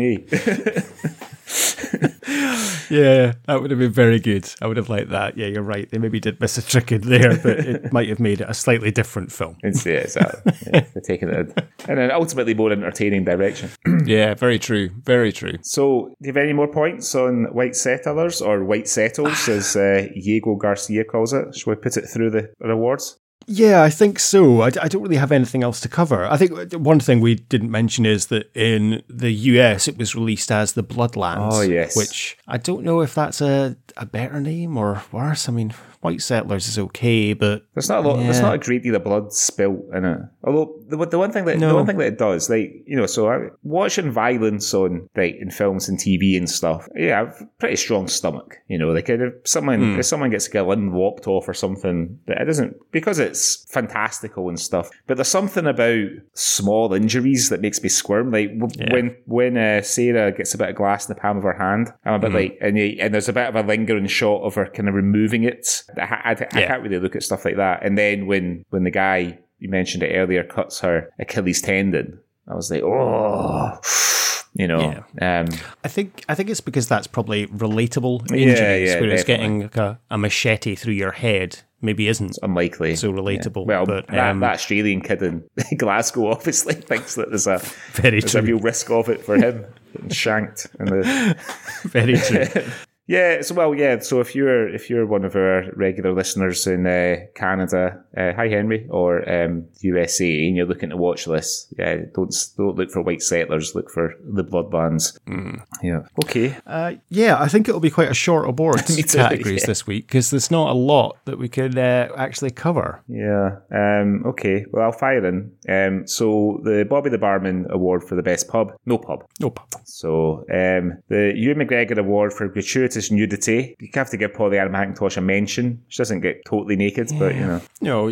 [2.91, 4.49] yeah, that would have been very good.
[4.61, 5.39] I would have liked that.
[5.39, 5.89] Yeah, you're right.
[5.91, 8.55] They maybe did miss a trick in there, but it might have made it a
[8.55, 9.57] slightly different film.
[9.63, 10.53] It's, yeah, exactly.
[10.67, 13.71] yeah, they're taking it in an ultimately more entertaining direction.
[14.05, 14.91] yeah, very true.
[15.03, 15.55] Very true.
[15.63, 20.07] So, do you have any more points on white settlers or white settles, as uh,
[20.13, 21.57] Diego Garcia calls it?
[21.57, 23.19] Shall we put it through the awards?
[23.47, 24.63] Yeah, I think so.
[24.63, 26.27] I, I, don't really have anything else to cover.
[26.27, 30.17] I think uh, one thing we didn't mention is that in the US it was
[30.17, 31.53] released as the Bloodlands.
[31.53, 31.97] Oh, yes.
[31.97, 35.49] Which I don't know if that's a, a better name or worse.
[35.49, 38.19] I mean, White Settlers is okay, but there's not a lot.
[38.19, 38.25] Yeah.
[38.25, 40.21] There's not a great deal of blood spilt in it.
[40.45, 41.69] Although the, the one thing that no.
[41.69, 45.37] the one thing that it does, like you know, so I, watching violence on like
[45.37, 48.57] in films and TV and stuff, yeah, I've a pretty strong stomach.
[48.69, 49.99] You know, like if someone mm.
[49.99, 54.59] if someone gets a limb lopped off or something, it doesn't because it's fantastical and
[54.59, 54.91] stuff.
[55.07, 58.31] But there's something about small injuries that makes me squirm.
[58.31, 58.93] Like yeah.
[58.93, 61.93] when when uh, Sarah gets a bit of glass in the palm of her hand,
[62.05, 62.35] I'm a bit mm.
[62.35, 65.45] like, and, and there's a bit of a lingering shot of her kind of removing
[65.45, 65.83] it.
[65.97, 66.67] I, I, I yeah.
[66.67, 67.85] can't really look at stuff like that.
[67.85, 72.19] And then when when the guy you mentioned it earlier cuts her Achilles tendon,
[72.49, 73.81] I was like, oh.
[74.59, 75.41] You know, yeah.
[75.41, 75.49] um,
[75.85, 79.77] I think I think it's because that's probably relatable injuries, yeah, yeah, whereas getting like
[79.77, 83.67] a, a, machete through your head maybe isn't it's unlikely so relatable.
[83.67, 85.45] Well, but that, um, that, Australian kid in
[85.77, 87.59] Glasgow obviously thinks that there's a
[87.93, 88.41] very there's true.
[88.41, 91.37] a real risk of it for him getting shanked in the
[91.85, 92.65] very true.
[93.07, 94.01] Yeah, so well, yeah.
[94.01, 98.49] So if you're if you're one of our regular listeners in uh, Canada, uh, hi
[98.49, 103.03] Henry, or um, USA, and you're looking to watch this, yeah, don't don't look for
[103.03, 105.19] white settlers, look for the Bloodlands.
[105.27, 105.63] Mm.
[105.83, 106.57] Yeah, okay.
[106.67, 109.67] Uh, yeah, I think it'll be quite a short awards categories yeah.
[109.67, 113.03] this week because there's not a lot that we could uh, actually cover.
[113.07, 113.59] Yeah.
[113.71, 114.67] Um, okay.
[114.73, 115.53] Well, I'll fire in.
[115.69, 119.69] Um, so the Bobby the Barman Award for the best pub, no pub, no pub.
[119.85, 123.77] So um, the Ewan McGregor Award for gratuitous nudity.
[123.81, 125.83] You have to give Pollyanna McIntosh a mention.
[125.89, 127.19] She doesn't get totally naked, yeah.
[127.19, 127.61] but you know.
[127.81, 128.09] No,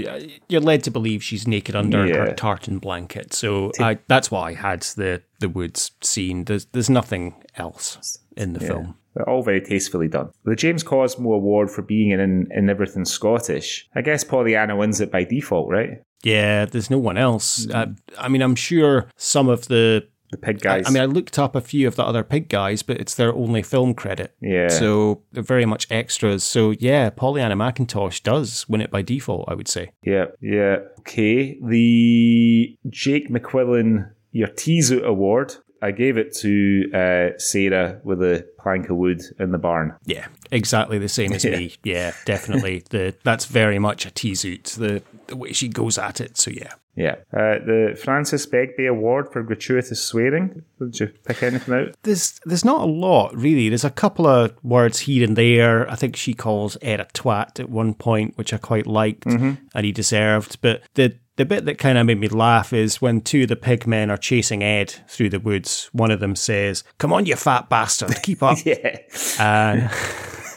[0.49, 2.17] you're led to believe she's naked under yeah.
[2.17, 3.35] her tartan blanket.
[3.35, 6.45] So T- I, that's why I had the the woods scene.
[6.45, 8.67] There's there's nothing else in the yeah.
[8.67, 8.95] film.
[9.15, 10.31] They're all very tastefully done.
[10.45, 13.89] The James Cosmo Award for being in, in everything Scottish.
[13.95, 16.03] I guess Pollyanna wins it by default, right?
[16.25, 17.67] Yeah, there's no one else.
[17.67, 17.75] Mm.
[17.75, 17.87] Uh,
[18.19, 20.87] I mean, I'm sure some of the the pig guys.
[20.87, 23.15] I, I, mean, I looked up a few of the other pig guys, but it's
[23.15, 24.35] their only film credit.
[24.41, 24.69] Yeah.
[24.69, 26.45] So they're very much extras.
[26.45, 29.93] So yeah, Pollyanna McIntosh does win it by default, I would say.
[30.03, 30.79] Yeah, yeah.
[31.01, 31.59] Okay.
[31.63, 35.57] The Jake McQuillan Your Teaser Award.
[35.85, 39.95] I gave it to uh, Sarah with a plank of wood in the barn.
[40.07, 41.77] Yeah, exactly the same as me.
[41.85, 42.85] Yeah, definitely.
[42.89, 44.65] the that's very much a teasoot.
[44.65, 46.39] The the way she goes at it.
[46.39, 46.73] So yeah.
[46.97, 47.17] Yeah.
[47.33, 50.63] Uh, the Francis Begbie Award for gratuitous swearing.
[50.79, 51.97] Did you pick anything out?
[52.03, 53.69] There's there's not a lot really.
[53.69, 55.91] There's a couple of words here and there.
[55.91, 59.55] I think she calls Ed a twat at one point, which I quite liked, mm-hmm.
[59.75, 60.61] and he deserved.
[60.63, 63.57] But the the bit that kind of made me laugh is when two of the
[63.57, 65.91] pig men are chasing Ed through the woods.
[65.93, 68.99] One of them says, "Come on, you fat bastard, keep up!" yeah.
[69.41, 69.91] And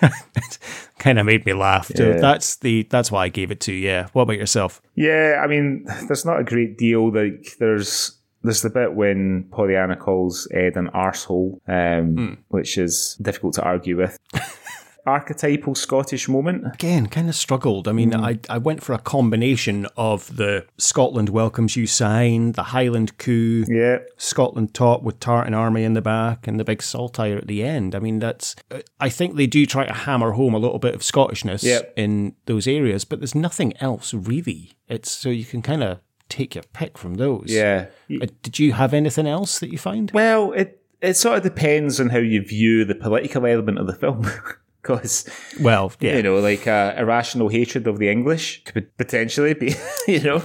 [1.00, 1.92] kind of made me laugh.
[1.96, 2.18] So yeah.
[2.18, 3.74] that's the that's why I gave it to.
[3.74, 4.08] Yeah.
[4.14, 4.82] What about yourself?
[4.96, 7.12] Yeah, I mean, there's not a great deal.
[7.12, 12.38] Like there's there's the bit when Pollyanna calls Ed an arsehole, um, mm.
[12.50, 14.18] which is difficult to argue with.
[15.08, 16.66] archetypal Scottish moment?
[16.74, 17.88] Again, kind of struggled.
[17.88, 18.22] I mean, mm.
[18.22, 23.66] I, I went for a combination of the Scotland welcomes you sign, the Highland coup,
[23.68, 24.00] yeah.
[24.18, 27.96] Scotland top with Tartan Army in the back, and the big saltire at the end.
[27.96, 28.56] I mean, that's.
[29.00, 31.94] I think they do try to hammer home a little bit of Scottishness yep.
[31.96, 34.74] in those areas, but there's nothing else really.
[34.88, 37.46] It's so you can kind of take your pick from those.
[37.48, 37.88] Yeah.
[38.10, 40.12] Uh, did you have anything else that you find?
[40.12, 43.94] Well, it it sort of depends on how you view the political element of the
[43.94, 44.30] film.
[44.88, 45.26] because
[45.60, 46.16] well, yeah.
[46.16, 49.76] you know, like uh, irrational hatred of the English could potentially be,
[50.08, 50.44] you know.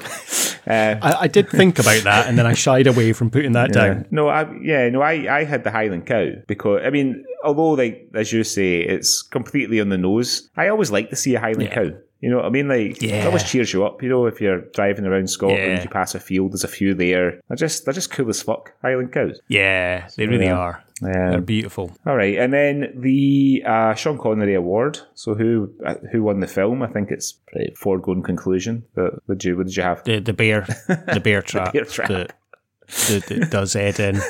[0.66, 3.74] Uh, I, I, did think about that, and then I shied away from putting that
[3.74, 3.74] yeah.
[3.74, 4.06] down.
[4.10, 8.09] No, I, yeah, no, I, I had the Highland cow because I mean, although like
[8.14, 10.48] as you say, it's completely on the nose.
[10.56, 11.74] I always like to see a Highland yeah.
[11.74, 11.90] cow.
[12.20, 12.69] You know what I mean?
[12.69, 13.23] Like yeah.
[13.23, 14.01] it always cheers you up.
[14.01, 15.82] You know, if you're driving around Scotland, yeah.
[15.82, 17.40] you pass a field, there's a few there.
[17.48, 18.73] They're just they're just cool as fuck.
[18.82, 19.40] Highland cows.
[19.48, 20.56] Yeah, they really yeah.
[20.56, 20.85] are.
[21.03, 21.91] They're beautiful.
[22.07, 25.01] All right, and then the uh, Sean Connery Award.
[25.15, 26.83] So who uh, who won the film?
[26.83, 28.85] I think it's a foregone conclusion.
[28.95, 30.05] But what did you what did you have?
[30.05, 31.73] The the bear the bear trap.
[31.73, 32.09] the bear trap.
[32.09, 32.29] The,
[33.29, 34.20] that, does Ed in.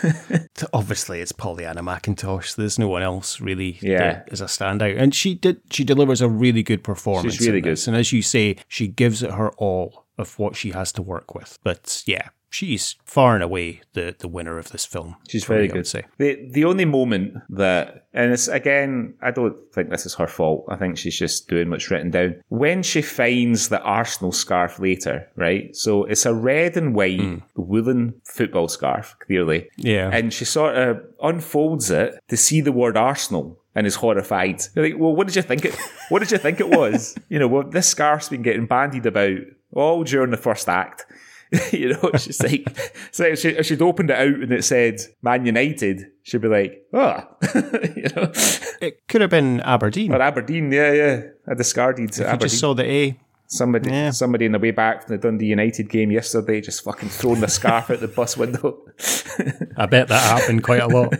[0.72, 2.54] Obviously, it's Pollyanna McIntosh.
[2.54, 4.22] There's no one else really yeah.
[4.30, 5.60] as a standout, and she did.
[5.70, 7.34] She delivers a really good performance.
[7.34, 10.70] She's really good, and as you say, she gives it her all of what she
[10.70, 11.58] has to work with.
[11.64, 15.16] But yeah, she's far and away the, the winner of this film.
[15.28, 15.86] She's very me, good.
[15.86, 16.04] say.
[16.18, 20.66] The the only moment that, and it's again, I don't think this is her fault.
[20.68, 22.36] I think she's just doing what's written down.
[22.48, 25.74] When she finds the Arsenal scarf later, right?
[25.74, 27.38] So it's a red and white hmm.
[27.56, 29.68] woolen football scarf, clearly.
[29.76, 30.10] Yeah.
[30.12, 33.58] And she sort of unfolds it to see the word Arsenal.
[33.74, 34.60] And is horrified.
[34.74, 35.74] You're like, well, what did you think it?
[36.10, 37.16] What did you think it was?
[37.30, 39.38] you know, well, this scarf's been getting bandied about
[39.72, 41.06] all during the first act.
[41.72, 42.64] you know, it's just like,
[43.10, 46.48] so if, she, if she'd opened it out and it said Man United, she'd be
[46.48, 47.24] like, oh,
[47.94, 48.32] you know,
[48.80, 50.12] It could have been Aberdeen.
[50.12, 52.40] or Aberdeen, yeah, yeah, I discarded I Aberdeen.
[52.48, 53.18] just saw the A.
[53.46, 54.10] somebody, Yeah.
[54.10, 57.48] somebody in the way back from the Dundee United game yesterday, just fucking throwing the
[57.48, 58.78] scarf out the bus window.
[59.76, 61.12] I bet that happened quite a lot.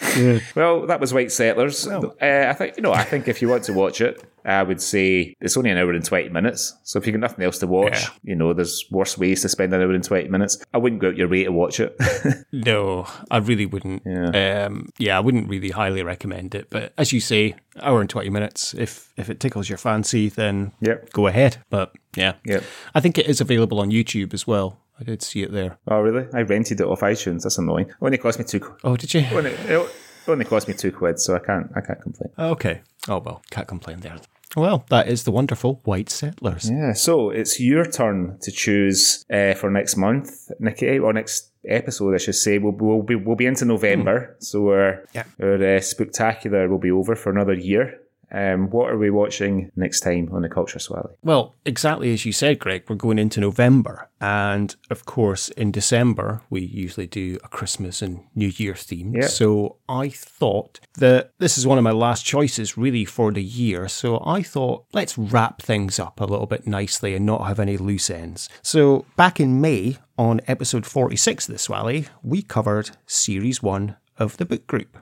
[0.54, 1.86] Well, that was White Settlers.
[1.86, 2.10] Uh,
[2.48, 2.92] I think you know.
[2.92, 5.92] I think if you want to watch it, I would say it's only an hour
[5.92, 6.74] and twenty minutes.
[6.84, 8.08] So if you've got nothing else to watch, Yeah.
[8.22, 10.58] you know, there's worse ways to spend an hour and twenty minutes.
[10.72, 11.96] I wouldn't go out your way to watch it.
[12.52, 14.02] No, I really wouldn't.
[14.04, 14.64] Yeah.
[14.66, 16.68] Um, yeah, I wouldn't really highly recommend it.
[16.70, 18.74] But as you say, hour and twenty minutes.
[18.74, 21.12] If if it tickles your fancy, then Yep.
[21.12, 21.58] go ahead.
[21.70, 22.64] But yeah, Yep.
[22.94, 24.78] I think it is available on YouTube as well.
[25.00, 25.78] I did see it there.
[25.88, 26.26] oh, really?
[26.34, 27.42] I rented it off iTunes.
[27.42, 27.90] That's annoying.
[28.02, 28.60] Only cost me two.
[28.60, 29.24] qu- Oh, did you?
[29.32, 29.90] Only, it
[30.28, 31.70] only cost me two quid, so I can't.
[31.74, 32.30] I can't complain.
[32.38, 32.82] Okay.
[33.08, 34.18] Oh well, can't complain there.
[34.56, 36.68] Well, that is the wonderful White Settlers.
[36.68, 36.92] Yeah.
[36.92, 42.18] So it's your turn to choose uh, for next month, Nikki, or next episode, I
[42.18, 42.58] should say.
[42.58, 45.24] We'll, we'll be we'll be into November, so our Yeah.
[45.40, 47.99] our uh, spectacular will be over for another year.
[48.32, 51.14] Um, what are we watching next time on the Culture Swally?
[51.22, 54.08] Well, exactly as you said, Greg, we're going into November.
[54.20, 59.14] And of course, in December, we usually do a Christmas and New Year theme.
[59.14, 59.26] Yeah.
[59.26, 63.88] So I thought that this is one of my last choices really for the year.
[63.88, 67.76] So I thought, let's wrap things up a little bit nicely and not have any
[67.76, 68.48] loose ends.
[68.62, 74.36] So back in May, on episode 46 of the Swally, we covered series one of
[74.36, 74.98] the book group.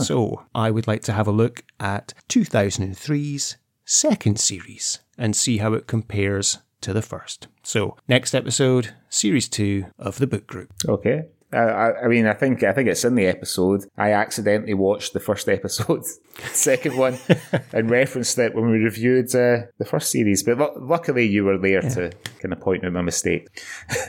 [0.00, 5.72] So I would like to have a look at 2003's second series and see how
[5.74, 7.48] it compares to the first.
[7.62, 10.72] So next episode, series two of the book group.
[10.88, 11.24] Okay.
[11.52, 13.84] I, I, I mean, I think I think it's in the episode.
[13.98, 16.02] I accidentally watched the first episode,
[16.52, 17.18] second one,
[17.74, 20.42] and referenced it when we reviewed uh, the first series.
[20.42, 23.48] But lu- luckily, you were there to kind of point out my mistake.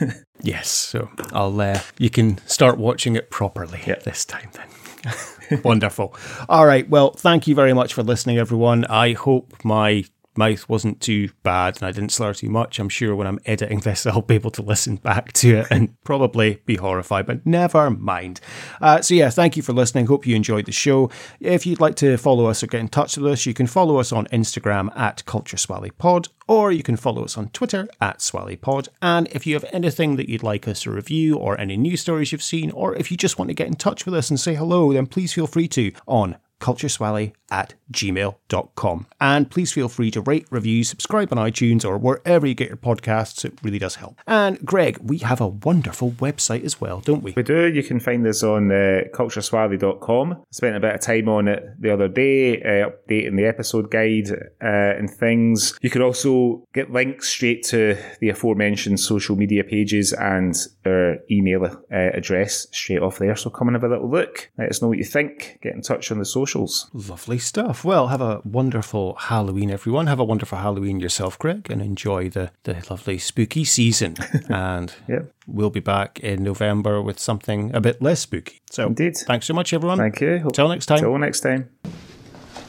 [0.42, 4.66] Yes, so I'll uh, you can start watching it properly this time then.
[5.64, 6.14] Wonderful.
[6.48, 8.84] All right, well, thank you very much for listening everyone.
[8.86, 10.04] I hope my
[10.36, 12.78] mouth wasn't too bad and I didn't slur too much.
[12.78, 15.94] I'm sure when I'm editing this I'll be able to listen back to it and
[16.04, 18.40] probably be horrified, but never mind.
[18.80, 20.06] Uh, so yeah, thank you for listening.
[20.06, 21.10] Hope you enjoyed the show.
[21.40, 23.98] If you'd like to follow us or get in touch with us, you can follow
[23.98, 28.18] us on Instagram at Culture Swally Pod or you can follow us on Twitter at
[28.18, 28.88] SwallyPod.
[29.00, 32.32] And if you have anything that you'd like us to review, or any news stories
[32.32, 34.54] you've seen, or if you just want to get in touch with us and say
[34.54, 39.06] hello, then please feel free to on cultureswally at gmail.com.
[39.20, 42.76] And please feel free to rate, review, subscribe on iTunes or wherever you get your
[42.76, 43.44] podcasts.
[43.44, 44.18] It really does help.
[44.26, 47.32] And Greg, we have a wonderful website as well, don't we?
[47.36, 47.66] We do.
[47.66, 50.44] You can find us on uh, cultureswally.com.
[50.50, 54.30] Spent a bit of time on it the other day, uh, updating the episode guide
[54.62, 55.78] uh, and things.
[55.80, 61.64] You can also get links straight to the aforementioned social media pages and our email
[61.64, 63.36] uh, address straight off there.
[63.36, 64.50] So come and have a little look.
[64.58, 65.58] Let us know what you think.
[65.62, 66.90] Get in touch on the socials.
[66.92, 67.84] Lovely stuff.
[67.84, 70.06] Well, have a wonderful Halloween, everyone.
[70.06, 74.16] Have a wonderful Halloween yourself, Greg, and enjoy the, the lovely spooky season.
[74.48, 75.32] and Yep.
[75.46, 78.60] we'll be back in November with something a bit less spooky.
[78.70, 79.16] So, Indeed.
[79.26, 79.98] thanks so much, everyone.
[79.98, 80.34] Thank you.
[80.44, 80.98] Until next time.
[80.98, 81.68] Till next time.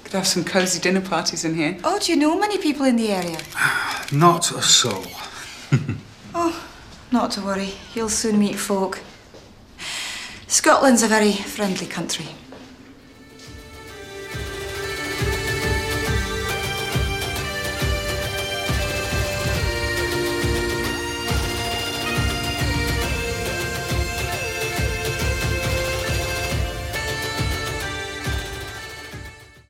[0.03, 1.77] Could have some cosy dinner parties in here.
[1.84, 3.39] Oh, do you know many people in the area?
[4.11, 5.06] Not a soul.
[6.38, 6.68] Oh,
[7.11, 8.99] not to worry, you'll soon meet folk.
[10.47, 12.26] Scotland's a very friendly country.